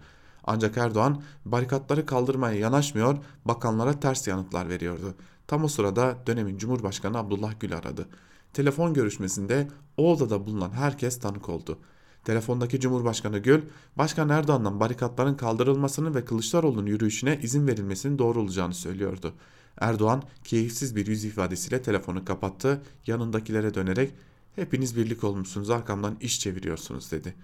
Ancak 0.47 0.77
Erdoğan 0.77 1.21
barikatları 1.45 2.05
kaldırmaya 2.05 2.59
yanaşmıyor, 2.59 3.17
bakanlara 3.45 3.99
ters 3.99 4.27
yanıtlar 4.27 4.69
veriyordu. 4.69 5.15
Tam 5.47 5.63
o 5.63 5.67
sırada 5.67 6.17
dönemin 6.27 6.57
Cumhurbaşkanı 6.57 7.17
Abdullah 7.17 7.53
Gül 7.59 7.77
aradı. 7.77 8.07
Telefon 8.53 8.93
görüşmesinde 8.93 9.67
o 9.97 10.13
odada 10.13 10.45
bulunan 10.45 10.71
herkes 10.71 11.19
tanık 11.19 11.49
oldu. 11.49 11.79
Telefondaki 12.23 12.79
Cumhurbaşkanı 12.79 13.37
Gül, 13.37 13.61
Başkan 13.97 14.29
Erdoğan'dan 14.29 14.79
barikatların 14.79 15.35
kaldırılmasını 15.35 16.15
ve 16.15 16.25
Kılıçdaroğlu'nun 16.25 16.85
yürüyüşüne 16.85 17.39
izin 17.43 17.67
verilmesinin 17.67 18.19
doğru 18.19 18.41
olacağını 18.41 18.73
söylüyordu. 18.73 19.33
Erdoğan 19.77 20.23
keyifsiz 20.43 20.95
bir 20.95 21.07
yüz 21.07 21.25
ifadesiyle 21.25 21.81
telefonu 21.81 22.25
kapattı, 22.25 22.81
yanındakilere 23.07 23.73
dönerek 23.73 24.13
''Hepiniz 24.55 24.97
birlik 24.97 25.23
olmuşsunuz 25.23 25.69
arkamdan 25.69 26.17
iş 26.21 26.39
çeviriyorsunuz'' 26.39 27.11
dedi. 27.11 27.35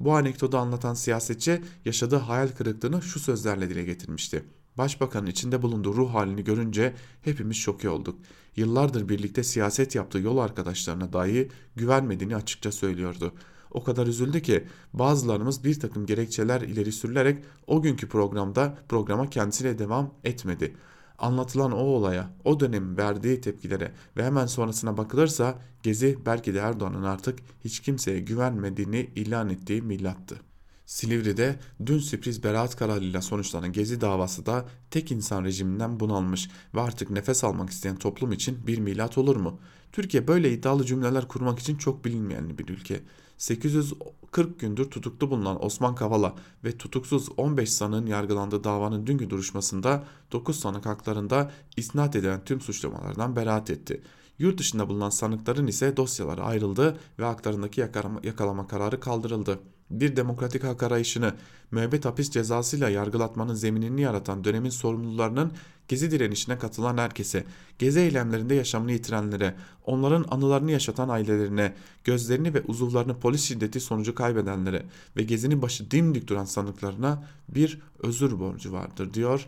Bu 0.00 0.14
anekdotu 0.14 0.58
anlatan 0.58 0.94
siyasetçi 0.94 1.62
yaşadığı 1.84 2.16
hayal 2.16 2.48
kırıklığını 2.48 3.02
şu 3.02 3.20
sözlerle 3.20 3.70
dile 3.70 3.84
getirmişti. 3.84 4.44
Başbakanın 4.78 5.26
içinde 5.26 5.62
bulunduğu 5.62 5.96
ruh 5.96 6.14
halini 6.14 6.44
görünce 6.44 6.94
hepimiz 7.22 7.56
şoke 7.56 7.88
olduk. 7.88 8.18
Yıllardır 8.56 9.08
birlikte 9.08 9.42
siyaset 9.42 9.94
yaptığı 9.94 10.18
yol 10.18 10.38
arkadaşlarına 10.38 11.12
dahi 11.12 11.48
güvenmediğini 11.76 12.36
açıkça 12.36 12.72
söylüyordu. 12.72 13.32
O 13.70 13.84
kadar 13.84 14.06
üzüldü 14.06 14.42
ki 14.42 14.64
bazılarımız 14.92 15.64
bir 15.64 15.80
takım 15.80 16.06
gerekçeler 16.06 16.60
ileri 16.60 16.92
sürülerek 16.92 17.44
o 17.66 17.82
günkü 17.82 18.08
programda 18.08 18.78
programa 18.88 19.30
kendisiyle 19.30 19.78
devam 19.78 20.14
etmedi. 20.24 20.76
Anlatılan 21.20 21.72
o 21.72 21.76
olaya, 21.76 22.30
o 22.44 22.60
dönemin 22.60 22.96
verdiği 22.96 23.40
tepkilere 23.40 23.92
ve 24.16 24.24
hemen 24.24 24.46
sonrasına 24.46 24.96
bakılırsa 24.96 25.58
Gezi 25.82 26.18
belki 26.26 26.54
de 26.54 26.58
Erdoğan'ın 26.58 27.02
artık 27.02 27.38
hiç 27.64 27.80
kimseye 27.80 28.20
güvenmediğini 28.20 29.10
ilan 29.16 29.48
ettiği 29.48 29.82
milattı. 29.82 30.40
Silivri'de 30.86 31.56
dün 31.86 31.98
sürpriz 31.98 32.44
beraat 32.44 32.76
kararıyla 32.76 33.22
sonuçlanan 33.22 33.72
Gezi 33.72 34.00
davası 34.00 34.46
da 34.46 34.64
tek 34.90 35.12
insan 35.12 35.44
rejiminden 35.44 36.00
bunalmış 36.00 36.50
ve 36.74 36.80
artık 36.80 37.10
nefes 37.10 37.44
almak 37.44 37.70
isteyen 37.70 37.96
toplum 37.96 38.32
için 38.32 38.66
bir 38.66 38.78
milat 38.78 39.18
olur 39.18 39.36
mu? 39.36 39.60
Türkiye 39.92 40.28
böyle 40.28 40.52
iddialı 40.52 40.86
cümleler 40.86 41.28
kurmak 41.28 41.58
için 41.58 41.76
çok 41.76 42.04
bilinmeyen 42.04 42.58
bir 42.58 42.68
ülke. 42.68 43.00
840 43.38 44.60
gündür 44.60 44.90
tutuklu 44.90 45.30
bulunan 45.30 45.64
Osman 45.64 45.94
Kavala 45.94 46.34
ve 46.64 46.78
tutuksuz 46.78 47.28
15 47.36 47.72
sanığın 47.72 48.06
yargılandığı 48.06 48.64
davanın 48.64 49.06
dünkü 49.06 49.30
duruşmasında 49.30 50.04
9 50.32 50.60
sanık 50.60 50.86
haklarında 50.86 51.50
isnat 51.76 52.16
edilen 52.16 52.44
tüm 52.44 52.60
suçlamalardan 52.60 53.36
beraat 53.36 53.70
etti. 53.70 54.02
Yurt 54.38 54.58
dışında 54.58 54.88
bulunan 54.88 55.10
sanıkların 55.10 55.66
ise 55.66 55.96
dosyaları 55.96 56.42
ayrıldı 56.42 56.98
ve 57.18 57.24
haklarındaki 57.24 57.80
yakalama, 58.22 58.66
kararı 58.66 59.00
kaldırıldı. 59.00 59.58
Bir 59.90 60.16
demokratik 60.16 60.64
hak 60.64 60.82
arayışını 60.82 61.34
müebbet 61.70 62.04
hapis 62.04 62.30
cezasıyla 62.30 62.88
yargılatmanın 62.88 63.54
zeminini 63.54 64.00
yaratan 64.00 64.44
dönemin 64.44 64.70
sorumlularının 64.70 65.52
Gezi 65.90 66.10
direnişine 66.10 66.58
katılan 66.58 66.98
herkese, 66.98 67.44
gezi 67.78 68.00
eylemlerinde 68.00 68.54
yaşamını 68.54 68.92
yitirenlere, 68.92 69.54
onların 69.84 70.24
anılarını 70.30 70.70
yaşatan 70.70 71.08
ailelerine, 71.08 71.74
gözlerini 72.04 72.54
ve 72.54 72.62
uzuvlarını 72.62 73.18
polis 73.18 73.42
şiddeti 73.42 73.80
sonucu 73.80 74.14
kaybedenlere 74.14 74.86
ve 75.16 75.22
gezinin 75.22 75.62
başı 75.62 75.90
dimdik 75.90 76.28
duran 76.28 76.44
sanıklarına 76.44 77.24
bir 77.48 77.80
özür 77.98 78.38
borcu 78.38 78.72
vardır 78.72 79.14
diyor 79.14 79.46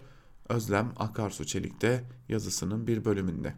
Özlem 0.49 0.93
Akarsu 0.97 1.45
Çelik'te 1.45 2.05
yazısının 2.29 2.87
bir 2.87 3.05
bölümünde. 3.05 3.55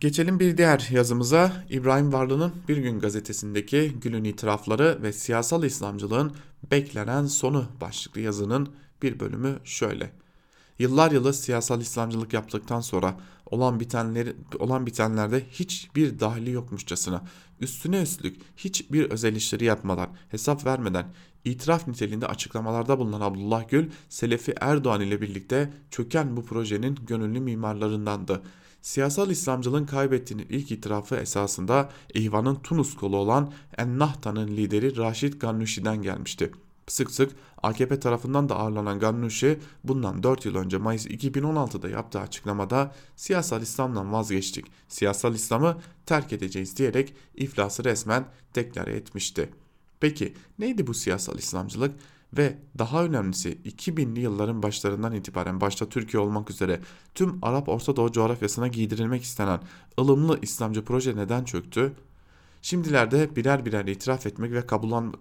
Geçelim 0.00 0.40
bir 0.40 0.56
diğer 0.56 0.88
yazımıza 0.90 1.64
İbrahim 1.70 2.12
Varlı'nın 2.12 2.52
Bir 2.68 2.76
Gün 2.76 3.00
gazetesindeki 3.00 3.92
Gül'ün 4.00 4.24
itirafları 4.24 4.98
ve 5.02 5.12
siyasal 5.12 5.64
İslamcılığın 5.64 6.32
beklenen 6.70 7.26
sonu 7.26 7.66
başlıklı 7.80 8.20
yazının 8.20 8.68
bir 9.02 9.20
bölümü 9.20 9.58
şöyle. 9.64 10.21
Yıllar 10.78 11.10
yılı 11.10 11.34
siyasal 11.34 11.80
İslamcılık 11.80 12.32
yaptıktan 12.32 12.80
sonra 12.80 13.16
olan 13.46 13.80
bitenler 13.80 14.32
olan 14.58 14.86
bitenlerde 14.86 15.46
hiçbir 15.50 16.20
dahili 16.20 16.50
yokmuşçasına 16.50 17.22
üstüne 17.60 18.02
üstlük 18.02 18.40
hiçbir 18.56 19.10
özel 19.10 19.36
işleri 19.36 19.64
yapmadan, 19.64 20.08
hesap 20.28 20.66
vermeden 20.66 21.06
itiraf 21.44 21.88
niteliğinde 21.88 22.26
açıklamalarda 22.26 22.98
bulunan 22.98 23.20
Abdullah 23.20 23.68
Gül, 23.68 23.90
Selefi 24.08 24.54
Erdoğan 24.60 25.00
ile 25.00 25.20
birlikte 25.20 25.72
çöken 25.90 26.36
bu 26.36 26.44
projenin 26.44 26.98
gönüllü 27.06 27.40
mimarlarındandı. 27.40 28.42
Siyasal 28.82 29.30
İslamcılığın 29.30 29.86
kaybettiğinin 29.86 30.46
ilk 30.48 30.72
itirafı 30.72 31.16
esasında 31.16 31.90
İhvan'ın 32.14 32.54
Tunus 32.54 32.96
kolu 32.96 33.16
olan 33.16 33.52
Ennahta'nın 33.78 34.48
lideri 34.48 34.96
Raşid 34.96 35.40
Gannuşi'den 35.40 36.02
gelmişti. 36.02 36.52
Sık 36.92 37.10
sık 37.10 37.32
AKP 37.62 38.00
tarafından 38.00 38.48
da 38.48 38.56
ağırlanan 38.56 38.98
Gannuşi 38.98 39.58
bundan 39.84 40.22
4 40.22 40.44
yıl 40.44 40.54
önce 40.54 40.78
Mayıs 40.78 41.06
2016'da 41.06 41.88
yaptığı 41.88 42.20
açıklamada 42.20 42.94
siyasal 43.16 43.62
İslam'dan 43.62 44.12
vazgeçtik, 44.12 44.66
siyasal 44.88 45.34
İslam'ı 45.34 45.78
terk 46.06 46.32
edeceğiz 46.32 46.76
diyerek 46.76 47.14
iflası 47.34 47.84
resmen 47.84 48.24
deklare 48.54 48.92
etmişti. 48.92 49.50
Peki 50.00 50.34
neydi 50.58 50.86
bu 50.86 50.94
siyasal 50.94 51.38
İslamcılık? 51.38 51.94
Ve 52.36 52.58
daha 52.78 53.04
önemlisi 53.04 53.58
2000'li 53.64 54.20
yılların 54.20 54.62
başlarından 54.62 55.14
itibaren 55.14 55.60
başta 55.60 55.88
Türkiye 55.88 56.20
olmak 56.22 56.50
üzere 56.50 56.80
tüm 57.14 57.38
Arap 57.42 57.68
Orta 57.68 57.96
Doğu 57.96 58.12
coğrafyasına 58.12 58.68
giydirilmek 58.68 59.22
istenen 59.22 59.60
ılımlı 60.00 60.38
İslamcı 60.42 60.84
proje 60.84 61.16
neden 61.16 61.44
çöktü? 61.44 61.92
Şimdilerde 62.62 63.36
birer 63.36 63.64
birer 63.64 63.84
itiraf 63.84 64.26
etmek 64.26 64.52
ve 64.52 64.66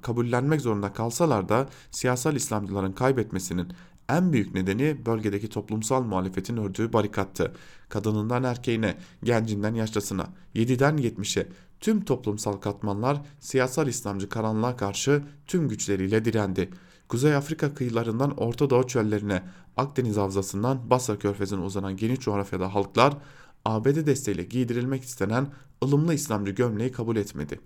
kabullenmek 0.02 0.62
zorunda 0.62 0.94
kalsalar 0.94 1.50
da 1.50 1.70
siyasal 1.92 2.36
İslamcıların 2.36 2.92
kaybetmesinin 2.92 3.68
en 4.10 4.34
büyük 4.34 4.54
nedeni 4.54 5.06
bölgedeki 5.06 5.50
toplumsal 5.50 6.04
muhalefetin 6.04 6.58
ördüğü 6.58 6.94
barikattı. 6.94 7.54
Kadınından 7.90 8.44
erkeğine, 8.44 8.98
gencinden 9.24 9.74
yaşlısına, 9.74 10.28
7'den 10.56 10.98
70'e 10.98 11.48
tüm 11.80 12.06
toplumsal 12.06 12.54
katmanlar 12.54 13.22
siyasal 13.40 13.88
İslamcı 13.88 14.30
karanlığa 14.30 14.76
karşı 14.76 15.24
tüm 15.48 15.70
güçleriyle 15.70 16.26
direndi. 16.26 16.70
Kuzey 17.08 17.36
Afrika 17.36 17.74
kıyılarından 17.74 18.38
Orta 18.38 18.70
Doğu 18.70 18.88
çöllerine, 18.88 19.44
Akdeniz 19.78 20.18
havzasından 20.18 20.90
Basra 20.90 21.20
körfezine 21.20 21.60
uzanan 21.60 21.98
geniş 21.98 22.20
coğrafyada 22.20 22.76
halklar 22.76 23.18
ABD 23.66 24.06
desteğiyle 24.06 24.44
giydirilmek 24.44 25.04
istenen 25.04 25.48
ılımlı 25.84 26.14
İslamcı 26.14 26.52
gömleği 26.52 26.92
kabul 26.92 27.16
etmedi. 27.16 27.60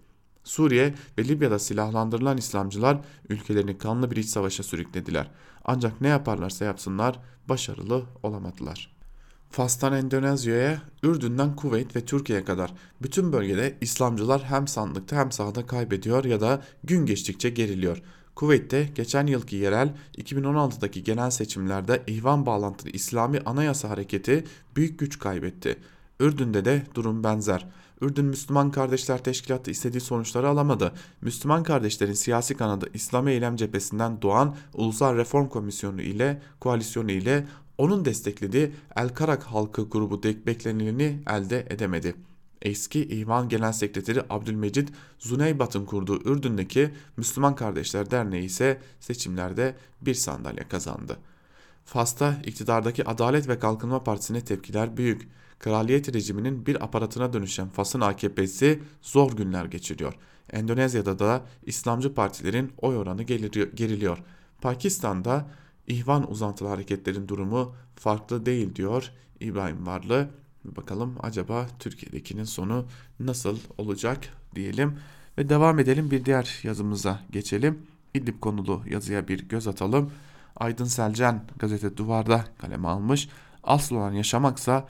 Suriye 0.44 0.94
ve 1.18 1.28
Libya'da 1.28 1.60
silahlandırılan 1.60 2.38
İslamcılar 2.38 3.02
ülkelerini 3.30 3.78
kanlı 3.78 4.12
bir 4.12 4.16
iç 4.16 4.30
savaşa 4.30 4.64
sürüklediler. 4.64 5.32
Ancak 5.66 6.02
ne 6.02 6.08
yaparlarsa 6.08 6.66
yapsınlar 6.66 7.20
başarılı 7.50 8.04
olamadılar. 8.24 8.96
Fas'tan 9.50 9.94
Endonezya'ya, 9.94 10.82
Ürdün'den 11.04 11.56
Kuveyt 11.56 11.96
ve 11.96 12.06
Türkiye'ye 12.06 12.46
kadar 12.46 12.74
bütün 13.02 13.34
bölgede 13.34 13.78
İslamcılar 13.82 14.44
hem 14.44 14.68
sandıkta 14.68 15.16
hem 15.16 15.32
sahada 15.32 15.66
kaybediyor 15.66 16.26
ya 16.26 16.42
da 16.42 16.62
gün 16.84 17.06
geçtikçe 17.06 17.50
geriliyor. 17.50 18.02
Kuveyt'te 18.36 18.90
geçen 18.96 19.28
yılki 19.28 19.56
yerel 19.56 19.94
2016'daki 20.18 21.04
genel 21.04 21.30
seçimlerde 21.30 22.04
ihvan 22.08 22.46
bağlantılı 22.46 22.90
İslami 22.90 23.40
Anayasa 23.46 23.90
Hareketi 23.90 24.44
büyük 24.76 25.00
güç 25.00 25.20
kaybetti. 25.20 25.80
Ürdün'de 26.20 26.66
de 26.66 26.84
durum 26.96 27.24
benzer. 27.24 27.68
Ürdün 28.06 28.26
Müslüman 28.26 28.72
Kardeşler 28.72 29.24
Teşkilatı 29.24 29.72
istediği 29.72 30.02
sonuçları 30.02 30.50
alamadı. 30.50 30.94
Müslüman 31.22 31.64
kardeşlerin 31.64 32.14
siyasi 32.14 32.58
kanadı 32.58 32.90
İslam 32.94 33.28
Eylem 33.28 33.56
Cephesi'nden 33.56 34.22
doğan 34.22 34.56
Ulusal 34.74 35.16
Reform 35.16 35.48
Komisyonu 35.48 36.02
ile 36.02 36.42
koalisyonu 36.60 37.12
ile 37.12 37.48
onun 37.78 38.06
desteklediği 38.06 38.72
El 38.96 39.10
Karak 39.10 39.44
halkı 39.44 39.90
grubu 39.90 40.24
beklenileni 40.24 41.20
elde 41.30 41.68
edemedi. 41.70 42.16
Eski 42.62 43.06
İvan 43.06 43.50
Genel 43.50 43.72
Sekreteri 43.72 44.22
Abdülmecid 44.30 44.88
Zuneybat'ın 45.20 45.86
kurduğu 45.86 46.22
Ürdün'deki 46.30 46.92
Müslüman 47.18 47.56
Kardeşler 47.56 48.12
Derneği 48.12 48.44
ise 48.44 48.82
seçimlerde 49.00 49.76
bir 50.02 50.14
sandalye 50.14 50.68
kazandı. 50.68 51.18
Fas'ta 51.86 52.36
iktidardaki 52.44 53.08
Adalet 53.08 53.48
ve 53.48 53.60
Kalkınma 53.60 54.04
Partisi'ne 54.04 54.42
tepkiler 54.42 54.98
büyük. 54.98 55.28
Kraliyet 55.60 56.14
rejiminin 56.14 56.66
bir 56.66 56.84
aparatına 56.84 57.34
dönüşen 57.34 57.70
Fas'ın 57.70 58.02
AKP'si 58.02 58.80
zor 59.02 59.32
günler 59.32 59.66
geçiriyor. 59.66 60.14
Endonezya'da 60.52 61.20
da 61.20 61.42
İslamcı 61.66 62.14
partilerin 62.14 62.72
oy 62.78 62.98
oranı 62.98 63.24
geriliyor. 63.24 64.18
Pakistan'da 64.62 65.46
İhvan 65.88 66.32
uzantılı 66.32 66.68
hareketlerin 66.68 67.28
durumu 67.28 67.76
farklı 67.96 68.46
değil 68.46 68.76
diyor 68.76 69.12
İbrahim 69.40 69.88
Varlı. 69.88 70.30
Bakalım 70.66 71.16
acaba 71.22 71.68
Türkiye'dekinin 71.80 72.44
sonu 72.44 72.86
nasıl 73.20 73.58
olacak 73.78 74.20
diyelim 74.56 75.00
ve 75.38 75.50
devam 75.50 75.80
edelim 75.80 76.12
bir 76.12 76.26
diğer 76.26 76.60
yazımıza 76.64 77.20
geçelim. 77.32 77.80
İdlib 78.14 78.40
konulu 78.40 78.84
yazıya 78.90 79.28
bir 79.28 79.48
göz 79.48 79.68
atalım. 79.68 80.12
Aydın 80.56 80.86
Selcan 80.86 81.44
gazete 81.60 81.98
Duvar'da 81.98 82.46
kaleme 82.58 82.88
almış. 82.88 83.30
Asıl 83.64 83.96
olan 83.96 84.12
yaşamaksa 84.12 84.88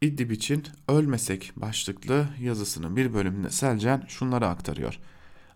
İdlib 0.00 0.30
için 0.30 0.64
ölmesek 0.88 1.52
başlıklı 1.56 2.26
yazısının 2.40 2.96
bir 2.96 3.14
bölümünde 3.14 3.50
Selcan 3.50 4.02
şunları 4.08 4.46
aktarıyor. 4.46 4.98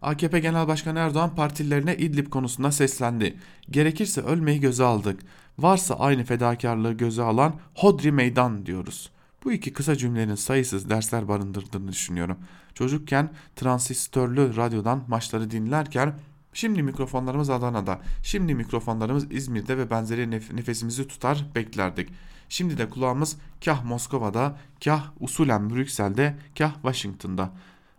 AKP 0.03 0.40
Genel 0.40 0.68
Başkanı 0.68 0.99
Erdoğan 0.99 1.34
partililerine 1.34 1.97
İdlib 1.97 2.30
konusunda 2.30 2.72
seslendi. 2.72 3.38
Gerekirse 3.70 4.20
ölmeyi 4.20 4.61
göze 4.61 4.84
aldık. 4.84 5.20
Varsa 5.59 5.95
aynı 5.95 6.24
fedakarlığı 6.24 6.93
göze 6.93 7.22
alan 7.22 7.55
hodri 7.74 8.12
meydan 8.12 8.66
diyoruz. 8.66 9.11
Bu 9.45 9.53
iki 9.53 9.72
kısa 9.72 9.97
cümlenin 9.97 10.34
sayısız 10.34 10.90
dersler 10.90 11.28
barındırdığını 11.28 11.93
düşünüyorum. 11.93 12.38
Çocukken 12.74 13.30
transistörlü 13.57 14.57
radyodan 14.57 15.05
maçları 15.09 15.51
dinlerken 15.51 16.14
Şimdi 16.55 16.82
mikrofonlarımız 16.82 17.51
Adana'da, 17.51 18.01
şimdi 18.22 18.55
mikrofonlarımız 18.55 19.32
İzmir'de 19.32 19.78
ve 19.78 19.90
benzeri 19.90 20.22
nef- 20.22 20.57
nefesimizi 20.57 21.09
tutar 21.09 21.45
beklerdik. 21.55 22.09
Şimdi 22.53 22.78
de 22.78 22.90
kulağımız 22.90 23.36
kah 23.64 23.84
Moskova'da, 23.84 24.57
kah 24.84 25.11
usulen 25.20 25.70
Brüksel'de, 25.70 26.36
kah 26.59 26.74
Washington'da. 26.74 27.53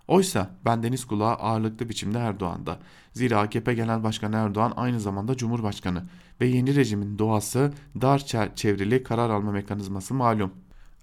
Oysa 0.07 0.55
bendeniz 0.65 1.05
kulağı 1.05 1.33
ağırlıklı 1.33 1.89
biçimde 1.89 2.17
Erdoğan'da. 2.19 2.79
Zira 3.13 3.39
AKP 3.39 3.73
Genel 3.73 4.03
Başkanı 4.03 4.35
Erdoğan 4.35 4.73
aynı 4.75 4.99
zamanda 4.99 5.37
Cumhurbaşkanı 5.37 6.03
ve 6.41 6.47
yeni 6.47 6.75
rejimin 6.75 7.19
doğası 7.19 7.73
dar 8.01 8.25
çevrili 8.55 9.03
karar 9.03 9.29
alma 9.29 9.51
mekanizması 9.51 10.13
malum. 10.13 10.53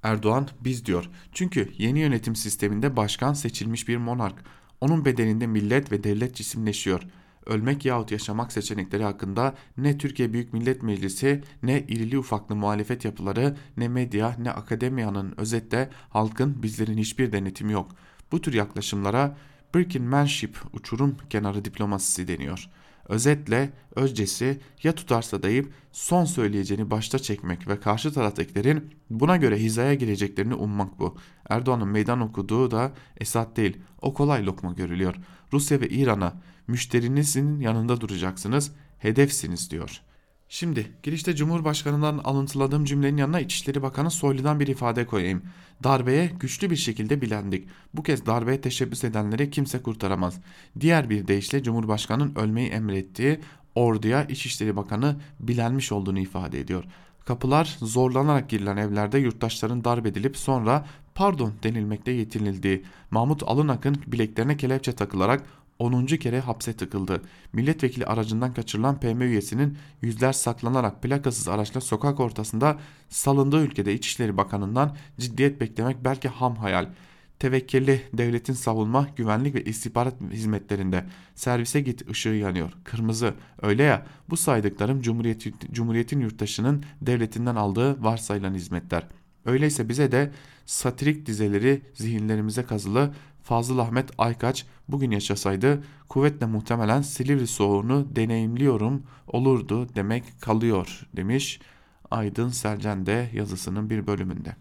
Erdoğan 0.02 0.48
biz 0.60 0.86
diyor. 0.86 1.10
Çünkü 1.32 1.72
yeni 1.78 2.00
yönetim 2.00 2.36
sisteminde 2.36 2.96
başkan 2.96 3.32
seçilmiş 3.32 3.88
bir 3.88 3.96
monark. 3.96 4.44
Onun 4.80 5.04
bedeninde 5.04 5.46
millet 5.46 5.92
ve 5.92 6.04
devlet 6.04 6.34
cisimleşiyor. 6.34 7.02
Ölmek 7.50 7.84
yahut 7.84 8.10
yaşamak 8.10 8.52
seçenekleri 8.52 9.04
hakkında 9.04 9.54
ne 9.76 9.98
Türkiye 9.98 10.32
Büyük 10.32 10.52
Millet 10.52 10.82
Meclisi 10.82 11.42
ne 11.62 11.80
irili 11.80 12.18
ufaklı 12.18 12.56
muhalefet 12.56 13.04
yapıları 13.04 13.56
ne 13.76 13.88
medya 13.88 14.36
ne 14.38 14.50
akademiyanın 14.50 15.34
özetle 15.36 15.90
halkın 16.10 16.62
bizlerin 16.62 16.98
hiçbir 16.98 17.32
denetimi 17.32 17.72
yok. 17.72 17.90
Bu 18.32 18.40
tür 18.40 18.54
yaklaşımlara 18.54 19.36
Birkenmanship 19.74 20.58
uçurum 20.72 21.16
kenarı 21.30 21.64
diplomasisi 21.64 22.28
deniyor. 22.28 22.70
Özetle 23.10 23.72
özcesi 23.94 24.60
ya 24.82 24.94
tutarsa 24.94 25.42
dayıp 25.42 25.72
son 25.92 26.24
söyleyeceğini 26.24 26.90
başta 26.90 27.18
çekmek 27.18 27.68
ve 27.68 27.80
karşı 27.80 28.12
taraftakilerin 28.12 28.90
buna 29.10 29.36
göre 29.36 29.56
hizaya 29.58 29.94
gireceklerini 29.94 30.54
ummak 30.54 30.98
bu. 30.98 31.16
Erdoğan'ın 31.48 31.88
meydan 31.88 32.20
okuduğu 32.20 32.70
da 32.70 32.92
Esad 33.16 33.56
değil 33.56 33.78
o 34.02 34.14
kolay 34.14 34.46
lokma 34.46 34.72
görülüyor. 34.72 35.14
Rusya 35.52 35.80
ve 35.80 35.88
İran'a 35.88 36.34
müşterinizin 36.66 37.60
yanında 37.60 38.00
duracaksınız 38.00 38.72
hedefsiniz 38.98 39.70
diyor. 39.70 40.00
Şimdi 40.52 40.92
girişte 41.02 41.36
Cumhurbaşkanı'ndan 41.36 42.18
alıntıladığım 42.18 42.84
cümlenin 42.84 43.16
yanına 43.16 43.40
İçişleri 43.40 43.82
Bakanı 43.82 44.10
Soylu'dan 44.10 44.60
bir 44.60 44.66
ifade 44.66 45.06
koyayım. 45.06 45.42
Darbeye 45.84 46.32
güçlü 46.40 46.70
bir 46.70 46.76
şekilde 46.76 47.20
bilendik. 47.20 47.68
Bu 47.94 48.02
kez 48.02 48.26
darbeye 48.26 48.60
teşebbüs 48.60 49.04
edenleri 49.04 49.50
kimse 49.50 49.82
kurtaramaz. 49.82 50.40
Diğer 50.80 51.10
bir 51.10 51.26
deyişle 51.26 51.62
Cumhurbaşkanı'nın 51.62 52.34
ölmeyi 52.34 52.68
emrettiği 52.68 53.40
orduya 53.74 54.24
İçişleri 54.24 54.76
Bakanı 54.76 55.16
bilenmiş 55.40 55.92
olduğunu 55.92 56.18
ifade 56.18 56.60
ediyor. 56.60 56.84
Kapılar 57.24 57.76
zorlanarak 57.80 58.48
girilen 58.48 58.76
evlerde 58.76 59.18
yurttaşların 59.18 59.84
darp 59.84 60.06
edilip 60.06 60.36
sonra 60.36 60.86
pardon 61.14 61.52
denilmekte 61.62 62.10
yetinildiği, 62.10 62.84
Mahmut 63.10 63.42
Alınak'ın 63.42 63.96
bileklerine 64.06 64.56
kelepçe 64.56 64.92
takılarak 64.92 65.42
10. 65.80 66.06
kere 66.06 66.40
hapse 66.40 66.72
tıkıldı. 66.72 67.22
Milletvekili 67.52 68.06
aracından 68.06 68.54
kaçırılan 68.54 69.00
PM 69.00 69.20
üyesinin 69.20 69.78
yüzler 70.02 70.32
saklanarak 70.32 71.02
plakasız 71.02 71.48
araçla 71.48 71.80
sokak 71.80 72.20
ortasında 72.20 72.78
salındığı 73.08 73.64
ülkede 73.64 73.94
İçişleri 73.94 74.36
Bakanı'ndan 74.36 74.96
ciddiyet 75.18 75.60
beklemek 75.60 76.04
belki 76.04 76.28
ham 76.28 76.56
hayal. 76.56 76.88
Tevekkeli 77.38 78.02
devletin 78.12 78.52
savunma, 78.52 79.08
güvenlik 79.16 79.54
ve 79.54 79.64
istihbarat 79.64 80.14
hizmetlerinde 80.30 81.04
servise 81.34 81.80
git 81.80 82.10
ışığı 82.10 82.28
yanıyor. 82.28 82.72
Kırmızı. 82.84 83.34
Öyle 83.62 83.82
ya 83.82 84.06
bu 84.30 84.36
saydıklarım 84.36 85.02
Cumhuriyet, 85.02 85.72
Cumhuriyet'in 85.72 86.20
yurttaşının 86.20 86.84
devletinden 87.02 87.56
aldığı 87.56 88.04
varsayılan 88.04 88.54
hizmetler. 88.54 89.06
Öyleyse 89.44 89.88
bize 89.88 90.12
de 90.12 90.32
satirik 90.66 91.26
dizeleri 91.26 91.82
zihinlerimize 91.94 92.62
kazılı 92.62 93.14
Fazıl 93.42 93.78
Ahmet 93.78 94.10
Aykaç 94.18 94.66
bugün 94.88 95.10
yaşasaydı 95.10 95.82
kuvvetle 96.08 96.46
muhtemelen 96.46 97.02
Silivri 97.02 97.46
soğuğunu 97.46 98.16
deneyimliyorum 98.16 99.02
olurdu 99.26 99.94
demek 99.94 100.40
kalıyor 100.40 101.06
demiş 101.16 101.60
Aydın 102.10 102.48
Selcan 102.48 103.06
de 103.06 103.30
yazısının 103.34 103.90
bir 103.90 104.06
bölümünde. 104.06 104.56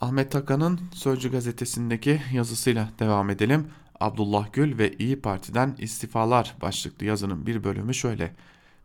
Ahmet 0.00 0.32
Takan'ın 0.32 0.80
Sözcü 0.92 1.30
gazetesindeki 1.30 2.20
yazısıyla 2.32 2.88
devam 2.98 3.30
edelim. 3.30 3.66
Abdullah 4.00 4.52
Gül 4.52 4.78
ve 4.78 4.92
İyi 4.92 5.20
Parti'den 5.20 5.74
istifalar 5.78 6.54
başlıklı 6.62 7.06
yazının 7.06 7.46
bir 7.46 7.64
bölümü 7.64 7.94
şöyle. 7.94 8.34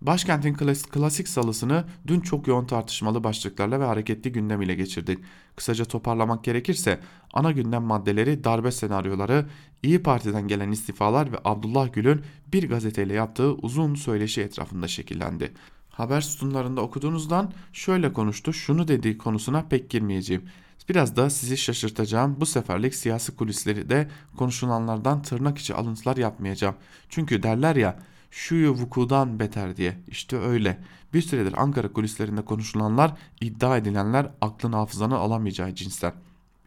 Başkentin 0.03 0.53
klasik 0.91 1.27
salısını 1.27 1.85
dün 2.07 2.19
çok 2.19 2.47
yoğun 2.47 2.65
tartışmalı 2.65 3.23
başlıklarla 3.23 3.79
ve 3.79 3.83
hareketli 3.83 4.31
gündem 4.31 4.61
ile 4.61 4.75
geçirdik. 4.75 5.19
Kısaca 5.55 5.85
toparlamak 5.85 6.43
gerekirse 6.43 6.99
ana 7.33 7.51
gündem 7.51 7.83
maddeleri 7.83 8.43
darbe 8.43 8.71
senaryoları, 8.71 9.45
İyi 9.83 10.03
Parti'den 10.03 10.47
gelen 10.47 10.71
istifalar 10.71 11.31
ve 11.31 11.37
Abdullah 11.45 11.93
Gül'ün 11.93 12.21
bir 12.53 12.69
gazeteyle 12.69 13.13
yaptığı 13.13 13.53
uzun 13.53 13.95
söyleşi 13.95 14.41
etrafında 14.41 14.87
şekillendi. 14.87 15.51
Haber 15.89 16.21
sütunlarında 16.21 16.81
okuduğunuzdan 16.81 17.53
şöyle 17.73 18.13
konuştu, 18.13 18.53
şunu 18.53 18.87
dediği 18.87 19.17
konusuna 19.17 19.61
pek 19.69 19.89
girmeyeceğim. 19.89 20.43
Biraz 20.89 21.15
da 21.15 21.29
sizi 21.29 21.57
şaşırtacağım 21.57 22.35
bu 22.39 22.45
seferlik 22.45 22.95
siyasi 22.95 23.35
kulisleri 23.35 23.89
de 23.89 24.09
konuşulanlardan 24.37 25.21
tırnak 25.21 25.57
içi 25.57 25.73
alıntılar 25.73 26.17
yapmayacağım. 26.17 26.75
Çünkü 27.09 27.43
derler 27.43 27.75
ya 27.75 27.99
şuyu 28.33 28.71
vukudan 28.71 29.39
beter 29.39 29.77
diye. 29.77 29.97
İşte 30.07 30.37
öyle. 30.37 30.79
Bir 31.13 31.21
süredir 31.21 31.61
Ankara 31.61 31.93
kulislerinde 31.93 32.41
konuşulanlar, 32.45 33.13
iddia 33.41 33.77
edilenler 33.77 34.31
aklın 34.41 34.73
hafızanı 34.73 35.17
alamayacağı 35.17 35.75
cinsler. 35.75 36.13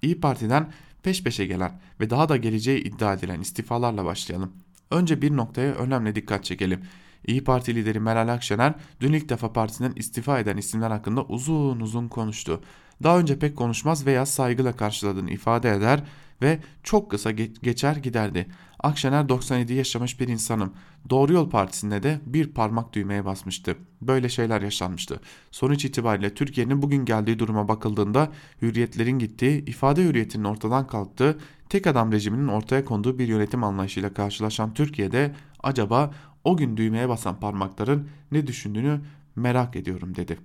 İyi 0.03 0.21
Parti'den 0.21 0.73
peş 1.03 1.23
peşe 1.23 1.47
gelen 1.47 1.81
ve 2.01 2.11
daha 2.11 2.29
da 2.29 2.37
geleceği 2.37 2.83
iddia 2.83 3.15
edilen 3.15 3.41
istifalarla 3.41 4.05
başlayalım. 4.05 4.53
Önce 4.91 5.23
bir 5.23 5.37
noktaya 5.37 5.75
önemli 5.75 6.15
dikkat 6.15 6.45
çekelim. 6.45 6.81
İyi 7.27 7.45
Parti 7.45 7.75
lideri 7.75 8.01
Meral 8.01 8.29
Akşener 8.29 8.75
dün 9.01 9.13
ilk 9.13 9.29
defa 9.29 9.53
partisinden 9.53 9.93
istifa 9.97 10.39
eden 10.39 10.57
isimler 10.57 10.91
hakkında 10.91 11.25
uzun 11.25 11.81
uzun 11.81 12.09
konuştu. 12.09 12.61
Daha 13.03 13.19
önce 13.19 13.39
pek 13.39 13.57
konuşmaz 13.57 14.07
veya 14.07 14.27
saygıyla 14.27 14.73
karşıladığını 14.73 15.31
ifade 15.31 15.71
eder 15.71 16.03
ve 16.43 16.59
çok 16.83 17.11
kısa 17.11 17.31
geçer 17.63 17.97
giderdi. 17.97 18.47
Akşener 18.81 19.29
97 19.29 19.75
yaşamış 19.75 20.21
bir 20.21 20.29
insanım. 20.29 20.73
Doğru 21.11 21.33
Yol 21.33 21.51
Partisi'nde 21.51 22.03
de 22.03 22.21
bir 22.27 22.47
parmak 22.47 22.93
düğmeye 22.93 23.25
basmıştı. 23.25 23.77
Böyle 24.03 24.29
şeyler 24.29 24.63
yaşanmıştı. 24.63 25.21
Sonuç 25.51 25.85
itibariyle 25.85 26.35
Türkiye'nin 26.35 26.83
bugün 26.83 27.05
geldiği 27.05 27.39
duruma 27.39 27.69
bakıldığında 27.69 28.29
hürriyetlerin 28.63 29.19
gittiği, 29.19 29.65
ifade 29.65 30.05
hürriyetinin 30.05 30.45
ortadan 30.45 30.87
kalktığı, 30.87 31.39
tek 31.69 31.87
adam 31.87 32.13
rejiminin 32.13 32.49
ortaya 32.49 32.85
konduğu 32.85 33.19
bir 33.19 33.29
yönetim 33.29 33.65
anlayışıyla 33.65 34.15
karşılaşan 34.15 34.75
Türkiye'de 34.75 35.35
acaba 35.63 36.15
o 36.45 36.57
gün 36.57 36.77
düğmeye 36.77 37.09
basan 37.09 37.41
parmakların 37.41 38.09
ne 38.33 38.47
düşündüğünü 38.47 39.01
merak 39.37 39.77
ediyorum 39.77 40.17
dedi. 40.17 40.39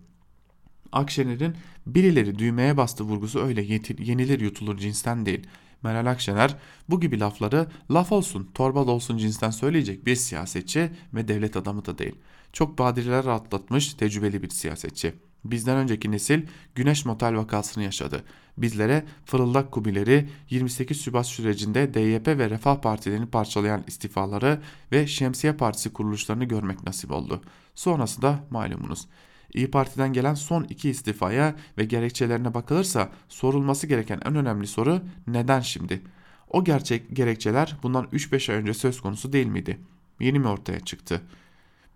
Akşener'in 0.91 1.55
birileri 1.87 2.39
düğmeye 2.39 2.77
bastı 2.77 3.03
vurgusu 3.03 3.39
öyle 3.39 3.61
yenilir 3.99 4.39
yutulur 4.39 4.77
cinsten 4.77 5.25
değil. 5.25 5.47
Meral 5.83 6.05
Akşener 6.05 6.57
bu 6.89 6.99
gibi 6.99 7.19
lafları 7.19 7.67
laf 7.91 8.11
olsun, 8.11 8.49
torba 8.53 8.79
olsun 8.79 9.17
cinsten 9.17 9.49
söyleyecek 9.49 10.05
bir 10.05 10.15
siyasetçi 10.15 10.91
ve 11.13 11.27
devlet 11.27 11.57
adamı 11.57 11.85
da 11.85 11.97
değil. 11.97 12.15
Çok 12.53 12.77
badireler 12.77 13.25
atlatmış 13.25 13.93
tecrübeli 13.93 14.43
bir 14.43 14.49
siyasetçi. 14.49 15.13
Bizden 15.45 15.77
önceki 15.77 16.11
nesil 16.11 16.41
Güneş 16.75 17.05
Motel 17.05 17.35
vakasını 17.35 17.83
yaşadı. 17.83 18.23
Bizlere 18.57 19.05
fırıldak 19.25 19.71
kubileri 19.71 20.29
28 20.49 21.01
Şubat 21.01 21.27
sürecinde 21.27 21.93
DYP 21.93 22.27
ve 22.27 22.49
Refah 22.49 22.81
Partilerini 22.81 23.25
parçalayan 23.25 23.83
istifaları 23.87 24.61
ve 24.91 25.07
Şemsiye 25.07 25.53
Partisi 25.53 25.93
kuruluşlarını 25.93 26.45
görmek 26.45 26.83
nasip 26.83 27.11
oldu. 27.11 27.41
Sonrası 27.75 28.21
da 28.21 28.39
malumunuz. 28.49 29.07
İyi 29.53 29.71
Parti'den 29.71 30.13
gelen 30.13 30.33
son 30.33 30.63
iki 30.63 30.89
istifaya 30.89 31.55
ve 31.77 31.85
gerekçelerine 31.85 32.53
bakılırsa 32.53 33.09
sorulması 33.29 33.87
gereken 33.87 34.21
en 34.25 34.35
önemli 34.35 34.67
soru 34.67 35.01
neden 35.27 35.59
şimdi? 35.59 36.01
O 36.49 36.63
gerçek 36.63 37.15
gerekçeler 37.15 37.77
bundan 37.83 38.05
3-5 38.05 38.51
ay 38.51 38.57
önce 38.57 38.73
söz 38.73 39.01
konusu 39.01 39.33
değil 39.33 39.47
miydi? 39.47 39.79
Yeni 40.19 40.39
mi 40.39 40.47
ortaya 40.47 40.79
çıktı? 40.79 41.21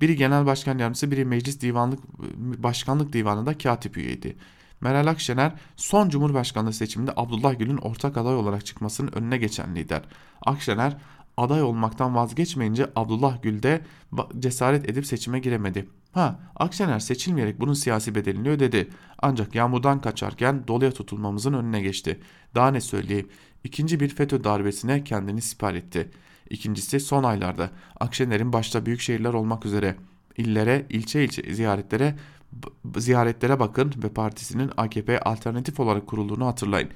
Biri 0.01 0.15
genel 0.15 0.45
başkan 0.45 0.77
yardımcısı, 0.77 1.11
biri 1.11 1.25
meclis 1.25 1.61
divanlık 1.61 1.99
başkanlık 2.63 3.13
divanında 3.13 3.57
katip 3.57 3.97
üyeydi. 3.97 4.37
Meral 4.81 5.07
Akşener 5.07 5.53
son 5.75 6.09
Cumhurbaşkanlığı 6.09 6.73
seçiminde 6.73 7.11
Abdullah 7.15 7.59
Gül'ün 7.59 7.77
ortak 7.77 8.17
aday 8.17 8.35
olarak 8.35 8.65
çıkmasının 8.65 9.11
önüne 9.11 9.37
geçen 9.37 9.75
lider. 9.75 10.01
Akşener 10.41 10.97
aday 11.37 11.63
olmaktan 11.63 12.15
vazgeçmeyince 12.15 12.91
Abdullah 12.95 13.41
Gül 13.41 13.63
de 13.63 13.81
cesaret 14.39 14.89
edip 14.89 15.05
seçime 15.05 15.39
giremedi. 15.39 15.89
Ha, 16.15 16.39
Akşener 16.55 16.99
seçilmeyerek 16.99 17.59
bunun 17.59 17.73
siyasi 17.73 18.15
bedelini 18.15 18.49
ödedi. 18.49 18.89
Ancak 19.19 19.55
yağmurdan 19.55 20.01
kaçarken 20.01 20.67
doluya 20.67 20.91
tutulmamızın 20.91 21.53
önüne 21.53 21.81
geçti. 21.81 22.19
Daha 22.55 22.71
ne 22.71 22.81
söyleyeyim? 22.81 23.29
İkinci 23.63 23.99
bir 23.99 24.09
FETÖ 24.09 24.43
darbesine 24.43 25.03
kendini 25.03 25.41
sipar 25.41 25.73
etti. 25.73 26.11
İkincisi 26.49 26.99
son 26.99 27.23
aylarda 27.23 27.71
Akşener'in 27.99 28.53
başta 28.53 28.85
büyük 28.85 29.01
şehirler 29.01 29.33
olmak 29.33 29.65
üzere 29.65 29.95
illere, 30.37 30.85
ilçe 30.89 31.23
ilçe 31.23 31.53
ziyaretlere 31.53 32.15
ziyaretlere 32.97 33.59
bakın 33.59 33.93
ve 34.03 34.09
partisinin 34.09 34.71
AKP 34.77 35.19
alternatif 35.19 35.79
olarak 35.79 36.07
kurulduğunu 36.07 36.45
hatırlayın. 36.45 36.89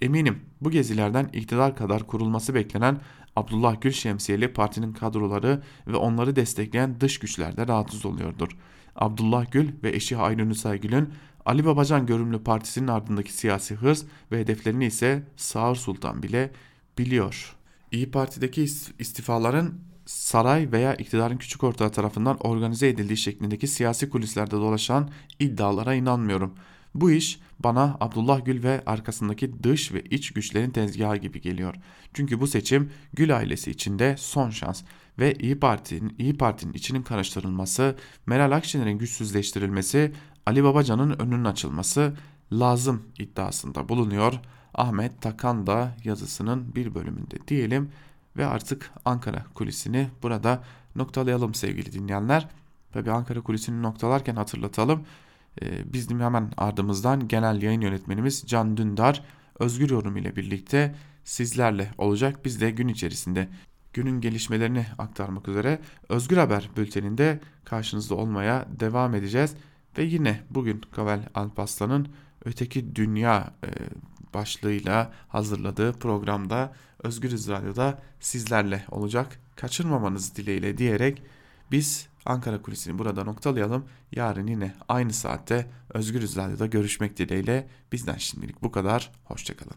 Eminim 0.00 0.40
bu 0.60 0.70
gezilerden 0.70 1.30
iktidar 1.32 1.76
kadar 1.76 2.06
kurulması 2.06 2.54
beklenen 2.54 2.98
Abdullah 3.36 3.80
Gül 3.80 3.92
şemsiyeli 3.92 4.52
partinin 4.52 4.92
kadroları 4.92 5.62
ve 5.86 5.96
onları 5.96 6.36
destekleyen 6.36 7.00
dış 7.00 7.18
güçler 7.18 7.56
de 7.56 7.68
rahatsız 7.68 8.06
oluyordur. 8.06 8.56
Abdullah 8.96 9.50
Gül 9.50 9.72
ve 9.82 9.90
eşi 9.90 10.16
Hayrun 10.16 10.78
Gül'ün 10.82 11.08
Ali 11.46 11.64
Babacan 11.64 12.06
görünümlü 12.06 12.44
partisinin 12.44 12.88
ardındaki 12.88 13.32
siyasi 13.32 13.74
hırs 13.74 14.04
ve 14.32 14.40
hedeflerini 14.40 14.86
ise 14.86 15.22
Sağır 15.36 15.76
Sultan 15.76 16.22
bile 16.22 16.50
biliyor. 16.98 17.56
İyi 17.92 18.10
Parti'deki 18.10 18.66
istifaların 18.98 19.74
saray 20.06 20.72
veya 20.72 20.94
iktidarın 20.94 21.36
küçük 21.36 21.64
ortağı 21.64 21.92
tarafından 21.92 22.36
organize 22.36 22.88
edildiği 22.88 23.16
şeklindeki 23.16 23.66
siyasi 23.66 24.10
kulislerde 24.10 24.56
dolaşan 24.56 25.10
iddialara 25.40 25.94
inanmıyorum. 25.94 26.54
Bu 26.96 27.10
iş 27.10 27.40
bana 27.58 27.96
Abdullah 28.00 28.44
Gül 28.44 28.62
ve 28.62 28.82
arkasındaki 28.86 29.62
dış 29.62 29.92
ve 29.92 30.02
iç 30.02 30.30
güçlerin 30.30 30.70
tezgahı 30.70 31.16
gibi 31.16 31.40
geliyor. 31.40 31.74
Çünkü 32.14 32.40
bu 32.40 32.46
seçim 32.46 32.90
Gül 33.12 33.36
ailesi 33.36 33.70
içinde 33.70 34.14
son 34.18 34.50
şans 34.50 34.82
ve 35.18 35.34
İyi 35.34 35.60
Parti'nin 35.60 36.14
İyi 36.18 36.36
Parti'nin 36.36 36.72
içinin 36.72 37.02
karıştırılması, 37.02 37.96
Meral 38.26 38.52
Akşener'in 38.52 38.98
güçsüzleştirilmesi, 38.98 40.12
Ali 40.46 40.64
Babacan'ın 40.64 41.18
önünün 41.18 41.44
açılması 41.44 42.16
lazım 42.52 43.02
iddiasında 43.18 43.88
bulunuyor. 43.88 44.34
Ahmet 44.74 45.22
Takan 45.22 45.66
da 45.66 45.96
yazısının 46.04 46.74
bir 46.74 46.94
bölümünde 46.94 47.36
diyelim 47.48 47.90
ve 48.36 48.46
artık 48.46 48.90
Ankara 49.04 49.44
kulisini 49.54 50.08
burada 50.22 50.62
noktalayalım 50.96 51.54
sevgili 51.54 51.92
dinleyenler. 51.92 52.48
Tabi 52.92 53.10
Ankara 53.10 53.40
kulisini 53.40 53.82
noktalarken 53.82 54.36
hatırlatalım. 54.36 55.02
Ee, 55.62 55.92
bizim 55.92 56.20
hemen 56.20 56.52
ardımızdan 56.56 57.28
genel 57.28 57.62
yayın 57.62 57.80
yönetmenimiz 57.80 58.44
Can 58.46 58.76
Dündar 58.76 59.24
Özgür 59.58 59.90
Yorum 59.90 60.16
ile 60.16 60.36
birlikte 60.36 60.94
sizlerle 61.24 61.90
olacak. 61.98 62.44
Biz 62.44 62.60
de 62.60 62.70
gün 62.70 62.88
içerisinde 62.88 63.48
günün 63.92 64.20
gelişmelerini 64.20 64.86
aktarmak 64.98 65.48
üzere 65.48 65.80
Özgür 66.08 66.36
Haber 66.36 66.70
bülteninde 66.76 67.40
karşınızda 67.64 68.14
olmaya 68.14 68.66
devam 68.80 69.14
edeceğiz. 69.14 69.54
Ve 69.98 70.02
yine 70.02 70.40
bugün 70.50 70.80
Kavel 70.92 71.28
Alpaslan'ın 71.34 72.08
Öteki 72.44 72.96
Dünya 72.96 73.50
e, 73.64 73.68
başlığıyla 74.34 75.12
hazırladığı 75.28 75.92
programda 75.92 76.72
Özgürüz 77.02 77.48
Radyo'da 77.48 77.98
sizlerle 78.20 78.84
olacak. 78.90 79.40
Kaçırmamanız 79.56 80.36
dileğiyle 80.36 80.78
diyerek 80.78 81.22
biz 81.70 82.08
Ankara 82.26 82.62
Kulisi'ni 82.62 82.98
burada 82.98 83.24
noktalayalım. 83.24 83.84
Yarın 84.12 84.46
yine 84.46 84.74
aynı 84.88 85.12
saatte 85.12 85.70
Özgürüz 85.94 86.36
Radyo'da 86.36 86.66
görüşmek 86.66 87.16
dileğiyle 87.16 87.68
bizden 87.92 88.16
şimdilik 88.16 88.62
bu 88.62 88.72
kadar. 88.72 89.12
Hoşçakalın. 89.24 89.76